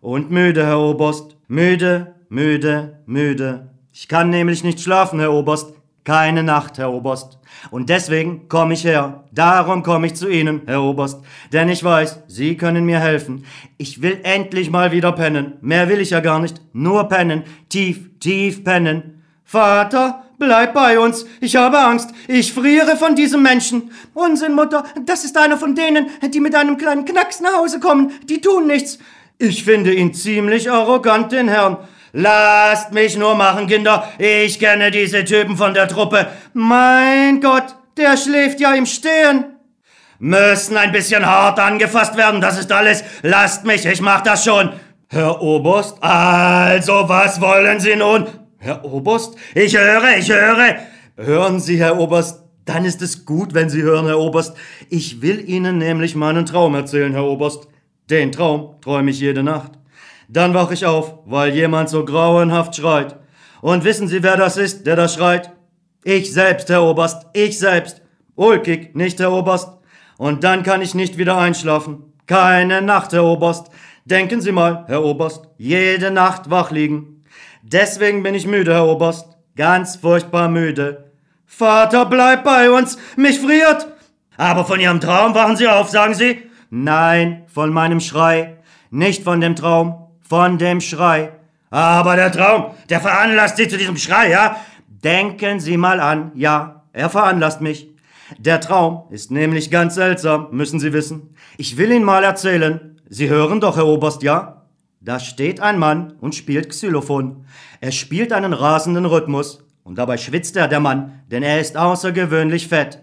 Und 0.00 0.30
müde, 0.30 0.64
Herr 0.64 0.78
Oberst. 0.78 1.36
Müde, 1.48 2.14
müde, 2.28 3.00
müde. 3.06 3.68
Ich 3.92 4.06
kann 4.06 4.30
nämlich 4.30 4.62
nicht 4.62 4.78
schlafen, 4.78 5.18
Herr 5.18 5.32
Oberst. 5.32 5.74
Keine 6.04 6.42
Nacht, 6.42 6.78
Herr 6.78 6.92
Oberst. 6.92 7.38
Und 7.70 7.90
deswegen 7.90 8.48
komme 8.48 8.72
ich 8.72 8.84
her. 8.84 9.24
Darum 9.32 9.82
komme 9.82 10.06
ich 10.06 10.14
zu 10.14 10.28
Ihnen, 10.28 10.62
Herr 10.66 10.82
Oberst. 10.82 11.20
Denn 11.52 11.68
ich 11.68 11.84
weiß, 11.84 12.22
Sie 12.26 12.56
können 12.56 12.86
mir 12.86 13.00
helfen. 13.00 13.44
Ich 13.76 14.00
will 14.00 14.20
endlich 14.22 14.70
mal 14.70 14.92
wieder 14.92 15.12
pennen. 15.12 15.54
Mehr 15.60 15.88
will 15.90 16.00
ich 16.00 16.10
ja 16.10 16.20
gar 16.20 16.40
nicht. 16.40 16.60
Nur 16.72 17.04
pennen. 17.04 17.44
Tief, 17.68 18.18
tief 18.18 18.64
pennen. 18.64 19.22
Vater, 19.44 20.24
bleib 20.38 20.72
bei 20.72 20.98
uns. 20.98 21.26
Ich 21.40 21.56
habe 21.56 21.78
Angst. 21.78 22.10
Ich 22.28 22.52
friere 22.52 22.96
von 22.96 23.14
diesem 23.14 23.42
Menschen. 23.42 23.90
Unsinn, 24.14 24.54
Mutter. 24.54 24.84
Das 25.04 25.24
ist 25.24 25.36
einer 25.36 25.58
von 25.58 25.74
denen, 25.74 26.06
die 26.32 26.40
mit 26.40 26.54
einem 26.54 26.78
kleinen 26.78 27.04
Knacks 27.04 27.40
nach 27.40 27.58
Hause 27.58 27.78
kommen. 27.78 28.12
Die 28.24 28.40
tun 28.40 28.66
nichts. 28.66 28.98
Ich 29.38 29.64
finde 29.64 29.92
ihn 29.92 30.14
ziemlich 30.14 30.70
arrogant, 30.70 31.32
den 31.32 31.48
Herrn. 31.48 31.76
Lasst 32.12 32.92
mich 32.92 33.16
nur 33.16 33.34
machen, 33.34 33.66
Kinder. 33.66 34.08
Ich 34.18 34.58
kenne 34.58 34.90
diese 34.90 35.24
Typen 35.24 35.56
von 35.56 35.74
der 35.74 35.88
Truppe. 35.88 36.26
Mein 36.54 37.40
Gott, 37.40 37.76
der 37.96 38.16
schläft 38.16 38.60
ja 38.60 38.74
im 38.74 38.86
Stehen. 38.86 39.44
Müssen 40.18 40.76
ein 40.76 40.92
bisschen 40.92 41.24
hart 41.24 41.58
angefasst 41.58 42.16
werden, 42.16 42.40
das 42.40 42.58
ist 42.58 42.70
alles. 42.72 43.04
Lasst 43.22 43.64
mich, 43.64 43.86
ich 43.86 44.00
mach 44.00 44.20
das 44.20 44.44
schon. 44.44 44.70
Herr 45.08 45.40
Oberst, 45.40 45.96
also 46.02 47.08
was 47.08 47.40
wollen 47.40 47.80
Sie 47.80 47.96
nun? 47.96 48.26
Herr 48.58 48.84
Oberst, 48.84 49.36
ich 49.54 49.76
höre, 49.76 50.18
ich 50.18 50.30
höre. 50.30 50.76
Hören 51.16 51.58
Sie, 51.60 51.78
Herr 51.78 51.98
Oberst, 51.98 52.42
dann 52.64 52.84
ist 52.84 53.02
es 53.02 53.24
gut, 53.24 53.54
wenn 53.54 53.70
Sie 53.70 53.82
hören, 53.82 54.06
Herr 54.06 54.18
Oberst. 54.18 54.54
Ich 54.88 55.22
will 55.22 55.48
Ihnen 55.48 55.78
nämlich 55.78 56.14
meinen 56.14 56.44
Traum 56.44 56.74
erzählen, 56.74 57.12
Herr 57.12 57.24
Oberst. 57.24 57.68
Den 58.10 58.30
Traum 58.30 58.80
träume 58.80 59.10
ich 59.10 59.20
jede 59.20 59.42
Nacht. 59.42 59.79
Dann 60.32 60.54
wach 60.54 60.70
ich 60.70 60.86
auf, 60.86 61.14
weil 61.26 61.52
jemand 61.52 61.88
so 61.88 62.04
grauenhaft 62.04 62.76
schreit. 62.76 63.16
Und 63.62 63.82
wissen 63.82 64.06
Sie, 64.06 64.22
wer 64.22 64.36
das 64.36 64.56
ist, 64.56 64.86
der 64.86 64.94
da 64.94 65.08
schreit? 65.08 65.50
Ich 66.04 66.32
selbst, 66.32 66.68
Herr 66.68 66.84
Oberst, 66.84 67.26
ich 67.32 67.58
selbst. 67.58 68.00
Ulkig, 68.36 68.94
nicht, 68.94 69.18
Herr 69.18 69.32
Oberst. 69.32 69.68
Und 70.18 70.44
dann 70.44 70.62
kann 70.62 70.82
ich 70.82 70.94
nicht 70.94 71.18
wieder 71.18 71.36
einschlafen. 71.36 72.04
Keine 72.26 72.80
Nacht, 72.80 73.12
Herr 73.12 73.24
Oberst. 73.24 73.72
Denken 74.04 74.40
Sie 74.40 74.52
mal, 74.52 74.84
Herr 74.86 75.02
Oberst, 75.02 75.48
jede 75.58 76.12
Nacht 76.12 76.48
wach 76.48 76.70
liegen. 76.70 77.24
Deswegen 77.62 78.22
bin 78.22 78.36
ich 78.36 78.46
müde, 78.46 78.72
Herr 78.72 78.86
Oberst. 78.86 79.26
Ganz 79.56 79.96
furchtbar 79.96 80.48
müde. 80.48 81.10
Vater, 81.44 82.06
bleib 82.06 82.44
bei 82.44 82.70
uns, 82.70 82.98
mich 83.16 83.40
friert. 83.40 83.88
Aber 84.36 84.64
von 84.64 84.78
Ihrem 84.78 85.00
Traum 85.00 85.34
wachen 85.34 85.56
Sie 85.56 85.66
auf, 85.66 85.90
sagen 85.90 86.14
Sie? 86.14 86.40
Nein, 86.70 87.42
von 87.52 87.72
meinem 87.72 87.98
Schrei. 87.98 88.58
Nicht 88.90 89.24
von 89.24 89.40
dem 89.40 89.56
Traum 89.56 90.06
von 90.30 90.58
dem 90.58 90.80
Schrei. 90.80 91.32
Aber 91.70 92.14
der 92.14 92.30
Traum, 92.30 92.70
der 92.88 93.00
veranlasst 93.00 93.56
Sie 93.56 93.66
zu 93.66 93.76
diesem 93.76 93.96
Schrei, 93.96 94.30
ja? 94.30 94.56
Denken 94.86 95.58
Sie 95.58 95.76
mal 95.76 95.98
an, 95.98 96.30
ja, 96.36 96.84
er 96.92 97.10
veranlasst 97.10 97.60
mich. 97.60 97.88
Der 98.38 98.60
Traum 98.60 99.02
ist 99.10 99.32
nämlich 99.32 99.72
ganz 99.72 99.96
seltsam, 99.96 100.46
müssen 100.52 100.78
Sie 100.78 100.92
wissen. 100.92 101.34
Ich 101.56 101.76
will 101.76 101.90
Ihnen 101.90 102.04
mal 102.04 102.22
erzählen. 102.22 103.00
Sie 103.08 103.28
hören 103.28 103.60
doch, 103.60 103.76
Herr 103.76 103.88
Oberst, 103.88 104.22
ja? 104.22 104.66
Da 105.00 105.18
steht 105.18 105.58
ein 105.58 105.80
Mann 105.80 106.12
und 106.20 106.36
spielt 106.36 106.68
Xylophon. 106.68 107.44
Er 107.80 107.90
spielt 107.90 108.32
einen 108.32 108.52
rasenden 108.52 109.06
Rhythmus. 109.06 109.64
Und 109.82 109.96
dabei 109.96 110.16
schwitzt 110.16 110.56
er, 110.56 110.68
der 110.68 110.78
Mann, 110.78 111.22
denn 111.28 111.42
er 111.42 111.58
ist 111.58 111.76
außergewöhnlich 111.76 112.68
fett. 112.68 113.02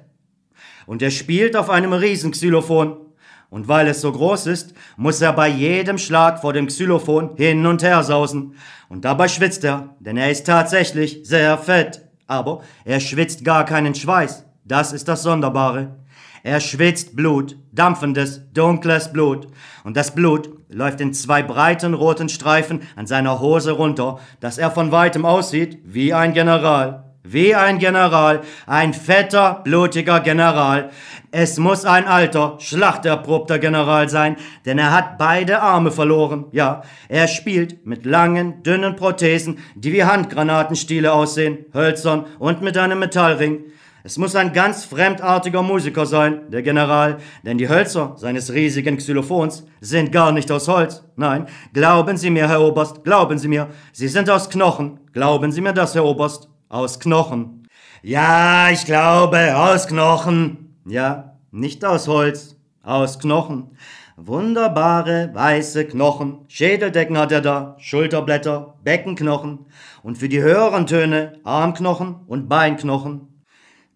Und 0.86 1.02
er 1.02 1.12
spielt 1.12 1.58
auf 1.58 1.70
einem 1.70 1.92
Riesenxylophon. 1.92 3.07
Und 3.50 3.68
weil 3.68 3.88
es 3.88 4.02
so 4.02 4.12
groß 4.12 4.48
ist, 4.48 4.74
muss 4.98 5.22
er 5.22 5.34
bei 5.34 5.48
jedem 5.48 5.98
Schlag 5.98 6.42
vor 6.42 6.54
dem 6.54 6.68
Xylophon 6.68 7.36
hin 7.38 7.66
und 7.66 7.82
her 7.82 8.04
sausen. 8.04 8.56
Und 8.90 9.06
dabei 9.06 9.28
schwitzt 9.28 9.64
er, 9.64 9.96
denn 10.00 10.18
er 10.18 10.30
ist 10.30 10.46
tatsächlich 10.46 11.22
sehr 11.24 11.58
fett. 11.58 12.02
Aber 12.28 12.62
er 12.84 13.00
schwitzt 13.00 13.46
gar 13.46 13.64
keinen 13.64 13.96
Schweiß. 13.96 14.46
Das 14.66 14.92
ist 14.92 15.08
das 15.08 15.24
Sonderbare. 15.24 15.96
Er 16.44 16.60
schwitzt 16.60 17.16
Blut, 17.16 17.58
dampfendes, 17.72 18.42
dunkles 18.54 19.12
Blut. 19.12 19.48
Und 19.84 19.98
das 19.98 20.14
Blut 20.14 20.50
läuft 20.70 21.00
in 21.02 21.14
zwei 21.14 21.42
breiten 21.42 21.94
roten 21.94 22.30
Streifen 22.30 22.82
an 22.96 23.08
seiner 23.08 23.40
Hose 23.40 23.72
runter, 23.72 24.20
dass 24.40 24.58
er 24.58 24.72
von 24.72 24.92
weitem 24.92 25.26
aussieht 25.26 25.80
wie 25.84 26.14
ein 26.14 26.34
General. 26.34 27.07
Wie 27.30 27.54
ein 27.54 27.78
General, 27.78 28.40
ein 28.68 28.94
fetter, 28.94 29.60
blutiger 29.66 30.22
General. 30.22 30.92
Es 31.30 31.58
muss 31.58 31.84
ein 31.84 32.06
alter, 32.06 32.56
schlachterprobter 32.60 33.60
General 33.60 34.08
sein, 34.08 34.38
denn 34.66 34.78
er 34.80 34.94
hat 34.94 35.18
beide 35.18 35.62
Arme 35.62 35.92
verloren. 35.92 36.46
Ja, 36.54 36.84
er 37.10 37.28
spielt 37.28 37.86
mit 37.86 38.06
langen, 38.06 38.64
dünnen 38.64 38.96
Prothesen, 38.96 39.60
die 39.76 39.92
wie 39.92 40.06
Handgranatenstiele 40.06 41.12
aussehen, 41.12 41.66
hölzern 41.74 42.28
und 42.40 42.62
mit 42.62 42.78
einem 42.78 43.00
Metallring. 43.00 43.66
Es 44.06 44.18
muss 44.18 44.38
ein 44.38 44.54
ganz 44.54 44.86
fremdartiger 44.86 45.62
Musiker 45.62 46.06
sein, 46.06 46.50
der 46.50 46.62
General, 46.62 47.18
denn 47.44 47.58
die 47.58 47.68
Hölzer 47.68 48.14
seines 48.16 48.54
riesigen 48.54 48.96
Xylophons 48.96 49.66
sind 49.82 50.14
gar 50.14 50.32
nicht 50.32 50.50
aus 50.50 50.70
Holz. 50.70 51.04
Nein, 51.18 51.48
glauben 51.74 52.16
Sie 52.16 52.30
mir, 52.30 52.48
Herr 52.48 52.62
Oberst, 52.62 53.04
glauben 53.04 53.38
Sie 53.38 53.50
mir, 53.50 53.68
sie 53.92 54.08
sind 54.08 54.30
aus 54.30 54.50
Knochen. 54.50 55.02
Glauben 55.12 55.52
Sie 55.52 55.60
mir 55.60 55.74
das, 55.74 55.94
Herr 55.94 56.06
Oberst. 56.06 56.48
Aus 56.70 57.00
Knochen. 57.00 57.66
Ja, 58.04 58.70
ich 58.72 58.84
glaube, 58.84 59.56
aus 59.56 59.88
Knochen. 59.88 60.76
Ja, 60.86 61.38
nicht 61.50 61.86
aus 61.86 62.10
Holz, 62.10 62.58
aus 62.84 63.20
Knochen. 63.20 63.78
Wunderbare 64.18 65.30
weiße 65.34 65.86
Knochen. 65.86 66.40
Schädeldecken 66.50 67.18
hat 67.18 67.32
er 67.32 67.40
da, 67.40 67.78
Schulterblätter, 67.80 68.74
Beckenknochen 68.84 69.68
und 70.04 70.18
für 70.18 70.28
die 70.28 70.42
höheren 70.42 70.88
Töne 70.88 71.40
Armknochen 71.46 72.16
und 72.28 72.50
Beinknochen. 72.50 73.42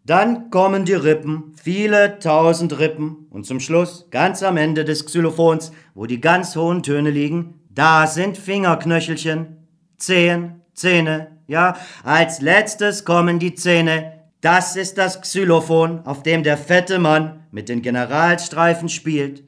Dann 0.06 0.50
kommen 0.50 0.86
die 0.86 0.94
Rippen, 0.94 1.54
viele 1.62 2.20
tausend 2.20 2.80
Rippen 2.80 3.28
und 3.30 3.46
zum 3.46 3.60
Schluss, 3.60 4.08
ganz 4.12 4.44
am 4.44 4.56
Ende 4.56 4.86
des 4.86 5.06
Xylophons, 5.06 5.74
wo 5.94 6.06
die 6.06 6.22
ganz 6.22 6.56
hohen 6.56 6.84
Töne 6.84 7.10
liegen, 7.10 7.60
da 7.70 8.08
sind 8.08 8.38
Fingerknöchelchen, 8.38 9.68
Zehen, 9.98 10.62
Zähne, 10.74 11.31
ja, 11.48 11.76
als 12.04 12.42
letztes 12.42 13.06
kommen 13.06 13.40
die 13.40 13.56
Zähne. 13.56 14.20
Das 14.42 14.76
ist 14.76 14.98
das 14.98 15.22
Xylophon, 15.22 16.02
auf 16.06 16.24
dem 16.24 16.44
der 16.44 16.58
fette 16.58 16.98
Mann 16.98 17.44
mit 17.52 17.70
den 17.70 17.82
Generalstreifen 17.82 18.90
spielt. 18.90 19.44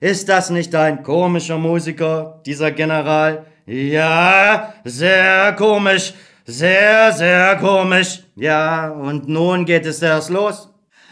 Ist 0.00 0.28
das 0.28 0.50
nicht 0.50 0.74
ein 0.74 1.02
komischer 1.02 1.58
Musiker, 1.58 2.40
dieser 2.46 2.70
General? 2.70 3.44
Ja, 3.66 4.72
sehr 4.84 5.52
komisch, 5.54 6.14
sehr, 6.46 7.12
sehr 7.12 7.56
komisch. 7.56 8.22
Ja, 8.36 8.90
und 8.90 9.28
nun 9.28 9.64
geht 9.66 9.84
es 9.84 10.00
erst 10.00 10.30
los. 10.30 10.67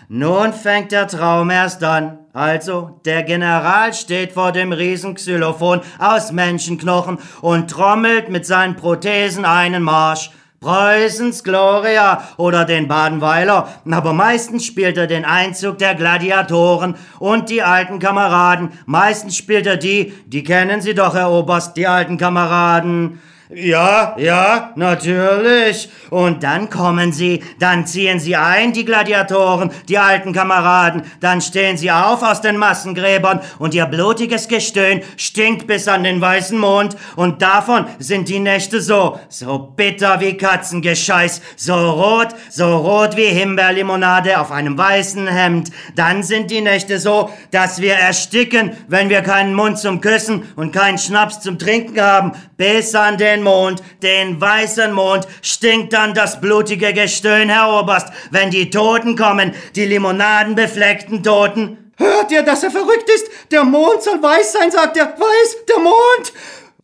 Nun 0.09 0.53
fängt 0.53 0.93
der 0.93 1.09
Traum 1.09 1.51
erst 1.51 1.83
an. 1.83 2.19
Also, 2.33 3.01
der 3.05 3.25
General 3.25 3.93
steht 3.93 4.33
vor 4.33 4.53
dem 4.53 4.73
Riesenxylophon 4.73 5.81
aus 5.99 6.31
Menschenknochen 6.31 7.19
und 7.41 7.71
trommelt 7.71 8.29
mit 8.29 8.47
seinen 8.47 8.77
Prothesen 8.77 9.45
einen 9.45 9.83
Marsch. 9.83 10.31
Preußens 10.61 11.45
Gloria 11.45 12.23
oder 12.39 12.65
den 12.65 12.89
Badenweiler, 12.89 13.69
aber 13.91 14.13
meistens 14.13 14.65
spielt 14.65 14.97
er 14.97 15.07
den 15.07 15.25
Einzug 15.25 15.79
der 15.79 15.95
Gladiatoren 15.95 16.97
und 17.19 17.51
die 17.51 17.63
alten 17.63 17.99
Kameraden. 17.99 18.71
Meistens 18.87 19.37
spielt 19.37 19.67
er 19.67 19.77
die, 19.77 20.15
die 20.27 20.45
kennen 20.45 20.81
Sie 20.81 20.95
doch, 20.95 21.15
Herr 21.15 21.31
Oberst, 21.31 21.77
die 21.77 21.87
alten 21.87 22.17
Kameraden. 22.17 23.21
Ja, 23.49 24.17
ja, 24.19 24.73
natürlich. 24.75 25.89
Und 26.11 26.43
dann 26.43 26.69
kommen 26.69 27.13
sie, 27.13 27.45
dann 27.61 27.87
ziehen 27.87 28.19
sie 28.19 28.35
ein, 28.35 28.73
die 28.73 28.85
Gladiatoren, 28.85 29.71
die 29.89 29.99
alten 29.99 30.33
Kameraden, 30.33 31.03
dann 31.21 31.41
stehen 31.41 31.77
sie 31.77 31.93
auf 31.93 32.25
aus 32.25 32.41
den 32.41 32.57
Massengräbern 32.57 33.41
und 33.61 33.73
ihr 33.73 33.87
blutiges 33.87 34.49
Gestöhn 34.49 35.01
stinkt 35.17 35.69
bis 35.69 35.87
an 35.87 36.03
den 36.03 36.21
weißen 36.21 36.59
Mond 36.59 36.97
und 37.15 37.41
davon 37.41 37.87
sind 38.01 38.29
die 38.29 38.41
Nächte 38.41 38.81
so, 38.81 39.21
so 39.29 39.59
bitter 39.59 40.19
wie 40.21 40.37
Katzengescheiß, 40.37 41.41
so 41.55 41.75
rot, 41.75 42.29
so 42.51 42.77
rot 42.79 43.17
wie 43.17 43.27
Himbeerlimonade 43.27 44.41
auf 44.41 44.51
einem 44.51 44.77
weißen 44.77 45.29
Hemd. 45.29 45.71
Dann 45.95 46.25
sind 46.25 46.51
die 46.51 46.63
Nächte 46.63 46.99
so, 46.99 47.31
dass 47.53 47.81
wir 47.81 47.95
ersticken, 47.95 48.73
wenn 48.89 49.09
wir 49.09 49.23
keinen 49.23 49.55
Mund 49.55 49.79
zum 49.79 50.01
Küssen 50.01 50.43
und 50.57 50.73
keinen 50.73 50.99
Schnaps 50.99 51.41
zum 51.41 51.61
Trinken 51.61 52.01
haben, 52.01 52.33
bis 52.57 52.95
an 52.95 53.19
den 53.19 53.36
Mond, 53.43 53.83
den 54.03 54.41
weißen 54.41 54.93
Mond, 54.93 55.27
stinkt 55.43 55.93
dann 55.93 56.15
das 56.15 56.41
blutige 56.41 56.93
Gestöhn, 56.93 57.49
Herr 57.49 57.81
Oberst, 57.81 58.09
wenn 58.31 58.51
die 58.51 58.71
Toten 58.71 59.17
kommen, 59.17 59.55
die 59.75 59.87
limonadenbefleckten 59.87 61.23
Toten. 61.23 61.93
Hört 61.97 62.31
ihr, 62.31 62.43
dass 62.43 62.63
er 62.63 62.71
verrückt 62.71 63.09
ist? 63.15 63.27
Der 63.51 63.65
Mond 63.65 64.03
soll 64.03 64.23
weiß 64.23 64.53
sein, 64.53 64.71
sagt 64.71 64.97
er. 64.97 65.07
Weiß, 65.07 65.57
der 65.69 65.79
Mond! 65.79 66.33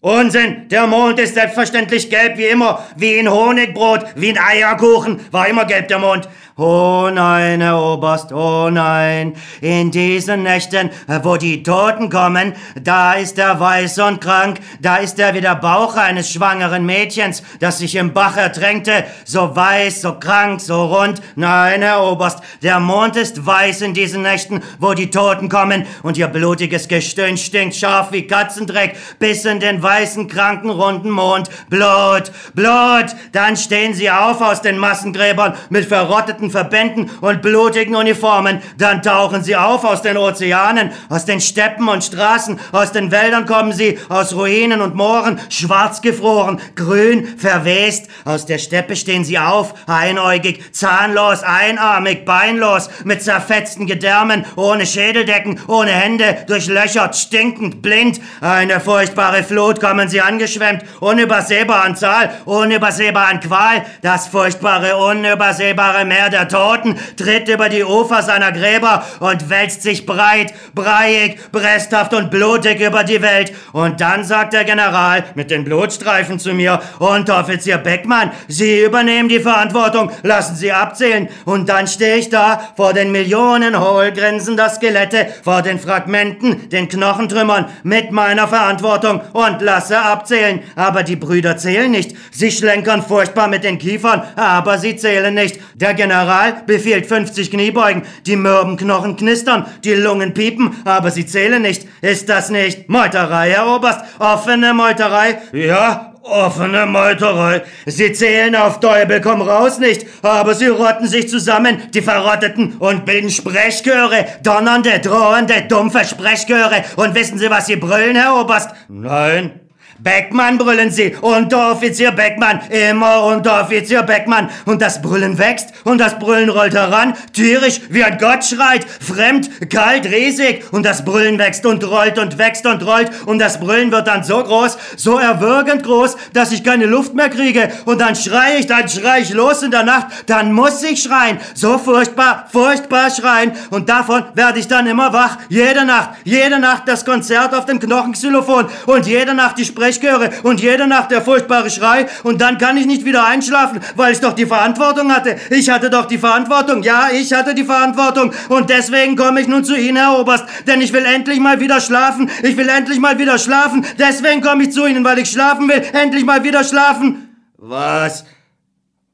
Unsinn! 0.01 0.69
Der 0.69 0.87
Mond 0.89 1.21
ist 1.21 1.35
selbstverständlich 1.35 2.11
gelb 2.11 2.37
wie 2.37 2.47
immer, 2.47 2.85
wie 2.97 3.19
ein 3.19 3.31
Honigbrot, 3.31 4.05
wie 4.17 4.31
ein 4.31 4.39
Eierkuchen, 4.39 5.21
war 5.31 5.47
immer 5.47 5.65
gelb 5.65 5.87
der 5.89 6.01
Mond. 6.01 6.29
Oh 6.59 7.09
nein, 7.11 7.63
Herr 7.63 7.81
Oberst, 7.81 8.31
oh 8.31 8.69
nein. 8.69 9.35
In 9.63 9.91
diesen 9.91 10.43
Nächten, 10.43 10.91
wo 11.23 11.39
die 11.39 11.63
Toten 11.63 12.11
kommen, 12.11 12.53
da 12.79 13.15
ist 13.15 13.39
er 13.39 13.59
weiß 13.59 13.99
und 14.01 14.21
krank, 14.21 14.61
da 14.79 14.97
ist 14.97 15.19
er 15.19 15.33
wie 15.33 15.41
der 15.41 15.55
Bauch 15.55 15.97
eines 15.97 16.31
schwangeren 16.31 16.85
Mädchens, 16.85 17.43
das 17.61 17.79
sich 17.79 17.97
im 17.97 18.13
Bach 18.13 18.37
ertränkte, 18.37 19.05
so 19.25 19.57
weiß, 19.57 20.03
so 20.03 20.19
krank, 20.19 20.61
so 20.61 20.95
rund. 20.95 21.23
Nein, 21.37 21.81
Herr 21.81 22.03
Oberst, 22.03 22.41
der 22.63 22.81
Mond 22.81 23.17
ist 23.17 23.47
weiß 23.47 23.81
in 23.81 23.95
diesen 23.95 24.21
Nächten, 24.21 24.63
wo 24.79 24.93
die 24.93 25.09
Toten 25.09 25.49
kommen, 25.49 25.87
und 26.03 26.19
ihr 26.19 26.29
blutiges 26.29 26.87
Gestöhn 26.87 27.39
stinkt 27.39 27.77
scharf 27.77 28.13
wie 28.13 28.27
Katzendreck, 28.27 28.99
bis 29.19 29.47
in 29.47 29.59
den 29.59 29.83
weißen, 29.83 30.29
kranken, 30.29 30.69
runden 30.69 31.09
Mond. 31.09 31.49
Blut, 31.71 32.31
Blut, 32.55 33.17
dann 33.33 33.57
stehen 33.57 33.95
sie 33.95 34.11
auf 34.11 34.43
aus 34.43 34.61
den 34.61 34.77
Massengräbern 34.77 35.55
mit 35.71 35.87
verrotteten 35.87 36.42
verrotteten 36.51 36.51
Verbänden 36.51 37.11
und 37.21 37.43
blutigen 37.43 37.95
Uniformen. 37.95 38.63
Dann 38.79 39.03
tauchen 39.03 39.43
sie 39.43 39.57
auf 39.57 39.85
aus 39.85 40.03
den 40.03 40.17
Ozeanen, 40.17 40.91
aus 41.09 41.25
den 41.25 41.41
Steppen 41.41 41.89
und 41.89 42.03
Straßen, 42.03 42.59
aus 42.73 42.93
den 42.93 43.11
Wäldern 43.11 43.47
kommen 43.47 43.73
sie, 43.73 43.99
aus 44.09 44.35
Ruinen 44.35 44.81
und 44.81 44.95
Mooren, 44.95 45.41
schwarz 45.49 46.01
gefroren, 46.01 46.61
grün, 46.75 47.27
verwest. 47.37 48.09
Aus 48.25 48.47
der 48.47 48.59
Steppe 48.59 48.97
stehen 48.97 49.25
sie 49.25 49.39
auf, 49.39 49.75
einäugig, 49.87 50.73
zahnlos, 50.73 51.43
einarmig, 51.43 52.25
beinlos, 52.25 52.89
mit 53.05 53.23
zerfetzten 53.23 53.87
Gedärmen, 53.87 54.45
ohne 54.57 54.87
Schädeldecken, 54.87 55.61
ohne 55.67 55.91
Hände, 55.91 56.39
durchlöchert, 56.47 57.17
stinkend, 57.17 57.83
blind. 57.83 58.21
Eine 58.41 58.81
furchtbare 58.81 59.43
Flut 59.43 59.81
kommen 59.81 60.09
sie 60.09 60.21
angeschwemmt, 60.21 60.85
unübersehbar 61.01 61.85
an 61.85 61.97
Zahl, 61.97 62.31
unübersehbar 62.45 63.29
an 63.29 63.41
Qual, 63.41 63.85
das 64.01 64.29
furchtbare, 64.29 64.97
unübersehbare 64.97 66.05
Meer 66.05 66.32
der 66.33 66.49
Toten 66.49 66.99
tritt 67.17 67.49
über 67.49 67.69
die 67.69 67.85
Ufer 67.85 68.23
seiner 68.23 68.53
Gräber 68.53 69.05
und 69.21 69.49
wälzt 69.51 69.83
sich 69.83 70.07
breit, 70.07 70.53
breiig, 70.75 71.53
bresthaft 71.53 72.15
und 72.15 72.31
blutig 72.31 72.81
über 72.81 73.05
die 73.05 73.23
Welt. 73.23 73.53
Und 73.73 74.01
dann 74.01 74.25
sagt 74.25 74.53
der 74.53 74.65
General 74.65 75.25
mit 75.35 75.51
den 75.51 75.65
Blutstreifen 75.65 76.39
zu 76.39 76.55
mir, 76.55 76.81
Unteroffizier 76.99 77.79
Beckmann, 77.79 78.33
Sie 78.49 78.83
übernehmen 78.83 79.29
die 79.29 79.41
Verantwortung, 79.41 80.11
lassen 80.23 80.57
Sie 80.57 80.73
abzählen. 80.73 81.29
Und 81.45 81.69
dann 81.69 81.87
stehe 81.87 82.17
ich 82.17 82.31
da 82.31 82.73
vor 82.77 82.93
den 82.93 83.13
Millionen 83.13 83.79
hohlgrinsender 83.79 84.71
Skelette, 84.71 85.27
vor 85.43 85.63
den 85.63 85.79
Fragmenten, 85.79 86.69
den 86.71 86.89
Knochentrümmern, 86.89 87.67
mit 87.83 88.11
meiner 88.13 88.49
Verantwortung 88.49 89.21
und 89.33 89.61
lasse 89.61 90.01
abzählen. 90.01 90.63
Aber 90.77 91.03
die 91.03 91.17
Brüder 91.17 91.57
zählen 91.57 91.91
nicht. 91.91 92.17
Sie 92.31 92.51
schlenkern 92.51 93.03
furchtbar 93.03 93.49
mit 93.49 93.65
den 93.65 93.79
Kiefern, 93.79 94.23
aber 94.37 94.79
sie 94.79 94.97
zählen 94.97 95.35
nicht. 95.35 95.61
Der 95.75 95.95
General 95.95 96.22
General 96.23 96.63
befiehlt 96.67 97.07
50 97.07 97.51
Kniebeugen, 97.51 98.03
die 98.27 98.37
mürben 98.37 98.77
Knochen 98.77 99.17
knistern, 99.17 99.67
die 99.83 99.95
Lungen 99.95 100.35
piepen, 100.35 100.77
aber 100.85 101.11
sie 101.11 101.27
zählen 101.27 101.61
nicht. 101.61 101.89
Ist 102.01 102.29
das 102.29 102.49
nicht 102.49 102.89
Meuterei, 102.89 103.51
Herr 103.51 103.67
Oberst? 103.67 104.01
Offene 104.21 104.73
Meuterei? 104.73 105.39
Ja, 105.53 106.15
offene 106.23 106.87
Meuterei. 106.87 107.63
Sie 107.87 108.13
zählen 108.13 108.55
auf 108.55 108.79
Teufel 108.79 109.21
komm 109.21 109.43
raus 109.43 109.81
nicht, 109.81 110.07
aber 110.23 110.55
sie 110.55 110.69
rotten 110.69 111.09
sich 111.09 111.29
zusammen, 111.29 111.83
die 111.93 112.03
Verrotteten, 112.03 112.75
und 112.79 113.05
bilden 113.05 113.31
Sprechchöre, 113.31 114.27
donnernde, 114.45 115.01
drohende, 115.01 115.63
dumpfe 115.69 116.05
Sprechchöre. 116.05 116.85
Und 116.95 117.17
wissen 117.17 117.39
Sie, 117.39 117.51
was 117.51 117.67
Sie 117.67 117.77
brüllen, 117.77 118.15
Herr 118.15 118.41
Oberst? 118.41 118.71
Nein. 118.89 119.59
Beckmann 120.03 120.59
brüllen 120.59 120.91
sie, 120.91 121.15
Unteroffizier 121.21 122.11
Beckmann, 122.11 122.61
immer 122.71 123.25
Unteroffizier 123.25 124.03
Beckmann. 124.03 124.51
Und 124.65 124.83
das 124.83 125.01
Brüllen 125.01 125.39
wächst 125.39 125.69
und 125.85 125.99
das 125.99 126.19
Brüllen 126.19 126.49
rollt 126.49 126.75
heran, 126.75 127.15
tierisch, 127.33 127.81
wie 127.89 128.03
ein 128.03 128.19
Gott 128.19 128.45
schreit, 128.45 128.85
fremd, 128.85 129.71
kalt, 129.71 130.07
riesig. 130.07 130.65
Und 130.73 130.85
das 130.85 131.05
Brüllen 131.05 131.39
wächst 131.39 131.65
und 131.67 131.85
rollt 131.85 132.19
und 132.19 132.37
wächst 132.37 132.67
und 132.67 132.85
rollt 132.85 133.11
und 133.27 133.39
das 133.39 133.61
Brüllen 133.61 133.93
wird 133.93 134.09
dann 134.09 134.25
so 134.25 134.43
groß, 134.43 134.77
so 134.97 135.19
erwürgend 135.19 135.85
groß, 135.85 136.17
dass 136.33 136.51
ich 136.51 136.65
keine 136.65 136.87
Luft 136.87 137.15
mehr 137.15 137.29
kriege. 137.29 137.71
Und 137.85 138.01
dann 138.01 138.17
schrei 138.17 138.57
ich, 138.59 138.67
dann 138.67 138.89
schrei 138.89 139.21
ich 139.21 139.33
los 139.33 139.63
in 139.63 139.71
der 139.71 139.85
Nacht, 139.85 140.07
dann 140.27 140.53
muss 140.53 140.83
ich 140.83 141.01
schreien, 141.01 141.39
so 141.55 141.79
furchtbar, 141.79 142.49
furchtbar 142.51 143.09
schreien. 143.11 143.53
Und 143.71 143.89
davon 143.89 144.25
werde 144.35 144.59
ich 144.59 144.67
dann 144.67 144.89
immer 144.89 145.13
wach, 145.13 145.39
jede 145.49 145.85
Nacht, 145.85 146.11
jede 146.25 146.59
Nacht 146.59 146.89
das 146.89 147.05
Konzert 147.05 147.55
auf 147.55 147.67
dem 147.67 147.79
Knochenxylophon 147.79 148.67
und 148.87 149.07
jede 149.07 149.35
Nacht 149.35 149.59
die 149.59 149.65
Sprech 149.65 149.92
höre 150.01 150.31
und 150.45 150.61
jede 150.61 150.87
Nacht 150.87 151.11
der 151.11 151.21
furchtbare 151.21 151.69
Schrei 151.71 152.07
und 152.23 152.41
dann 152.41 152.57
kann 152.59 152.77
ich 152.77 152.87
nicht 152.87 153.05
wieder 153.05 153.27
einschlafen, 153.27 153.81
weil 153.97 154.13
ich 154.13 154.21
doch 154.21 154.33
die 154.33 154.47
Verantwortung 154.47 155.13
hatte. 155.13 155.37
Ich 155.51 155.69
hatte 155.69 155.91
doch 155.91 156.07
die 156.07 156.19
Verantwortung. 156.19 156.83
Ja, 156.83 157.09
ich 157.13 157.33
hatte 157.33 157.55
die 157.55 157.65
Verantwortung 157.65 158.33
und 158.49 158.71
deswegen 158.71 159.17
komme 159.17 159.41
ich 159.41 159.49
nun 159.49 159.65
zu 159.65 159.77
Ihnen, 159.77 159.97
Herr 159.97 160.19
Oberst, 160.19 160.45
denn 160.67 160.81
ich 160.81 160.93
will 160.93 161.05
endlich 161.05 161.41
mal 161.41 161.61
wieder 161.61 161.81
schlafen. 161.81 162.31
Ich 162.43 162.57
will 162.57 162.69
endlich 162.69 163.01
mal 163.01 163.19
wieder 163.19 163.39
schlafen. 163.39 163.85
Deswegen 163.99 164.41
komme 164.41 164.63
ich 164.63 164.73
zu 164.73 164.87
Ihnen, 164.87 165.05
weil 165.05 165.19
ich 165.19 165.31
schlafen 165.31 165.69
will. 165.69 165.83
Endlich 165.93 166.25
mal 166.25 166.45
wieder 166.45 166.63
schlafen. 166.63 167.37
Was 167.57 168.25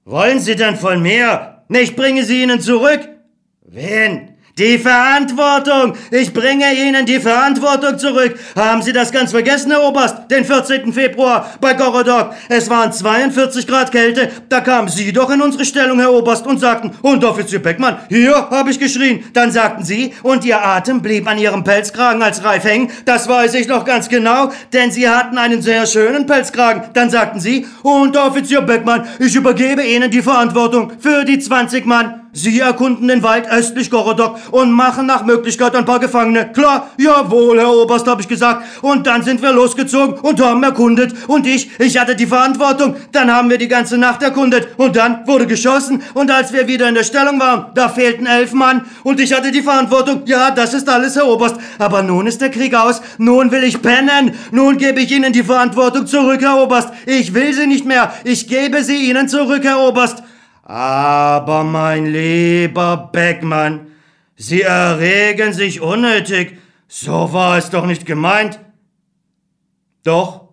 wollen 0.04 0.40
Sie 0.40 0.56
denn 0.56 0.76
von 0.76 1.02
mir? 1.02 1.64
Ich 1.68 1.96
bringe 1.96 2.24
Sie 2.24 2.42
Ihnen 2.42 2.60
zurück. 2.60 3.08
Wen? 3.62 4.27
Die 4.58 4.76
Verantwortung! 4.76 5.94
Ich 6.10 6.34
bringe 6.34 6.74
Ihnen 6.74 7.06
die 7.06 7.20
Verantwortung 7.20 7.96
zurück! 7.96 8.36
Haben 8.56 8.82
Sie 8.82 8.92
das 8.92 9.12
ganz 9.12 9.30
vergessen, 9.30 9.70
Herr 9.70 9.84
Oberst? 9.84 10.28
Den 10.32 10.44
14. 10.44 10.92
Februar 10.92 11.48
bei 11.60 11.74
Gorodok. 11.74 12.34
Es 12.48 12.68
waren 12.68 12.92
42 12.92 13.68
Grad 13.68 13.92
Kälte. 13.92 14.28
Da 14.48 14.60
kamen 14.60 14.88
Sie 14.88 15.12
doch 15.12 15.30
in 15.30 15.40
unsere 15.40 15.64
Stellung, 15.64 16.00
Herr 16.00 16.12
Oberst, 16.12 16.44
und 16.44 16.58
sagten, 16.58 16.90
und 17.02 17.24
Offizier 17.24 17.62
Beckmann, 17.62 17.98
hier 18.08 18.50
habe 18.50 18.72
ich 18.72 18.80
geschrien. 18.80 19.22
Dann 19.32 19.52
sagten 19.52 19.84
Sie, 19.84 20.12
und 20.24 20.44
Ihr 20.44 20.60
Atem 20.60 21.02
blieb 21.02 21.28
an 21.28 21.38
Ihrem 21.38 21.62
Pelzkragen 21.62 22.20
als 22.20 22.42
Reif 22.42 22.64
hängen. 22.64 22.90
Das 23.04 23.28
weiß 23.28 23.54
ich 23.54 23.68
noch 23.68 23.84
ganz 23.84 24.08
genau, 24.08 24.50
denn 24.72 24.90
Sie 24.90 25.08
hatten 25.08 25.38
einen 25.38 25.62
sehr 25.62 25.86
schönen 25.86 26.26
Pelzkragen. 26.26 26.82
Dann 26.94 27.10
sagten 27.10 27.38
Sie, 27.38 27.64
und 27.84 28.16
Offizier 28.16 28.62
Beckmann, 28.62 29.06
ich 29.20 29.36
übergebe 29.36 29.84
Ihnen 29.84 30.10
die 30.10 30.22
Verantwortung 30.22 30.94
für 30.98 31.24
die 31.24 31.38
20 31.38 31.86
Mann. 31.86 32.27
Sie 32.32 32.60
erkunden 32.60 33.08
den 33.08 33.22
Wald 33.22 33.50
östlich 33.50 33.90
Gorodok 33.90 34.38
und 34.50 34.70
machen 34.70 35.06
nach 35.06 35.24
Möglichkeit 35.24 35.74
ein 35.74 35.86
paar 35.86 35.98
Gefangene. 35.98 36.52
Klar, 36.52 36.90
jawohl, 36.98 37.58
Herr 37.58 37.72
Oberst, 37.72 38.06
habe 38.06 38.20
ich 38.20 38.28
gesagt. 38.28 38.64
Und 38.82 39.06
dann 39.06 39.22
sind 39.22 39.40
wir 39.40 39.52
losgezogen 39.52 40.14
und 40.20 40.40
haben 40.40 40.62
erkundet. 40.62 41.14
Und 41.26 41.46
ich, 41.46 41.70
ich 41.78 41.98
hatte 41.98 42.14
die 42.14 42.26
Verantwortung. 42.26 42.96
Dann 43.12 43.32
haben 43.32 43.48
wir 43.48 43.56
die 43.56 43.66
ganze 43.66 43.96
Nacht 43.96 44.22
erkundet. 44.22 44.68
Und 44.76 44.96
dann 44.96 45.26
wurde 45.26 45.46
geschossen. 45.46 46.02
Und 46.12 46.30
als 46.30 46.52
wir 46.52 46.68
wieder 46.68 46.88
in 46.88 46.94
der 46.94 47.04
Stellung 47.04 47.40
waren, 47.40 47.66
da 47.74 47.88
fehlten 47.88 48.26
elf 48.26 48.52
Mann. 48.52 48.84
Und 49.04 49.20
ich 49.20 49.32
hatte 49.32 49.50
die 49.50 49.62
Verantwortung. 49.62 50.22
Ja, 50.26 50.50
das 50.50 50.74
ist 50.74 50.88
alles, 50.88 51.16
Herr 51.16 51.26
Oberst. 51.26 51.56
Aber 51.78 52.02
nun 52.02 52.26
ist 52.26 52.42
der 52.42 52.50
Krieg 52.50 52.74
aus. 52.74 53.00
Nun 53.16 53.50
will 53.50 53.64
ich 53.64 53.80
pennen. 53.80 54.34
Nun 54.50 54.76
gebe 54.76 55.00
ich 55.00 55.10
Ihnen 55.10 55.32
die 55.32 55.42
Verantwortung 55.42 56.06
zurück, 56.06 56.42
Herr 56.42 56.62
Oberst. 56.62 56.90
Ich 57.06 57.32
will 57.32 57.54
sie 57.54 57.66
nicht 57.66 57.86
mehr. 57.86 58.12
Ich 58.24 58.48
gebe 58.48 58.84
sie 58.84 59.08
Ihnen 59.08 59.28
zurück, 59.28 59.64
Herr 59.64 59.80
Oberst. 59.80 60.22
Aber 60.68 61.64
mein 61.64 62.04
lieber 62.04 63.08
Beckmann, 63.10 63.86
Sie 64.36 64.60
erregen 64.60 65.54
sich 65.54 65.80
unnötig. 65.80 66.58
So 66.86 67.32
war 67.32 67.56
es 67.56 67.70
doch 67.70 67.86
nicht 67.86 68.04
gemeint. 68.04 68.60
Doch, 70.04 70.50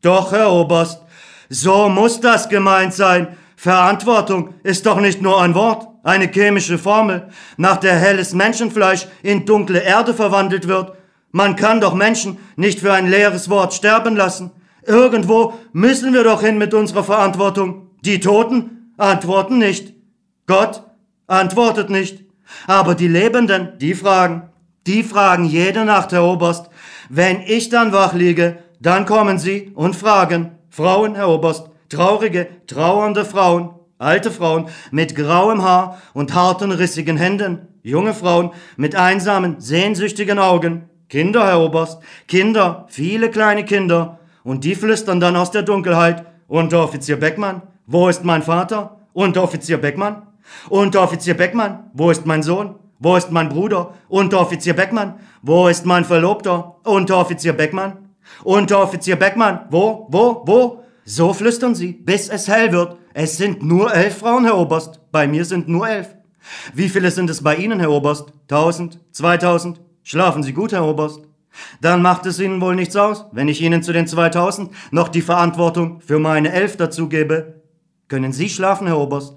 doch, 0.00 0.32
Herr 0.32 0.50
Oberst, 0.50 1.02
so 1.50 1.90
muss 1.90 2.20
das 2.20 2.48
gemeint 2.48 2.94
sein. 2.94 3.36
Verantwortung 3.54 4.54
ist 4.62 4.86
doch 4.86 4.98
nicht 4.98 5.20
nur 5.20 5.40
ein 5.42 5.54
Wort, 5.54 5.88
eine 6.02 6.28
chemische 6.28 6.78
Formel, 6.78 7.28
nach 7.58 7.76
der 7.76 7.96
helles 7.96 8.32
Menschenfleisch 8.32 9.06
in 9.22 9.44
dunkle 9.44 9.80
Erde 9.80 10.14
verwandelt 10.14 10.68
wird. 10.68 10.96
Man 11.32 11.54
kann 11.54 11.82
doch 11.82 11.92
Menschen 11.92 12.38
nicht 12.56 12.80
für 12.80 12.94
ein 12.94 13.10
leeres 13.10 13.50
Wort 13.50 13.74
sterben 13.74 14.16
lassen. 14.16 14.52
Irgendwo 14.86 15.52
müssen 15.72 16.14
wir 16.14 16.24
doch 16.24 16.40
hin 16.40 16.56
mit 16.56 16.72
unserer 16.72 17.04
Verantwortung. 17.04 17.90
Die 18.04 18.20
Toten 18.20 18.73
antworten 18.96 19.58
nicht. 19.58 19.94
Gott 20.46 20.82
antwortet 21.26 21.90
nicht. 21.90 22.24
Aber 22.66 22.94
die 22.94 23.08
Lebenden, 23.08 23.78
die 23.78 23.94
fragen, 23.94 24.50
die 24.86 25.02
fragen 25.02 25.44
jede 25.44 25.84
Nacht, 25.84 26.12
Herr 26.12 26.24
Oberst. 26.24 26.68
Wenn 27.08 27.40
ich 27.40 27.68
dann 27.68 27.92
wach 27.92 28.14
liege, 28.14 28.58
dann 28.80 29.06
kommen 29.06 29.38
sie 29.38 29.72
und 29.74 29.96
fragen. 29.96 30.52
Frauen, 30.68 31.14
Herr 31.14 31.28
Oberst, 31.28 31.70
traurige, 31.88 32.48
trauernde 32.66 33.24
Frauen, 33.24 33.70
alte 33.98 34.30
Frauen 34.30 34.68
mit 34.90 35.14
grauem 35.14 35.62
Haar 35.62 36.02
und 36.12 36.34
harten, 36.34 36.72
rissigen 36.72 37.16
Händen, 37.16 37.68
junge 37.82 38.12
Frauen 38.12 38.50
mit 38.76 38.96
einsamen, 38.96 39.60
sehnsüchtigen 39.60 40.38
Augen, 40.38 40.90
Kinder, 41.08 41.46
Herr 41.46 41.60
Oberst, 41.60 42.00
Kinder, 42.26 42.86
viele 42.88 43.30
kleine 43.30 43.64
Kinder, 43.64 44.18
und 44.42 44.64
die 44.64 44.74
flüstern 44.74 45.20
dann 45.20 45.36
aus 45.36 45.50
der 45.50 45.62
Dunkelheit, 45.62 46.26
Unteroffizier 46.48 47.18
Beckmann, 47.18 47.62
wo 47.86 48.08
ist 48.08 48.24
mein 48.24 48.42
Vater? 48.42 48.98
Unteroffizier 49.12 49.78
Beckmann? 49.78 50.22
Unteroffizier 50.68 51.34
Beckmann, 51.34 51.90
wo 51.92 52.10
ist 52.10 52.26
mein 52.26 52.42
Sohn? 52.42 52.76
Wo 52.98 53.16
ist 53.16 53.30
mein 53.30 53.48
Bruder? 53.48 53.94
Unteroffizier 54.08 54.74
Beckmann, 54.74 55.14
wo 55.42 55.68
ist 55.68 55.84
mein 55.84 56.04
Verlobter? 56.04 56.76
Unteroffizier 56.84 57.52
Beckmann? 57.52 58.10
Unteroffizier 58.42 59.16
Beckmann, 59.16 59.66
wo, 59.70 60.06
wo, 60.10 60.42
wo? 60.46 60.80
So 61.04 61.34
flüstern 61.34 61.74
sie, 61.74 61.92
bis 61.92 62.28
es 62.28 62.48
hell 62.48 62.72
wird. 62.72 62.96
Es 63.12 63.36
sind 63.36 63.62
nur 63.62 63.92
elf 63.92 64.18
Frauen, 64.18 64.44
Herr 64.44 64.56
Oberst. 64.56 65.00
Bei 65.12 65.28
mir 65.28 65.44
sind 65.44 65.68
nur 65.68 65.86
elf. 65.86 66.14
Wie 66.72 66.88
viele 66.88 67.10
sind 67.10 67.28
es 67.28 67.42
bei 67.42 67.56
Ihnen, 67.56 67.80
Herr 67.80 67.90
Oberst? 67.90 68.32
Tausend? 68.48 68.98
Zweitausend? 69.12 69.80
Schlafen 70.02 70.42
Sie 70.42 70.52
gut, 70.52 70.72
Herr 70.72 70.86
Oberst? 70.86 71.20
Dann 71.80 72.02
macht 72.02 72.26
es 72.26 72.40
Ihnen 72.40 72.60
wohl 72.60 72.74
nichts 72.74 72.96
aus, 72.96 73.26
wenn 73.32 73.48
ich 73.48 73.60
Ihnen 73.60 73.82
zu 73.82 73.92
den 73.92 74.06
2000 74.06 74.70
noch 74.90 75.08
die 75.08 75.22
Verantwortung 75.22 76.00
für 76.00 76.18
meine 76.18 76.52
elf 76.52 76.76
dazugebe. 76.76 77.63
Können 78.08 78.32
Sie 78.32 78.48
schlafen, 78.48 78.86
Herr 78.86 78.98
Oberst? 78.98 79.36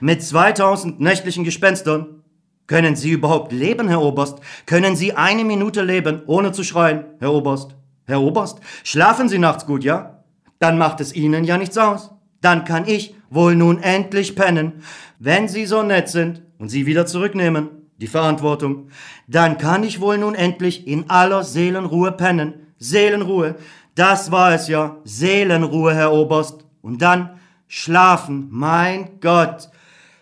Mit 0.00 0.22
2000 0.22 1.00
nächtlichen 1.00 1.44
Gespenstern? 1.44 2.22
Können 2.66 2.96
Sie 2.96 3.10
überhaupt 3.10 3.52
leben, 3.52 3.88
Herr 3.88 4.00
Oberst? 4.00 4.38
Können 4.66 4.96
Sie 4.96 5.14
eine 5.14 5.44
Minute 5.44 5.82
leben, 5.82 6.22
ohne 6.26 6.52
zu 6.52 6.64
schreien, 6.64 7.04
Herr 7.18 7.32
Oberst? 7.32 7.76
Herr 8.06 8.20
Oberst, 8.20 8.60
schlafen 8.84 9.28
Sie 9.28 9.38
nachts 9.38 9.66
gut, 9.66 9.84
ja? 9.84 10.22
Dann 10.58 10.78
macht 10.78 11.00
es 11.00 11.14
Ihnen 11.14 11.44
ja 11.44 11.58
nichts 11.58 11.76
aus. 11.76 12.12
Dann 12.40 12.64
kann 12.64 12.86
ich 12.86 13.14
wohl 13.30 13.56
nun 13.56 13.82
endlich 13.82 14.36
pennen. 14.36 14.82
Wenn 15.18 15.48
Sie 15.48 15.66
so 15.66 15.82
nett 15.82 16.08
sind 16.08 16.42
und 16.58 16.68
Sie 16.68 16.86
wieder 16.86 17.06
zurücknehmen, 17.06 17.68
die 17.98 18.06
Verantwortung, 18.06 18.88
dann 19.28 19.58
kann 19.58 19.82
ich 19.82 20.00
wohl 20.00 20.18
nun 20.18 20.34
endlich 20.34 20.86
in 20.86 21.10
aller 21.10 21.44
Seelenruhe 21.44 22.12
pennen. 22.12 22.54
Seelenruhe, 22.78 23.56
das 23.94 24.30
war 24.30 24.52
es 24.52 24.68
ja. 24.68 24.98
Seelenruhe, 25.04 25.94
Herr 25.94 26.12
Oberst. 26.12 26.64
Und 26.82 27.02
dann 27.02 27.40
schlafen, 27.68 28.48
mein 28.50 29.20
Gott. 29.20 29.68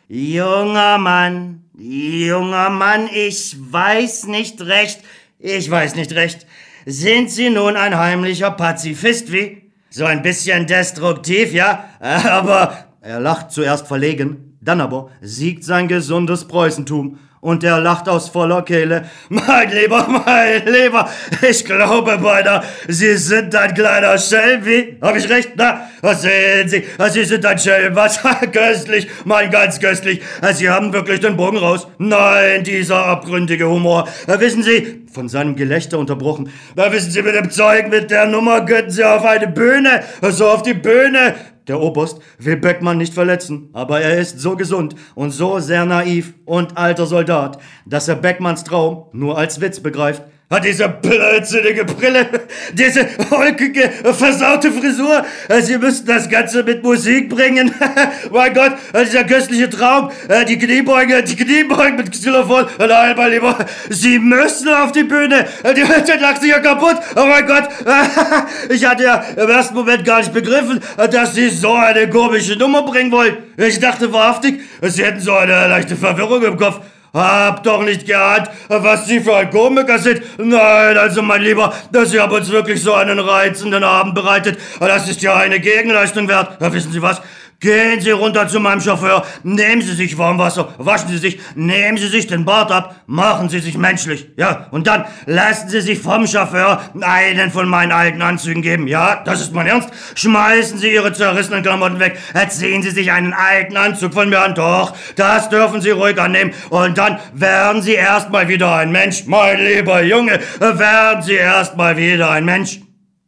Junger 0.09 0.99
Mann, 0.99 1.65
junger 1.79 2.69
Mann, 2.69 3.09
ich 3.13 3.57
weiß 3.59 4.27
nicht 4.27 4.61
recht, 4.61 5.01
ich 5.39 5.71
weiß 5.71 5.95
nicht 5.95 6.13
recht. 6.13 6.47
Sind 6.85 7.31
Sie 7.31 7.51
nun 7.51 7.77
ein 7.77 7.97
heimlicher 7.97 8.51
Pazifist 8.51 9.33
wie? 9.33 9.71
So 9.91 10.05
ein 10.05 10.23
bisschen 10.23 10.67
destruktiv, 10.67 11.53
ja? 11.53 11.85
Aber 12.01 12.87
er 13.01 13.21
lacht 13.21 13.53
zuerst 13.53 13.87
verlegen, 13.87 14.57
dann 14.61 14.81
aber 14.81 15.11
siegt 15.21 15.65
sein 15.65 15.89
gesundes 15.89 16.47
Preußentum 16.47 17.19
und 17.43 17.65
er 17.65 17.81
lacht 17.81 18.09
aus 18.09 18.29
voller 18.29 18.63
Kehle. 18.63 19.05
Mein 19.29 19.71
Lieber, 19.71 20.07
mein 20.09 20.65
Lieber, 20.65 21.09
ich 21.43 21.65
glaube 21.65 22.17
beinahe, 22.19 22.63
Sie 22.87 23.17
sind 23.17 23.55
ein 23.55 23.75
kleiner 23.75 24.17
Schelm, 24.17 24.65
wie? 24.65 24.97
Hab 25.03 25.17
ich 25.17 25.29
recht? 25.29 25.51
Na, 25.57 25.89
was 26.01 26.23
sehen 26.23 26.69
Sie? 26.69 26.85
Sie 27.11 27.25
sind 27.25 27.45
ein 27.45 27.59
Schelm, 27.59 27.95
was? 27.97 28.21
köstlich, 28.53 29.09
mein 29.25 29.51
ganz 29.51 29.81
köstlich. 29.81 30.23
Sie 30.55 30.71
haben 30.71 30.93
wirklich 30.93 31.21
den 31.21 31.37
Bogen 31.37 31.59
raus. 31.59 31.89
Nein, 31.99 32.63
dieser 32.63 33.07
abgründige 33.07 33.69
Humor. 33.69 34.09
Wissen 34.27 34.63
Sie, 34.63 35.03
von 35.13 35.29
seinem 35.29 35.57
Gelächter 35.57 35.99
unterbrochen. 35.99 36.49
Da 36.77 36.93
wissen 36.93 37.11
Sie, 37.11 37.23
mit 37.23 37.35
dem 37.35 37.51
Zeug, 37.51 37.89
mit 37.91 38.11
der 38.13 38.27
Nummer 38.27 38.65
könnten 38.65 38.93
Sie 38.93 39.05
auf 39.05 39.25
eine 39.25 39.49
Bühne, 39.49 40.05
so 40.23 40.47
auf 40.47 40.63
die 40.63 40.75
Bühne. 40.75 41.35
Der 41.69 41.81
Oberst 41.81 42.21
will 42.39 42.57
Beckmann 42.57 42.99
nicht 42.99 43.15
verletzen, 43.15 43.69
aber 43.73 44.01
er 44.01 44.19
ist 44.19 44.41
so 44.41 44.57
gesund 44.57 44.97
und 45.15 45.31
so 45.31 45.61
sehr 45.61 45.85
naiv 45.85 46.35
und 46.45 46.77
alter 46.77 47.07
Soldat, 47.07 47.59
dass 47.87 48.09
er 48.09 48.17
Beckmanns 48.17 48.65
Traum 48.65 49.07
nur 49.13 49.39
als 49.39 49.61
Witz 49.61 49.79
begreift 49.81 50.25
hat 50.53 50.65
diese 50.65 50.87
blödsinnige 50.87 51.87
Brille, 51.87 52.27
diese 52.75 53.09
holkige, 53.31 53.91
versaute 54.13 54.71
Frisur. 54.71 55.25
Sie 55.63 55.79
müssten 55.79 56.07
das 56.07 56.29
Ganze 56.29 56.63
mit 56.63 56.83
Musik 56.83 57.31
bringen. 57.31 57.75
mein 58.31 58.53
Gott, 58.53 58.73
dieser 58.95 59.25
köstliche 59.25 59.71
Traum, 59.71 60.11
äh, 60.29 60.45
die 60.45 60.59
Kniebeuge, 60.59 61.23
die 61.23 61.37
Kniebeuge 61.37 61.95
mit 61.95 62.13
Xylophon. 62.13 62.67
Nein, 62.79 63.15
mein 63.17 63.31
Lieber, 63.31 63.57
Sie 63.89 64.19
müssen 64.19 64.69
auf 64.69 64.93
die 64.93 65.05
Bühne. 65.05 65.47
Die 65.75 65.89
Hütte 65.89 66.19
lag 66.21 66.37
sich 66.37 66.51
ja 66.51 66.59
kaputt. 66.59 66.97
Oh 67.17 67.25
mein 67.25 67.47
Gott, 67.47 67.71
ich 68.69 68.85
hatte 68.85 69.05
ja 69.05 69.25
im 69.35 69.49
ersten 69.49 69.75
Moment 69.75 70.05
gar 70.05 70.19
nicht 70.19 70.35
begriffen, 70.35 70.81
dass 71.11 71.35
Sie 71.35 71.49
so 71.49 71.73
eine 71.73 72.11
komische 72.11 72.57
Nummer 72.57 72.83
bringen 72.83 73.11
wollen. 73.11 73.39
Ich 73.57 73.81
dachte 73.81 74.13
wahrhaftig, 74.13 74.61
Sie 74.83 75.03
hätten 75.03 75.21
so 75.21 75.33
eine 75.33 75.69
leichte 75.69 75.97
Verwirrung 75.97 76.43
im 76.43 76.59
Kopf. 76.59 76.81
Hab 77.15 77.63
doch 77.63 77.83
nicht 77.83 78.07
geahnt, 78.07 78.49
was 78.69 79.07
Sie 79.07 79.21
für 79.21 79.37
ein 79.37 79.51
Komiker 79.51 79.99
sind. 79.99 80.23
Nein, 80.39 80.97
also 80.97 81.21
mein 81.21 81.43
Lieber, 81.43 81.75
Sie 82.05 82.19
haben 82.19 82.33
uns 82.33 82.51
wirklich 82.51 82.83
so 82.83 82.95
einen 82.95 83.19
reizenden 83.19 83.85
Abend 83.85 84.15
bereitet. 84.15 84.59
Das 84.81 85.07
ist 85.09 85.21
ja 85.21 85.37
eine 85.37 85.61
Gegenleistung 85.61 86.27
wert. 86.27 86.57
Wissen 86.73 86.91
Sie 86.91 87.03
was? 87.03 87.21
Gehen 87.63 88.01
Sie 88.01 88.11
runter 88.11 88.49
zu 88.49 88.59
meinem 88.59 88.81
Chauffeur, 88.81 89.25
nehmen 89.45 89.83
Sie 89.83 89.95
sich 89.95 90.19
Warmwasser, 90.19 90.75
waschen 90.79 91.11
Sie 91.11 91.19
sich, 91.19 91.39
nehmen 91.55 91.97
Sie 91.97 92.09
sich 92.09 92.27
den 92.27 92.45
Bart 92.45 92.73
ab, 92.73 92.97
machen 93.07 93.49
Sie 93.49 93.61
sich 93.61 93.79
menschlich, 93.79 94.27
ja, 94.37 94.67
und 94.73 94.89
dann 94.89 95.05
lassen 95.27 95.69
Sie 95.69 95.81
sich 95.81 96.01
vom 96.01 96.27
Chauffeur 96.27 96.83
einen 97.01 97.53
von 97.53 97.69
meinen 97.69 97.93
alten 97.93 98.21
Anzügen 98.21 98.63
geben, 98.63 98.89
ja, 98.89 99.23
das 99.25 99.41
ist 99.41 99.53
mein 99.53 99.69
Ernst. 99.69 99.91
Schmeißen 100.17 100.77
Sie 100.77 100.93
Ihre 100.93 101.13
zerrissenen 101.13 101.63
Klamotten 101.63 102.01
weg, 102.01 102.19
erziehen 102.35 102.83
Sie 102.83 102.91
sich 102.91 103.13
einen 103.13 103.33
alten 103.33 103.77
Anzug 103.77 104.13
von 104.13 104.29
mir 104.29 104.41
an, 104.41 104.57
doch, 104.57 104.97
das 105.15 105.49
dürfen 105.49 105.81
Sie 105.81 105.91
ruhig 105.91 106.21
annehmen, 106.21 106.53
und 106.69 106.99
dann 106.99 107.21
werden 107.33 107.81
Sie 107.81 107.95
erstmal 107.95 108.49
wieder 108.49 108.75
ein 108.75 108.91
Mensch, 108.91 109.25
mein 109.27 109.65
lieber 109.65 110.03
Junge, 110.03 110.41
werden 110.59 111.23
Sie 111.23 111.35
erstmal 111.35 111.97
wieder 111.97 112.29
ein 112.29 112.45
Mensch. 112.45 112.81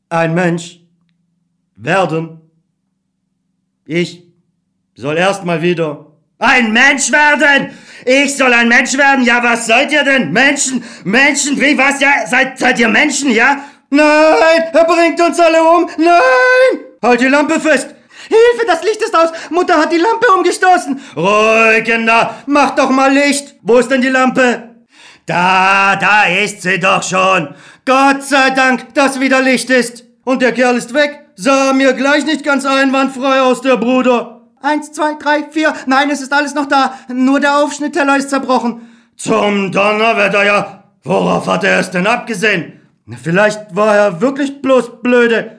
Ein 0.08 0.34
Mensch. 0.34 0.80
Werden. 1.76 2.40
Ich 3.86 4.23
soll 4.94 5.16
erstmal 5.16 5.60
wieder 5.62 6.06
ein 6.38 6.72
Mensch 6.72 7.10
werden. 7.10 7.76
Ich 8.04 8.36
soll 8.36 8.52
ein 8.52 8.68
Mensch 8.68 8.96
werden. 8.96 9.24
Ja, 9.24 9.42
was 9.42 9.66
seid 9.66 9.92
ihr 9.92 10.04
denn? 10.04 10.32
Menschen, 10.32 10.84
Menschen, 11.04 11.60
wie 11.60 11.76
was? 11.78 12.00
Ja, 12.00 12.26
seid, 12.26 12.58
seid 12.58 12.78
ihr 12.78 12.88
Menschen, 12.88 13.30
ja? 13.30 13.64
Nein, 13.90 14.64
er 14.72 14.84
bringt 14.84 15.20
uns 15.20 15.38
alle 15.38 15.62
um. 15.62 15.88
Nein! 15.96 16.84
Halt 17.02 17.20
die 17.20 17.28
Lampe 17.28 17.60
fest. 17.60 17.94
Hilfe, 18.28 18.66
das 18.66 18.82
Licht 18.82 19.02
ist 19.02 19.16
aus. 19.16 19.30
Mutter 19.50 19.76
hat 19.76 19.92
die 19.92 19.98
Lampe 19.98 20.26
umgestoßen. 20.36 21.00
Ruhig, 21.16 21.84
Kinder, 21.84 22.34
mach 22.46 22.74
doch 22.74 22.90
mal 22.90 23.12
Licht. 23.12 23.54
Wo 23.62 23.78
ist 23.78 23.90
denn 23.90 24.00
die 24.00 24.08
Lampe? 24.08 24.70
Da, 25.26 25.96
da 25.96 26.24
ist 26.24 26.62
sie 26.62 26.78
doch 26.78 27.02
schon. 27.02 27.54
Gott 27.84 28.22
sei 28.22 28.50
Dank, 28.50 28.94
dass 28.94 29.20
wieder 29.20 29.40
Licht 29.40 29.70
ist. 29.70 30.04
Und 30.24 30.42
der 30.42 30.52
Kerl 30.52 30.76
ist 30.76 30.94
weg. 30.94 31.20
Sah 31.36 31.72
mir 31.72 31.92
gleich 31.92 32.24
nicht 32.24 32.44
ganz 32.44 32.64
einwandfrei 32.64 33.40
aus, 33.40 33.60
der 33.60 33.76
Bruder. 33.76 34.43
Eins, 34.64 34.92
zwei, 34.92 35.12
drei, 35.16 35.44
vier. 35.50 35.74
Nein, 35.84 36.08
es 36.08 36.22
ist 36.22 36.32
alles 36.32 36.54
noch 36.54 36.64
da. 36.64 36.94
Nur 37.08 37.38
der 37.38 37.58
Aufschnittteller 37.58 38.16
ist 38.16 38.30
zerbrochen. 38.30 38.80
Zum 39.14 39.70
Donnerwetter, 39.70 40.42
ja. 40.42 40.84
Worauf 41.02 41.46
hat 41.46 41.64
er 41.64 41.80
es 41.80 41.90
denn 41.90 42.06
abgesehen? 42.06 42.80
Vielleicht 43.22 43.76
war 43.76 43.94
er 43.94 44.22
wirklich 44.22 44.62
bloß 44.62 45.02
blöde. 45.02 45.58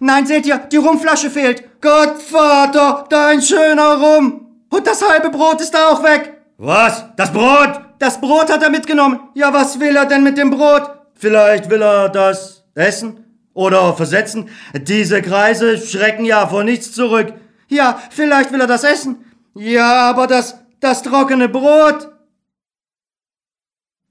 Nein, 0.00 0.26
seht 0.26 0.44
ihr, 0.44 0.58
die 0.58 0.76
Rumflasche 0.76 1.30
fehlt. 1.30 1.64
Gott, 1.80 2.20
Vater, 2.20 3.06
dein 3.08 3.40
schöner 3.40 3.94
Rum. 3.94 4.46
Und 4.68 4.86
das 4.86 5.02
halbe 5.08 5.30
Brot 5.30 5.62
ist 5.62 5.72
da 5.72 5.88
auch 5.88 6.02
weg. 6.02 6.34
Was? 6.58 7.06
Das 7.16 7.32
Brot? 7.32 7.80
Das 8.00 8.20
Brot 8.20 8.52
hat 8.52 8.62
er 8.62 8.68
mitgenommen. 8.68 9.20
Ja, 9.32 9.50
was 9.54 9.80
will 9.80 9.96
er 9.96 10.04
denn 10.04 10.24
mit 10.24 10.36
dem 10.36 10.50
Brot? 10.50 10.90
Vielleicht 11.14 11.70
will 11.70 11.82
er 11.82 12.10
das 12.10 12.64
essen? 12.74 13.24
Oder 13.54 13.94
versetzen, 13.94 14.50
diese 14.74 15.22
Kreise 15.22 15.78
schrecken 15.78 16.26
ja 16.26 16.46
vor 16.46 16.64
nichts 16.64 16.92
zurück. 16.92 17.32
Ja, 17.72 17.98
vielleicht 18.10 18.52
will 18.52 18.60
er 18.60 18.66
das 18.66 18.84
essen. 18.84 19.24
Ja, 19.54 20.10
aber 20.10 20.26
das, 20.26 20.58
das 20.80 21.02
trockene 21.02 21.48
Brot. 21.48 22.10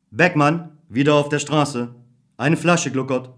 Beckmann, 0.10 0.80
wieder 0.90 1.14
auf 1.14 1.30
der 1.30 1.38
Straße. 1.38 1.94
Eine 2.38 2.58
Flasche 2.58 2.90
gluckert. 2.90 3.30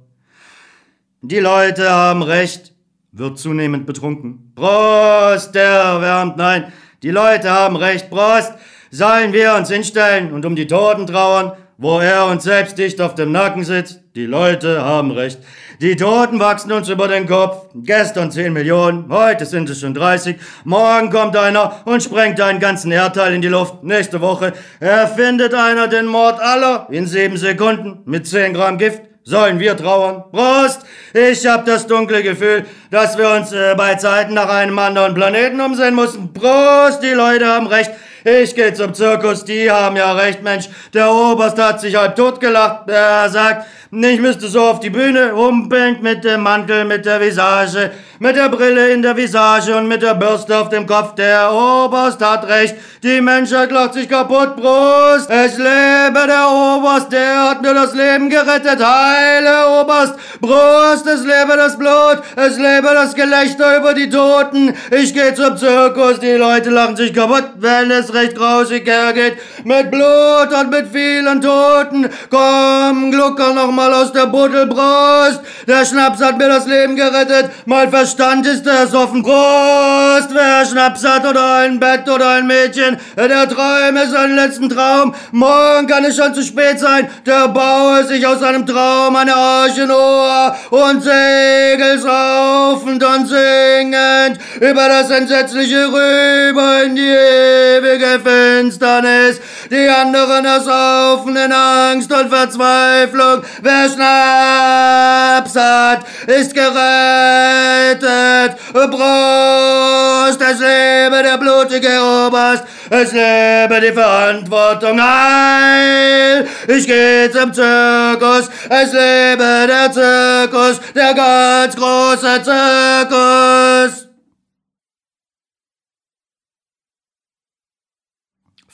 Die 1.21 1.39
Leute 1.39 1.89
haben 1.91 2.23
recht, 2.23 2.73
wird 3.11 3.37
zunehmend 3.37 3.85
betrunken. 3.85 4.53
Prost, 4.55 5.55
der 5.55 5.99
wärmt, 5.99 6.37
nein, 6.37 6.71
die 7.01 7.11
Leute 7.11 7.51
haben 7.51 7.75
recht, 7.75 8.09
Prost, 8.09 8.53
sollen 8.91 9.33
wir 9.33 9.55
uns 9.55 9.69
hinstellen 9.69 10.31
und 10.31 10.45
um 10.45 10.55
die 10.55 10.67
Toten 10.67 11.05
trauern, 11.05 11.51
wo 11.77 11.99
er 11.99 12.27
uns 12.27 12.43
selbst 12.45 12.77
dicht 12.77 13.01
auf 13.01 13.15
dem 13.15 13.33
Nacken 13.33 13.65
sitzt? 13.65 13.99
Die 14.15 14.25
Leute 14.25 14.83
haben 14.85 15.11
recht. 15.11 15.39
Die 15.83 15.97
Toten 15.97 16.39
wachsen 16.39 16.71
uns 16.71 16.87
über 16.87 17.09
den 17.09 17.27
Kopf. 17.27 17.65
Gestern 17.75 18.31
10 18.31 18.53
Millionen, 18.53 19.09
heute 19.09 19.45
sind 19.45 19.69
es 19.69 19.81
schon 19.81 19.93
30. 19.93 20.37
Morgen 20.63 21.09
kommt 21.09 21.35
einer 21.35 21.81
und 21.83 22.01
sprengt 22.01 22.39
einen 22.39 22.61
ganzen 22.61 22.89
Erdteil 22.89 23.33
in 23.33 23.41
die 23.41 23.49
Luft. 23.49 23.83
Nächste 23.83 24.21
Woche 24.21 24.53
erfindet 24.79 25.53
einer 25.53 25.89
den 25.89 26.05
Mord 26.05 26.39
aller 26.39 26.87
in 26.89 27.05
sieben 27.05 27.35
Sekunden 27.35 27.99
mit 28.05 28.25
10 28.25 28.53
Gramm 28.53 28.77
Gift. 28.77 29.01
Sollen 29.23 29.59
wir 29.59 29.75
trauern? 29.75 30.23
Prost! 30.31 30.83
Ich 31.13 31.45
hab 31.45 31.65
das 31.65 31.85
dunkle 31.85 32.23
Gefühl, 32.23 32.65
dass 32.89 33.17
wir 33.17 33.29
uns 33.31 33.51
äh, 33.51 33.75
bei 33.75 33.95
Zeiten 33.95 34.33
nach 34.35 34.47
einem 34.47 34.79
anderen 34.79 35.13
Planeten 35.13 35.59
umsehen 35.59 35.95
mussten. 35.95 36.31
Prost! 36.31 37.03
Die 37.03 37.11
Leute 37.11 37.47
haben 37.47 37.67
recht. 37.67 37.91
Ich 38.25 38.55
geh 38.55 38.73
zum 38.73 38.93
Zirkus, 38.93 39.43
die 39.43 39.69
haben 39.69 39.97
ja 39.97 40.13
recht, 40.13 40.43
Mensch. 40.43 40.69
Der 40.93 41.11
Oberst 41.11 41.59
hat 41.59 41.81
sich 41.81 41.95
halb 41.97 42.15
totgelacht. 42.15 42.89
Er 42.89 43.29
sagt, 43.29 43.65
ich 43.91 44.19
müsste 44.21 44.47
so 44.47 44.61
auf 44.61 44.79
die 44.79 44.89
Bühne 44.89 45.33
humpelnd 45.35 46.01
mit 46.01 46.23
dem 46.23 46.41
Mantel, 46.41 46.85
mit 46.85 47.05
der 47.05 47.19
Visage. 47.19 47.91
mit 48.23 48.37
der 48.37 48.47
Brille 48.47 48.89
in 48.93 49.01
der 49.01 49.17
Visage 49.17 49.75
und 49.75 49.89
mit 49.89 50.01
der 50.01 50.13
Bürste 50.13 50.57
auf 50.57 50.69
dem 50.69 50.87
Kopf. 50.87 51.15
Der 51.15 51.51
Oberst 51.51 52.23
hat 52.23 52.47
recht, 52.47 52.73
die 53.03 53.19
Menschheit 53.19 53.69
lacht 53.69 53.95
sich 53.95 54.07
kaputt. 54.07 54.55
Brust, 54.55 55.29
es 55.29 55.57
lebe 55.57 56.25
der 56.25 56.47
Oberst, 56.47 57.11
der 57.11 57.49
hat 57.49 57.61
mir 57.61 57.73
das 57.73 57.93
Leben 57.93 58.29
gerettet. 58.29 58.79
Heile 58.81 59.81
Oberst, 59.81 60.15
Brust, 60.39 61.05
es 61.05 61.25
lebe 61.25 61.57
das 61.57 61.77
Blut, 61.77 62.19
es 62.37 62.57
lebe 62.57 62.87
das 62.93 63.13
Gelächter 63.13 63.77
über 63.77 63.93
die 63.93 64.09
Toten. 64.09 64.73
Ich 64.91 65.13
gehe 65.13 65.33
zum 65.33 65.57
Zirkus, 65.57 66.21
die 66.21 66.31
Leute 66.31 66.69
lachen 66.69 66.95
sich 66.95 67.13
kaputt, 67.13 67.49
wenn 67.55 67.91
es 67.91 68.12
recht 68.13 68.35
grausig 68.35 68.85
hergeht. 68.87 69.37
Mit 69.63 69.91
Blut 69.91 70.49
und 70.59 70.69
mit 70.69 70.87
vielen 70.91 71.41
Toten. 71.41 72.09
Komm, 72.29 73.11
Glucker 73.11 73.53
noch 73.53 73.71
mal 73.71 73.93
aus 73.93 74.11
der 74.11 74.27
Buddelbrust. 74.27 75.41
Der 75.67 75.85
Schnaps 75.85 76.21
hat 76.21 76.37
mir 76.37 76.49
das 76.49 76.67
Leben 76.67 76.95
gerettet. 76.95 77.51
Mein 77.65 77.89
Verstand 77.89 78.45
ist 78.45 78.65
ersoffen. 78.67 79.23
Prost! 79.23 80.29
Wer 80.31 80.65
Schnaps 80.65 81.03
hat 81.03 81.25
oder 81.25 81.55
ein 81.57 81.79
Bett 81.79 82.07
oder 82.09 82.29
ein 82.31 82.47
Mädchen, 82.47 82.97
der 83.15 83.47
träume 83.49 84.07
seinen 84.07 84.35
letzten 84.35 84.69
Traum. 84.69 85.15
Morgen 85.31 85.87
kann 85.87 86.05
es 86.05 86.15
schon 86.15 86.33
zu 86.33 86.43
spät 86.43 86.79
sein. 86.79 87.09
Der 87.25 87.47
baue 87.47 88.03
sich 88.05 88.25
aus 88.25 88.39
seinem 88.39 88.65
Traum 88.65 89.15
eine 89.15 89.35
Archenohr 89.35 90.55
und 90.69 91.03
segel 91.03 91.99
saufend 91.99 93.03
und 93.03 93.27
singend 93.27 94.39
über 94.59 94.87
das 94.87 95.09
entsetzliche 95.09 95.87
Rüber 95.87 96.83
in 96.83 96.95
die 96.95 97.01
ewige 97.01 98.02
Finsternis. 98.23 99.39
Die 99.69 99.87
anderen 99.87 100.45
ersaufen 100.45 101.35
in 101.35 101.51
Angst 101.51 102.11
und 102.11 102.29
Verzweiflung. 102.29 103.43
Wer 103.61 103.89
Schnaps 103.89 105.55
hat, 105.55 106.05
ist 106.27 106.53
gerettet. 106.53 108.57
Brust, 108.73 110.41
es 110.41 110.59
lebe 110.59 111.23
der 111.23 111.37
blutige 111.37 112.01
Oberst, 112.01 112.63
es 112.89 113.11
lebe 113.11 113.81
die 113.81 113.93
Verantwortung. 113.93 114.99
Heil, 115.01 116.47
ich 116.67 116.85
geh 116.85 117.29
zum 117.31 117.53
Zirkus, 117.53 118.49
es 118.69 118.91
lebe 118.91 119.67
der 119.67 119.91
Zirkus, 119.91 120.79
der 120.95 121.13
ganz 121.13 121.75
große 121.75 122.43
Zirkus. 122.43 124.12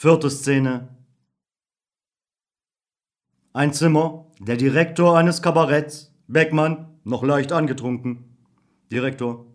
Vierte 0.02 0.30
Szene. 0.30 0.88
Ein 3.52 3.74
Zimmer, 3.74 4.28
der 4.40 4.56
Direktor 4.56 5.18
eines 5.18 5.42
Kabaretts, 5.42 6.16
Beckmann, 6.26 6.88
noch 7.04 7.22
leicht 7.22 7.52
angetrunken. 7.52 8.24
Direktor. 8.90 9.46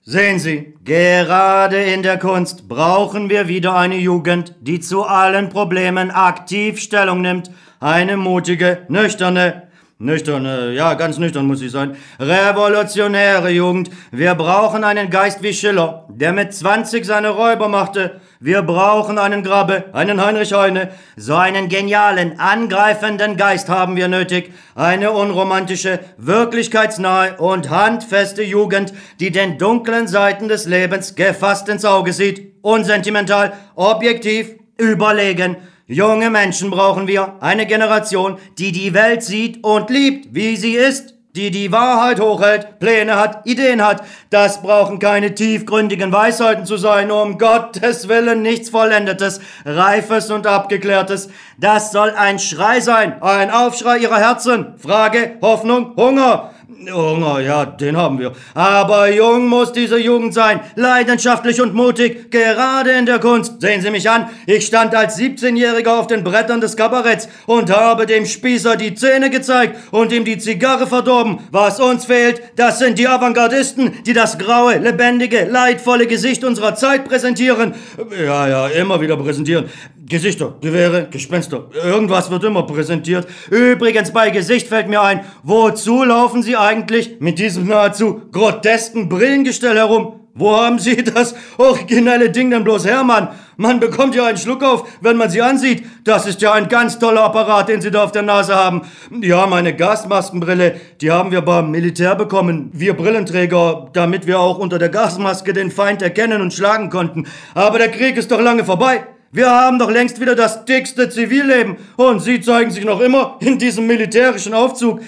Sehen 0.00 0.38
Sie, 0.38 0.72
gerade 0.82 1.76
in 1.76 2.02
der 2.02 2.18
Kunst 2.18 2.70
brauchen 2.70 3.28
wir 3.28 3.46
wieder 3.46 3.76
eine 3.76 3.98
Jugend, 3.98 4.54
die 4.62 4.80
zu 4.80 5.02
allen 5.02 5.50
Problemen 5.50 6.10
aktiv 6.10 6.80
Stellung 6.80 7.20
nimmt. 7.20 7.50
Eine 7.80 8.16
mutige, 8.16 8.86
nüchterne, 8.88 9.64
Nüchtern, 9.98 10.72
ja, 10.74 10.94
ganz 10.94 11.18
nüchtern 11.18 11.46
muss 11.46 11.62
ich 11.62 11.70
sein. 11.70 11.96
Revolutionäre 12.18 13.50
Jugend. 13.50 13.90
Wir 14.10 14.34
brauchen 14.34 14.84
einen 14.84 15.08
Geist 15.08 15.42
wie 15.42 15.54
Schiller, 15.54 16.08
der 16.08 16.32
mit 16.32 16.52
20 16.52 17.04
seine 17.04 17.28
Räuber 17.28 17.68
machte. 17.68 18.20
Wir 18.40 18.62
brauchen 18.62 19.18
einen 19.18 19.42
Grabbe, 19.42 19.84
einen 19.92 20.24
Heinrich 20.24 20.52
Heine. 20.52 20.90
So 21.16 21.34
einen 21.36 21.68
genialen, 21.68 22.38
angreifenden 22.38 23.36
Geist 23.36 23.68
haben 23.68 23.96
wir 23.96 24.08
nötig. 24.08 24.52
Eine 24.74 25.12
unromantische, 25.12 26.00
wirklichkeitsnahe 26.16 27.36
und 27.36 27.70
handfeste 27.70 28.42
Jugend, 28.42 28.92
die 29.20 29.30
den 29.30 29.56
dunklen 29.56 30.08
Seiten 30.08 30.48
des 30.48 30.66
Lebens 30.66 31.14
gefasst 31.14 31.68
ins 31.68 31.84
Auge 31.84 32.12
sieht. 32.12 32.54
Unsentimental, 32.62 33.52
objektiv, 33.76 34.56
überlegen. 34.76 35.56
Junge 35.86 36.30
Menschen 36.30 36.70
brauchen 36.70 37.06
wir, 37.06 37.36
eine 37.40 37.66
Generation, 37.66 38.38
die 38.58 38.72
die 38.72 38.94
Welt 38.94 39.22
sieht 39.22 39.62
und 39.62 39.90
liebt, 39.90 40.34
wie 40.34 40.56
sie 40.56 40.72
ist, 40.72 41.13
die 41.34 41.50
die 41.50 41.72
Wahrheit 41.72 42.20
hochhält, 42.20 42.78
Pläne 42.78 43.16
hat, 43.16 43.44
Ideen 43.44 43.84
hat. 43.84 44.04
Das 44.30 44.62
brauchen 44.62 45.00
keine 45.00 45.34
tiefgründigen 45.34 46.12
Weisheiten 46.12 46.64
zu 46.64 46.76
sein, 46.76 47.10
um 47.10 47.38
Gottes 47.38 48.08
Willen 48.08 48.42
nichts 48.42 48.70
Vollendetes, 48.70 49.40
Reifes 49.64 50.30
und 50.30 50.46
Abgeklärtes. 50.46 51.28
Das 51.58 51.90
soll 51.90 52.10
ein 52.10 52.38
Schrei 52.38 52.80
sein, 52.80 53.20
ein 53.20 53.50
Aufschrei 53.50 53.98
ihrer 53.98 54.18
Herzen. 54.18 54.74
Frage, 54.78 55.38
Hoffnung, 55.42 55.96
Hunger. 55.96 56.53
Hunger, 56.92 57.40
ja, 57.40 57.64
den 57.64 57.96
haben 57.96 58.18
wir. 58.18 58.32
Aber 58.54 59.10
jung 59.10 59.46
muss 59.48 59.72
diese 59.72 59.98
Jugend 59.98 60.34
sein, 60.34 60.60
leidenschaftlich 60.76 61.60
und 61.60 61.74
mutig, 61.74 62.30
gerade 62.30 62.90
in 62.92 63.06
der 63.06 63.18
Kunst. 63.18 63.60
Sehen 63.60 63.80
Sie 63.80 63.90
mich 63.90 64.08
an, 64.08 64.28
ich 64.46 64.66
stand 64.66 64.94
als 64.94 65.18
17-Jähriger 65.18 65.98
auf 65.98 66.06
den 66.06 66.24
Brettern 66.24 66.60
des 66.60 66.76
Kabaretts 66.76 67.28
und 67.46 67.70
habe 67.70 68.06
dem 68.06 68.26
Spießer 68.26 68.76
die 68.76 68.94
Zähne 68.94 69.30
gezeigt 69.30 69.76
und 69.90 70.12
ihm 70.12 70.24
die 70.24 70.38
Zigarre 70.38 70.86
verdorben. 70.86 71.38
Was 71.50 71.80
uns 71.80 72.04
fehlt, 72.04 72.42
das 72.56 72.78
sind 72.78 72.98
die 72.98 73.08
Avantgardisten, 73.08 74.04
die 74.04 74.12
das 74.12 74.38
graue, 74.38 74.78
lebendige, 74.78 75.44
leidvolle 75.44 76.06
Gesicht 76.06 76.44
unserer 76.44 76.74
Zeit 76.74 77.04
präsentieren. 77.04 77.74
Ja, 78.18 78.48
ja, 78.48 78.68
immer 78.68 79.00
wieder 79.00 79.16
präsentieren. 79.16 79.70
Gesichter, 80.06 80.54
Gewehre, 80.60 81.08
Gespenster, 81.10 81.70
irgendwas 81.72 82.30
wird 82.30 82.44
immer 82.44 82.64
präsentiert. 82.64 83.26
Übrigens, 83.50 84.12
bei 84.12 84.28
Gesicht 84.28 84.68
fällt 84.68 84.88
mir 84.88 85.00
ein, 85.00 85.20
wozu 85.42 86.04
laufen 86.04 86.42
Sie 86.42 86.56
eigentlich 86.56 87.16
mit 87.20 87.38
diesem 87.38 87.66
nahezu 87.66 88.20
grotesken 88.30 89.08
Brillengestell 89.08 89.76
herum? 89.76 90.20
Wo 90.34 90.54
haben 90.56 90.78
Sie 90.78 91.02
das 91.04 91.34
originelle 91.56 92.28
Ding 92.28 92.50
denn 92.50 92.64
bloß 92.64 92.84
her, 92.84 93.02
Mann? 93.02 93.28
Man 93.56 93.80
bekommt 93.80 94.14
ja 94.14 94.26
einen 94.26 94.36
Schluck 94.36 94.62
auf, 94.62 94.84
wenn 95.00 95.16
man 95.16 95.30
sie 95.30 95.40
ansieht. 95.40 95.84
Das 96.02 96.26
ist 96.26 96.42
ja 96.42 96.52
ein 96.52 96.68
ganz 96.68 96.98
toller 96.98 97.22
Apparat, 97.22 97.68
den 97.68 97.80
Sie 97.80 97.92
da 97.92 98.02
auf 98.02 98.12
der 98.12 98.22
Nase 98.22 98.54
haben. 98.54 98.82
Ja, 99.22 99.46
meine 99.46 99.76
Gasmaskenbrille, 99.76 100.74
die 101.00 101.12
haben 101.12 101.30
wir 101.30 101.40
beim 101.40 101.70
Militär 101.70 102.16
bekommen. 102.16 102.70
Wir 102.72 102.94
Brillenträger, 102.94 103.90
damit 103.92 104.26
wir 104.26 104.40
auch 104.40 104.58
unter 104.58 104.78
der 104.78 104.88
Gasmaske 104.88 105.52
den 105.52 105.70
Feind 105.70 106.02
erkennen 106.02 106.42
und 106.42 106.52
schlagen 106.52 106.90
konnten. 106.90 107.26
Aber 107.54 107.78
der 107.78 107.92
Krieg 107.92 108.16
ist 108.16 108.32
doch 108.32 108.40
lange 108.40 108.64
vorbei. 108.64 109.06
Wir 109.34 109.50
haben 109.50 109.80
doch 109.80 109.90
längst 109.90 110.20
wieder 110.20 110.36
das 110.36 110.64
dickste 110.64 111.08
Zivilleben 111.08 111.76
und 111.96 112.20
Sie 112.20 112.40
zeigen 112.40 112.70
sich 112.70 112.84
noch 112.84 113.00
immer 113.00 113.36
in 113.40 113.58
diesem 113.58 113.84
militärischen 113.84 114.54
Aufzug. 114.54 115.00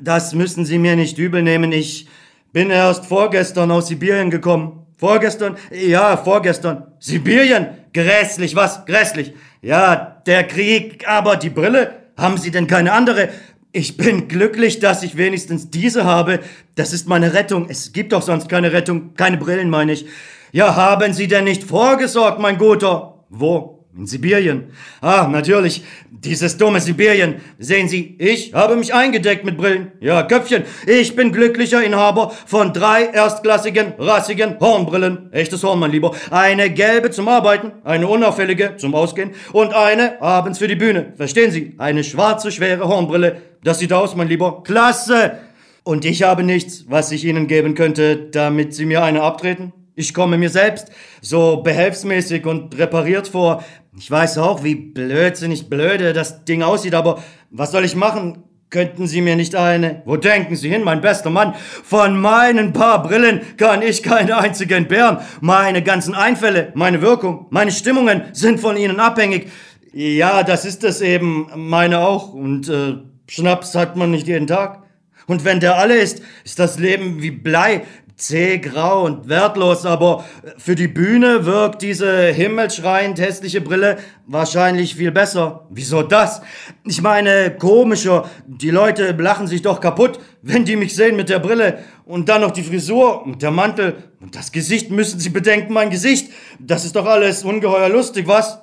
Das 0.00 0.32
müssen 0.32 0.64
Sie 0.64 0.78
mir 0.78 0.96
nicht 0.96 1.18
übel 1.18 1.42
nehmen. 1.42 1.72
Ich 1.72 2.08
bin 2.54 2.70
erst 2.70 3.04
vorgestern 3.04 3.70
aus 3.70 3.88
Sibirien 3.88 4.30
gekommen. 4.30 4.86
Vorgestern? 4.96 5.58
Ja, 5.70 6.16
vorgestern. 6.16 6.86
Sibirien? 7.00 7.66
Grässlich, 7.92 8.56
was? 8.56 8.86
Grässlich. 8.86 9.34
Ja, 9.60 10.22
der 10.24 10.44
Krieg, 10.44 11.06
aber 11.06 11.36
die 11.36 11.50
Brille? 11.50 11.90
Haben 12.16 12.38
Sie 12.38 12.50
denn 12.50 12.68
keine 12.68 12.92
andere? 12.92 13.28
Ich 13.72 13.98
bin 13.98 14.26
glücklich, 14.26 14.78
dass 14.78 15.02
ich 15.02 15.18
wenigstens 15.18 15.68
diese 15.68 16.06
habe. 16.06 16.40
Das 16.76 16.94
ist 16.94 17.08
meine 17.08 17.34
Rettung. 17.34 17.66
Es 17.68 17.92
gibt 17.92 18.14
doch 18.14 18.22
sonst 18.22 18.48
keine 18.48 18.72
Rettung. 18.72 19.12
Keine 19.16 19.36
Brillen, 19.36 19.68
meine 19.68 19.92
ich. 19.92 20.06
Ja, 20.50 20.76
haben 20.76 21.12
Sie 21.12 21.28
denn 21.28 21.44
nicht 21.44 21.62
vorgesorgt, 21.62 22.40
mein 22.40 22.56
Guter? 22.56 23.15
Wo? 23.28 23.76
In 23.96 24.06
Sibirien. 24.06 24.72
Ah, 25.00 25.26
natürlich. 25.26 25.82
Dieses 26.10 26.58
dumme 26.58 26.80
Sibirien. 26.80 27.36
Sehen 27.58 27.88
Sie, 27.88 28.14
ich 28.18 28.52
habe 28.52 28.76
mich 28.76 28.92
eingedeckt 28.92 29.44
mit 29.44 29.56
Brillen. 29.56 29.92
Ja, 30.00 30.22
Köpfchen. 30.22 30.64
Ich 30.86 31.16
bin 31.16 31.32
glücklicher 31.32 31.82
Inhaber 31.82 32.30
von 32.44 32.74
drei 32.74 33.06
erstklassigen, 33.06 33.94
rassigen 33.98 34.60
Hornbrillen. 34.60 35.32
Echtes 35.32 35.62
Horn, 35.62 35.78
mein 35.78 35.92
Lieber. 35.92 36.14
Eine 36.30 36.68
gelbe 36.70 37.10
zum 37.10 37.28
Arbeiten, 37.28 37.72
eine 37.84 38.06
unauffällige 38.06 38.76
zum 38.76 38.94
Ausgehen 38.94 39.30
und 39.52 39.72
eine 39.72 40.20
abends 40.20 40.58
für 40.58 40.68
die 40.68 40.76
Bühne. 40.76 41.14
Verstehen 41.16 41.50
Sie? 41.50 41.74
Eine 41.78 42.04
schwarze, 42.04 42.52
schwere 42.52 42.86
Hornbrille. 42.86 43.40
Das 43.64 43.78
sieht 43.78 43.94
aus, 43.94 44.14
mein 44.14 44.28
Lieber. 44.28 44.62
Klasse! 44.62 45.38
Und 45.84 46.04
ich 46.04 46.22
habe 46.24 46.42
nichts, 46.42 46.84
was 46.88 47.12
ich 47.12 47.24
Ihnen 47.24 47.46
geben 47.46 47.74
könnte, 47.74 48.28
damit 48.30 48.74
Sie 48.74 48.84
mir 48.84 49.02
eine 49.04 49.22
abtreten? 49.22 49.72
Ich 49.98 50.12
komme 50.12 50.36
mir 50.36 50.50
selbst 50.50 50.90
so 51.22 51.62
behelfsmäßig 51.62 52.44
und 52.44 52.76
repariert 52.76 53.28
vor. 53.28 53.64
Ich 53.98 54.10
weiß 54.10 54.36
auch, 54.36 54.62
wie 54.62 54.74
blödsinnig 54.74 55.70
blöde 55.70 56.12
das 56.12 56.44
Ding 56.44 56.62
aussieht, 56.62 56.94
aber 56.94 57.22
was 57.50 57.70
soll 57.72 57.86
ich 57.86 57.96
machen? 57.96 58.44
Könnten 58.68 59.06
Sie 59.06 59.22
mir 59.22 59.36
nicht 59.36 59.54
eine? 59.54 60.02
Wo 60.04 60.18
denken 60.18 60.54
Sie 60.54 60.68
hin, 60.68 60.82
mein 60.82 61.00
bester 61.00 61.30
Mann? 61.30 61.54
Von 61.82 62.20
meinen 62.20 62.74
paar 62.74 63.02
Brillen 63.04 63.40
kann 63.56 63.80
ich 63.80 64.02
keine 64.02 64.36
einzige 64.36 64.74
entbehren. 64.74 65.16
Meine 65.40 65.82
ganzen 65.82 66.14
Einfälle, 66.14 66.72
meine 66.74 67.00
Wirkung, 67.00 67.46
meine 67.48 67.72
Stimmungen 67.72 68.24
sind 68.32 68.60
von 68.60 68.76
Ihnen 68.76 69.00
abhängig. 69.00 69.48
Ja, 69.94 70.42
das 70.42 70.66
ist 70.66 70.84
es 70.84 71.00
eben, 71.00 71.50
meine 71.54 72.00
auch. 72.00 72.34
Und 72.34 72.68
äh, 72.68 72.96
Schnaps 73.28 73.74
hat 73.74 73.96
man 73.96 74.10
nicht 74.10 74.26
jeden 74.26 74.46
Tag. 74.46 74.82
Und 75.26 75.46
wenn 75.46 75.60
der 75.60 75.78
alle 75.78 75.96
ist, 75.96 76.20
ist 76.44 76.58
das 76.58 76.78
Leben 76.78 77.22
wie 77.22 77.30
Blei. 77.30 77.84
Zäh, 78.16 78.58
grau 78.58 79.04
und 79.04 79.28
wertlos, 79.28 79.84
aber 79.84 80.24
für 80.56 80.74
die 80.74 80.88
Bühne 80.88 81.44
wirkt 81.44 81.82
diese 81.82 82.28
himmelschreiend 82.28 83.20
hässliche 83.20 83.60
Brille 83.60 83.98
wahrscheinlich 84.26 84.96
viel 84.96 85.12
besser. 85.12 85.66
Wieso 85.70 86.02
das? 86.02 86.40
Ich 86.84 87.02
meine, 87.02 87.54
komischer, 87.56 88.28
die 88.46 88.70
Leute 88.70 89.12
lachen 89.12 89.46
sich 89.46 89.60
doch 89.62 89.80
kaputt, 89.80 90.18
wenn 90.40 90.64
die 90.64 90.76
mich 90.76 90.94
sehen 90.94 91.16
mit 91.16 91.28
der 91.28 91.40
Brille. 91.40 91.80
Und 92.06 92.28
dann 92.28 92.40
noch 92.40 92.52
die 92.52 92.62
Frisur 92.62 93.22
und 93.24 93.42
der 93.42 93.50
Mantel 93.50 93.96
und 94.20 94.34
das 94.34 94.50
Gesicht 94.50 94.90
müssen 94.90 95.20
sie 95.20 95.30
bedenken, 95.30 95.74
mein 95.74 95.90
Gesicht. 95.90 96.32
Das 96.58 96.84
ist 96.84 96.96
doch 96.96 97.06
alles 97.06 97.44
ungeheuer 97.44 97.90
lustig, 97.90 98.26
was? 98.26 98.58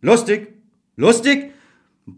Lustig? 0.00 0.48
Lustig? 0.96 1.52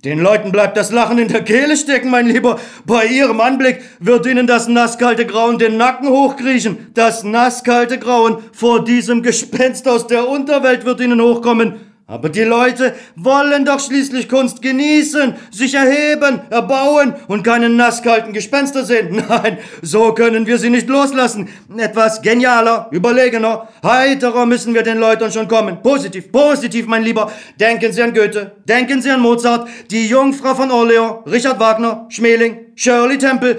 Den 0.05 0.21
Leuten 0.21 0.53
bleibt 0.53 0.77
das 0.77 0.93
Lachen 0.93 1.19
in 1.19 1.27
der 1.27 1.43
Kehle 1.43 1.77
stecken, 1.77 2.11
mein 2.11 2.29
Lieber. 2.29 2.61
Bei 2.87 3.07
ihrem 3.07 3.41
Anblick 3.41 3.83
wird 3.99 4.25
ihnen 4.25 4.47
das 4.47 4.69
nasskalte 4.69 5.27
Grauen 5.27 5.59
den 5.59 5.77
Nacken 5.79 6.09
hochkriechen. 6.09 6.93
Das 6.95 7.25
nasskalte 7.25 7.99
Grauen 7.99 8.39
vor 8.53 8.85
diesem 8.85 9.23
Gespenst 9.25 9.89
aus 9.89 10.07
der 10.07 10.29
Unterwelt 10.29 10.85
wird 10.85 11.01
ihnen 11.01 11.21
hochkommen. 11.21 11.90
Aber 12.11 12.29
die 12.29 12.43
Leute 12.43 12.97
wollen 13.15 13.65
doch 13.65 13.79
schließlich 13.79 14.29
Kunst 14.29 14.63
genießen, 14.63 15.33
sich 15.53 15.75
erheben, 15.75 16.41
erbauen 16.51 17.15
und 17.29 17.45
keine 17.45 17.69
nasskalten 17.69 18.33
Gespenster 18.33 18.85
sehen. 18.85 19.23
Nein, 19.29 19.59
so 19.81 20.13
können 20.13 20.45
wir 20.45 20.59
sie 20.59 20.71
nicht 20.71 20.89
loslassen. 20.89 21.49
Etwas 21.79 22.21
genialer, 22.21 22.89
überlegener, 22.91 23.69
heiterer 23.85 24.45
müssen 24.45 24.75
wir 24.75 24.83
den 24.83 24.99
Leuten 24.99 25.31
schon 25.31 25.47
kommen. 25.47 25.83
Positiv, 25.83 26.33
positiv, 26.33 26.89
mein 26.89 27.05
Lieber. 27.05 27.31
Denken 27.61 27.93
Sie 27.93 28.03
an 28.03 28.13
Goethe, 28.13 28.57
denken 28.65 29.01
Sie 29.01 29.11
an 29.11 29.21
Mozart, 29.21 29.69
die 29.93 30.09
Jungfrau 30.09 30.57
von 30.57 30.73
Orleans, 30.73 31.19
Richard 31.27 31.61
Wagner, 31.61 32.07
Schmeling, 32.09 32.59
Shirley 32.75 33.19
Temple. 33.19 33.59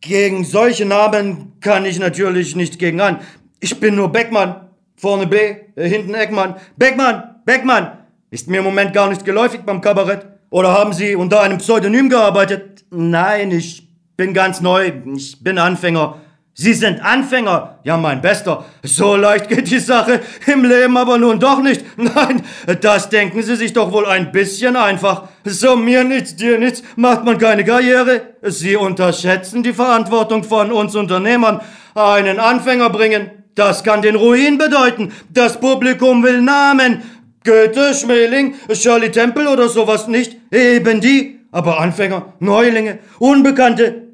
Gegen 0.00 0.44
solche 0.44 0.84
Namen 0.84 1.54
kann 1.60 1.84
ich 1.84 1.98
natürlich 1.98 2.54
nicht 2.54 2.78
gegen 2.78 3.00
an. 3.00 3.18
Ich 3.58 3.80
bin 3.80 3.96
nur 3.96 4.12
Beckmann. 4.12 4.68
Vorne 5.00 5.26
B, 5.26 5.56
hinten 5.76 6.12
Eckmann. 6.12 6.56
Beckmann, 6.76 7.29
Beckmann, 7.44 7.92
ist 8.30 8.48
mir 8.48 8.58
im 8.58 8.64
Moment 8.64 8.92
gar 8.92 9.08
nicht 9.08 9.24
geläufig 9.24 9.62
beim 9.62 9.80
Kabarett. 9.80 10.26
Oder 10.50 10.72
haben 10.72 10.92
Sie 10.92 11.14
unter 11.14 11.40
einem 11.40 11.58
Pseudonym 11.58 12.08
gearbeitet? 12.08 12.84
Nein, 12.90 13.50
ich 13.50 13.88
bin 14.16 14.34
ganz 14.34 14.60
neu. 14.60 14.92
Ich 15.14 15.42
bin 15.42 15.58
Anfänger. 15.58 16.16
Sie 16.54 16.74
sind 16.74 17.00
Anfänger. 17.00 17.78
Ja, 17.84 17.96
mein 17.96 18.20
Bester. 18.20 18.64
So 18.82 19.16
leicht 19.16 19.48
geht 19.48 19.70
die 19.70 19.78
Sache 19.78 20.20
im 20.46 20.64
Leben 20.64 20.96
aber 20.96 21.16
nun 21.16 21.40
doch 21.40 21.62
nicht. 21.62 21.84
Nein, 21.96 22.42
das 22.80 23.08
denken 23.08 23.42
Sie 23.42 23.56
sich 23.56 23.72
doch 23.72 23.92
wohl 23.92 24.06
ein 24.06 24.30
bisschen 24.32 24.76
einfach. 24.76 25.28
So 25.44 25.76
mir 25.76 26.04
nichts, 26.04 26.36
dir 26.36 26.58
nichts, 26.58 26.82
macht 26.96 27.24
man 27.24 27.38
keine 27.38 27.64
Karriere. 27.64 28.22
Sie 28.42 28.76
unterschätzen 28.76 29.62
die 29.62 29.72
Verantwortung 29.72 30.44
von 30.44 30.70
uns 30.70 30.94
Unternehmern. 30.94 31.60
Einen 31.94 32.38
Anfänger 32.38 32.90
bringen, 32.90 33.30
das 33.54 33.82
kann 33.82 34.02
den 34.02 34.16
Ruin 34.16 34.58
bedeuten. 34.58 35.12
Das 35.30 35.58
Publikum 35.58 36.22
will 36.22 36.42
Namen. 36.42 37.02
Goethe, 37.44 37.94
Schmeling, 37.94 38.54
Shirley 38.72 39.10
Temple 39.10 39.48
oder 39.48 39.68
sowas 39.68 40.08
nicht. 40.08 40.36
Eben 40.52 41.00
die. 41.00 41.40
Aber 41.52 41.80
Anfänger, 41.80 42.34
Neulinge, 42.38 42.98
Unbekannte. 43.18 44.08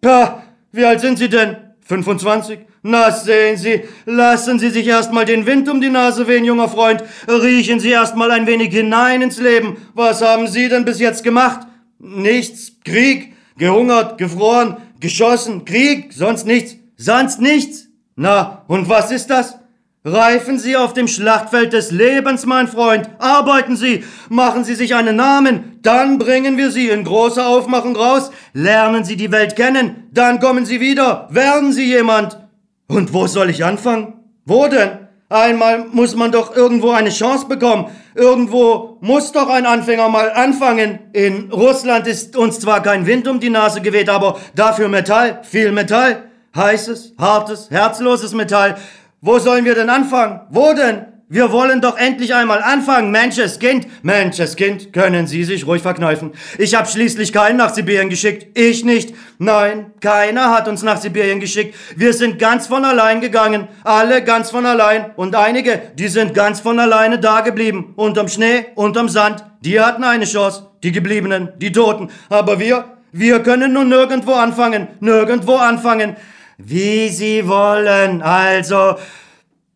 Pah, 0.00 0.42
wie 0.72 0.84
alt 0.84 1.00
sind 1.00 1.18
Sie 1.18 1.28
denn? 1.28 1.56
25? 1.86 2.60
Na 2.82 3.10
sehen 3.10 3.56
Sie, 3.56 3.82
lassen 4.04 4.60
Sie 4.60 4.70
sich 4.70 4.86
erstmal 4.86 5.24
den 5.24 5.46
Wind 5.46 5.68
um 5.68 5.80
die 5.80 5.88
Nase 5.88 6.28
wehen, 6.28 6.44
junger 6.44 6.68
Freund. 6.68 7.02
Riechen 7.26 7.80
Sie 7.80 7.90
erstmal 7.90 8.30
ein 8.30 8.46
wenig 8.46 8.72
hinein 8.72 9.22
ins 9.22 9.40
Leben. 9.40 9.76
Was 9.94 10.22
haben 10.22 10.46
Sie 10.46 10.68
denn 10.68 10.84
bis 10.84 11.00
jetzt 11.00 11.24
gemacht? 11.24 11.66
Nichts. 11.98 12.72
Krieg. 12.84 13.32
Gehungert, 13.58 14.18
gefroren, 14.18 14.76
geschossen. 15.00 15.64
Krieg. 15.64 16.12
Sonst 16.12 16.46
nichts. 16.46 16.76
Sonst 16.96 17.40
nichts. 17.40 17.88
Na, 18.14 18.64
und 18.68 18.88
was 18.88 19.10
ist 19.10 19.30
das? 19.30 19.58
Reifen 20.06 20.56
Sie 20.60 20.76
auf 20.76 20.92
dem 20.92 21.08
Schlachtfeld 21.08 21.72
des 21.72 21.90
Lebens, 21.90 22.46
mein 22.46 22.68
Freund. 22.68 23.10
Arbeiten 23.18 23.74
Sie, 23.74 24.04
machen 24.28 24.62
Sie 24.62 24.76
sich 24.76 24.94
einen 24.94 25.16
Namen, 25.16 25.80
dann 25.82 26.18
bringen 26.18 26.56
wir 26.56 26.70
Sie 26.70 26.90
in 26.90 27.02
großer 27.02 27.44
Aufmachung 27.44 27.96
raus. 27.96 28.30
Lernen 28.52 29.02
Sie 29.02 29.16
die 29.16 29.32
Welt 29.32 29.56
kennen, 29.56 30.04
dann 30.12 30.38
kommen 30.38 30.64
Sie 30.64 30.78
wieder, 30.78 31.26
werden 31.32 31.72
Sie 31.72 31.86
jemand. 31.86 32.38
Und 32.86 33.12
wo 33.12 33.26
soll 33.26 33.50
ich 33.50 33.64
anfangen? 33.64 34.14
Wo 34.44 34.68
denn? 34.68 34.90
Einmal 35.28 35.86
muss 35.90 36.14
man 36.14 36.30
doch 36.30 36.54
irgendwo 36.54 36.90
eine 36.90 37.10
Chance 37.10 37.48
bekommen. 37.48 37.86
Irgendwo 38.14 38.98
muss 39.00 39.32
doch 39.32 39.48
ein 39.48 39.66
Anfänger 39.66 40.08
mal 40.08 40.30
anfangen. 40.30 41.00
In 41.14 41.50
Russland 41.50 42.06
ist 42.06 42.36
uns 42.36 42.60
zwar 42.60 42.80
kein 42.80 43.06
Wind 43.06 43.26
um 43.26 43.40
die 43.40 43.50
Nase 43.50 43.80
geweht, 43.80 44.08
aber 44.08 44.38
dafür 44.54 44.86
Metall, 44.86 45.40
viel 45.42 45.72
Metall. 45.72 46.30
Heißes, 46.54 47.14
hartes, 47.18 47.70
herzloses 47.70 48.34
Metall. 48.34 48.76
Wo 49.22 49.38
sollen 49.38 49.64
wir 49.64 49.74
denn 49.74 49.88
anfangen? 49.88 50.40
Wo 50.50 50.74
denn? 50.74 51.06
Wir 51.28 51.50
wollen 51.50 51.80
doch 51.80 51.96
endlich 51.96 52.34
einmal 52.34 52.62
anfangen, 52.62 53.10
Mensches 53.10 53.58
Kind. 53.58 53.88
Mensches 54.04 54.54
Kind, 54.54 54.92
können 54.92 55.26
Sie 55.26 55.42
sich 55.42 55.66
ruhig 55.66 55.82
verkneifen. 55.82 56.30
Ich 56.56 56.76
habe 56.76 56.86
schließlich 56.86 57.32
keinen 57.32 57.56
nach 57.56 57.74
Sibirien 57.74 58.10
geschickt. 58.10 58.56
Ich 58.56 58.84
nicht. 58.84 59.12
Nein, 59.38 59.86
keiner 60.00 60.50
hat 60.54 60.68
uns 60.68 60.84
nach 60.84 61.00
Sibirien 61.00 61.40
geschickt. 61.40 61.74
Wir 61.96 62.12
sind 62.12 62.38
ganz 62.38 62.68
von 62.68 62.84
allein 62.84 63.20
gegangen. 63.20 63.66
Alle 63.82 64.22
ganz 64.22 64.50
von 64.50 64.66
allein. 64.66 65.06
Und 65.16 65.34
einige, 65.34 65.80
die 65.96 66.06
sind 66.08 66.32
ganz 66.32 66.60
von 66.60 66.78
alleine 66.78 67.18
da 67.18 67.40
geblieben. 67.40 67.94
Unterm 67.96 68.28
Schnee, 68.28 68.66
unterm 68.76 69.08
Sand. 69.08 69.44
Die 69.62 69.80
hatten 69.80 70.04
eine 70.04 70.26
Chance. 70.26 70.68
Die 70.84 70.92
Gebliebenen, 70.92 71.54
die 71.56 71.72
Toten. 71.72 72.10
Aber 72.28 72.60
wir, 72.60 72.84
wir 73.10 73.42
können 73.42 73.72
nun 73.72 73.88
nirgendwo 73.88 74.34
anfangen. 74.34 74.86
Nirgendwo 75.00 75.56
anfangen. 75.56 76.16
Wie 76.58 77.08
Sie 77.08 77.46
wollen. 77.46 78.22
Also, 78.22 78.96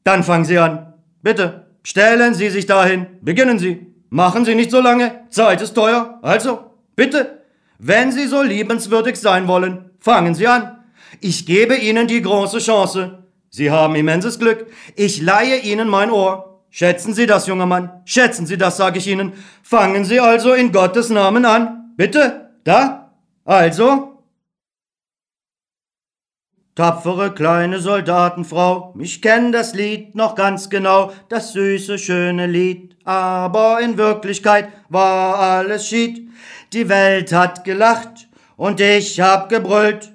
dann 0.04 0.24
fangen 0.24 0.44
Sie 0.44 0.58
an. 0.58 0.94
Bitte, 1.22 1.66
stellen 1.82 2.34
Sie 2.34 2.50
sich 2.50 2.66
dahin. 2.66 3.06
Beginnen 3.20 3.58
Sie. 3.58 3.86
Machen 4.08 4.44
Sie 4.44 4.54
nicht 4.54 4.70
so 4.70 4.80
lange. 4.80 5.26
Zeit 5.30 5.60
ist 5.60 5.74
teuer. 5.74 6.18
Also, 6.22 6.70
bitte. 6.96 7.42
Wenn 7.78 8.12
Sie 8.12 8.26
so 8.26 8.42
liebenswürdig 8.42 9.16
sein 9.16 9.46
wollen, 9.48 9.90
fangen 10.00 10.34
Sie 10.34 10.46
an. 10.46 10.78
Ich 11.20 11.46
gebe 11.46 11.76
Ihnen 11.76 12.06
die 12.06 12.22
große 12.22 12.58
Chance. 12.58 13.24
Sie 13.50 13.70
haben 13.70 13.94
immenses 13.94 14.38
Glück. 14.38 14.66
Ich 14.96 15.20
leihe 15.20 15.58
Ihnen 15.58 15.88
mein 15.88 16.10
Ohr. 16.10 16.62
Schätzen 16.70 17.14
Sie 17.14 17.26
das, 17.26 17.46
junger 17.46 17.66
Mann. 17.66 17.90
Schätzen 18.04 18.46
Sie 18.46 18.56
das, 18.56 18.76
sage 18.76 18.98
ich 18.98 19.08
Ihnen. 19.08 19.32
Fangen 19.62 20.04
Sie 20.04 20.20
also 20.20 20.52
in 20.52 20.72
Gottes 20.72 21.10
Namen 21.10 21.44
an. 21.44 21.92
Bitte. 21.96 22.50
Da. 22.64 23.12
Also, 23.44 24.19
Tapfere 26.80 27.34
kleine 27.34 27.78
Soldatenfrau, 27.78 28.94
ich 28.98 29.20
kenn 29.20 29.52
das 29.52 29.74
Lied 29.74 30.14
noch 30.14 30.34
ganz 30.34 30.70
genau, 30.70 31.12
das 31.28 31.52
süße, 31.52 31.98
schöne 31.98 32.46
Lied. 32.46 32.96
Aber 33.04 33.80
in 33.82 33.98
Wirklichkeit 33.98 34.70
war 34.88 35.38
alles 35.38 35.86
schied. 35.86 36.30
Die 36.72 36.88
Welt 36.88 37.34
hat 37.34 37.64
gelacht 37.64 38.28
und 38.56 38.80
ich 38.80 39.20
hab 39.20 39.50
gebrüllt 39.50 40.10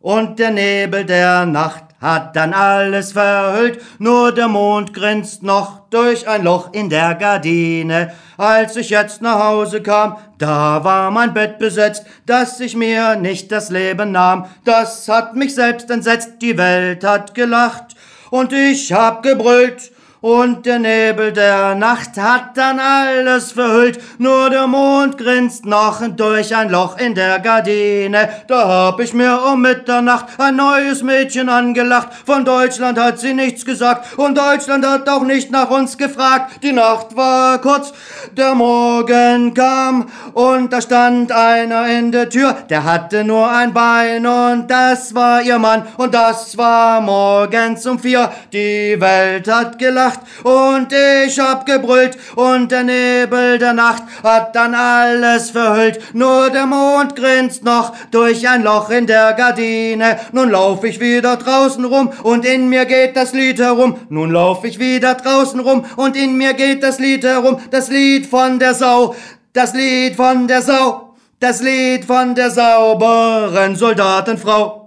und 0.00 0.38
der 0.38 0.50
Nebel 0.50 1.06
der 1.06 1.46
Nacht 1.46 1.84
hat 2.00 2.34
dann 2.34 2.54
alles 2.54 3.12
verhüllt, 3.12 3.80
nur 3.98 4.32
der 4.32 4.48
Mond 4.48 4.94
grinst 4.94 5.42
noch 5.42 5.80
durch 5.90 6.26
ein 6.26 6.44
Loch 6.44 6.72
in 6.72 6.88
der 6.88 7.14
Gardine. 7.14 8.12
Als 8.36 8.76
ich 8.76 8.90
jetzt 8.90 9.20
nach 9.20 9.44
Hause 9.44 9.82
kam, 9.82 10.16
da 10.38 10.82
war 10.82 11.10
mein 11.10 11.34
Bett 11.34 11.58
besetzt, 11.58 12.06
dass 12.24 12.58
ich 12.60 12.74
mir 12.74 13.16
nicht 13.16 13.52
das 13.52 13.70
Leben 13.70 14.12
nahm. 14.12 14.46
Das 14.64 15.08
hat 15.08 15.36
mich 15.36 15.54
selbst 15.54 15.90
entsetzt, 15.90 16.34
die 16.40 16.56
Welt 16.56 17.04
hat 17.04 17.34
gelacht 17.34 17.96
und 18.30 18.52
ich 18.52 18.92
hab 18.92 19.22
gebrüllt 19.22 19.92
und 20.20 20.66
der 20.66 20.78
Nebel 20.78 21.32
der 21.32 21.74
Nacht 21.74 22.18
hat 22.18 22.56
dann 22.56 22.78
alles 22.78 23.52
verhüllt, 23.52 24.00
nur 24.18 24.50
der 24.50 24.66
Mond 24.66 25.16
grinst 25.16 25.64
noch 25.64 26.06
durch 26.14 26.54
ein 26.54 26.68
Loch 26.68 26.98
in 26.98 27.14
der 27.14 27.38
Gardine. 27.38 28.28
Da 28.46 28.68
hab 28.68 29.00
ich 29.00 29.14
mir 29.14 29.40
um 29.50 29.62
Mitternacht 29.62 30.26
ein 30.38 30.56
neues 30.56 31.02
Mädchen 31.02 31.48
angelacht, 31.48 32.08
von 32.26 32.44
Deutschland 32.44 32.98
hat 32.98 33.18
sie 33.18 33.32
nichts 33.32 33.64
gesagt. 33.64 34.18
Und 34.18 34.36
Deutschland 34.36 34.86
hat 34.86 35.08
auch 35.08 35.22
nicht 35.22 35.50
nach 35.50 35.70
uns 35.70 35.96
gefragt. 35.96 36.62
Die 36.62 36.72
Nacht 36.72 37.16
war 37.16 37.58
kurz, 37.58 37.92
der 38.36 38.54
Morgen 38.54 39.54
kam. 39.54 40.10
Und 40.34 40.72
da 40.72 40.82
stand 40.82 41.32
einer 41.32 41.86
in 41.86 42.12
der 42.12 42.28
Tür, 42.28 42.54
der 42.68 42.84
hatte 42.84 43.24
nur 43.24 43.50
ein 43.50 43.72
Bein. 43.72 44.26
Und 44.26 44.70
das 44.70 45.14
war 45.14 45.40
ihr 45.42 45.58
Mann. 45.58 45.86
Und 45.96 46.14
das 46.14 46.58
war 46.58 47.00
morgens 47.00 47.86
um 47.86 47.98
vier. 47.98 48.30
Die 48.52 49.00
Welt 49.00 49.50
hat 49.50 49.78
gelacht 49.78 50.09
Nacht 50.10 50.20
und 50.42 50.92
ich 50.92 51.38
hab 51.38 51.66
gebrüllt 51.66 52.18
und 52.34 52.72
der 52.72 52.82
Nebel 52.82 53.58
der 53.58 53.74
Nacht 53.74 54.02
hat 54.22 54.56
dann 54.56 54.74
alles 54.74 55.50
verhüllt. 55.50 56.00
Nur 56.14 56.50
der 56.50 56.66
Mond 56.66 57.14
grinst 57.14 57.64
noch 57.64 57.92
durch 58.10 58.48
ein 58.48 58.64
Loch 58.64 58.90
in 58.90 59.06
der 59.06 59.32
Gardine. 59.34 60.18
Nun 60.32 60.50
lauf 60.50 60.82
ich 60.84 61.00
wieder 61.00 61.36
draußen 61.36 61.84
rum 61.84 62.12
und 62.22 62.44
in 62.44 62.68
mir 62.68 62.86
geht 62.86 63.16
das 63.16 63.32
Lied 63.32 63.60
herum. 63.60 63.96
Nun 64.08 64.32
lauf 64.32 64.64
ich 64.64 64.78
wieder 64.78 65.14
draußen 65.14 65.60
rum 65.60 65.84
und 65.96 66.16
in 66.16 66.36
mir 66.36 66.54
geht 66.54 66.82
das 66.82 66.98
Lied 66.98 67.24
herum. 67.24 67.60
Das 67.70 67.88
Lied 67.88 68.26
von 68.26 68.58
der 68.58 68.74
Sau, 68.74 69.14
das 69.52 69.74
Lied 69.74 70.16
von 70.16 70.48
der 70.48 70.62
Sau, 70.62 71.14
das 71.38 71.62
Lied 71.62 72.04
von 72.04 72.34
der 72.34 72.50
sauberen 72.50 73.76
Soldatenfrau. 73.76 74.79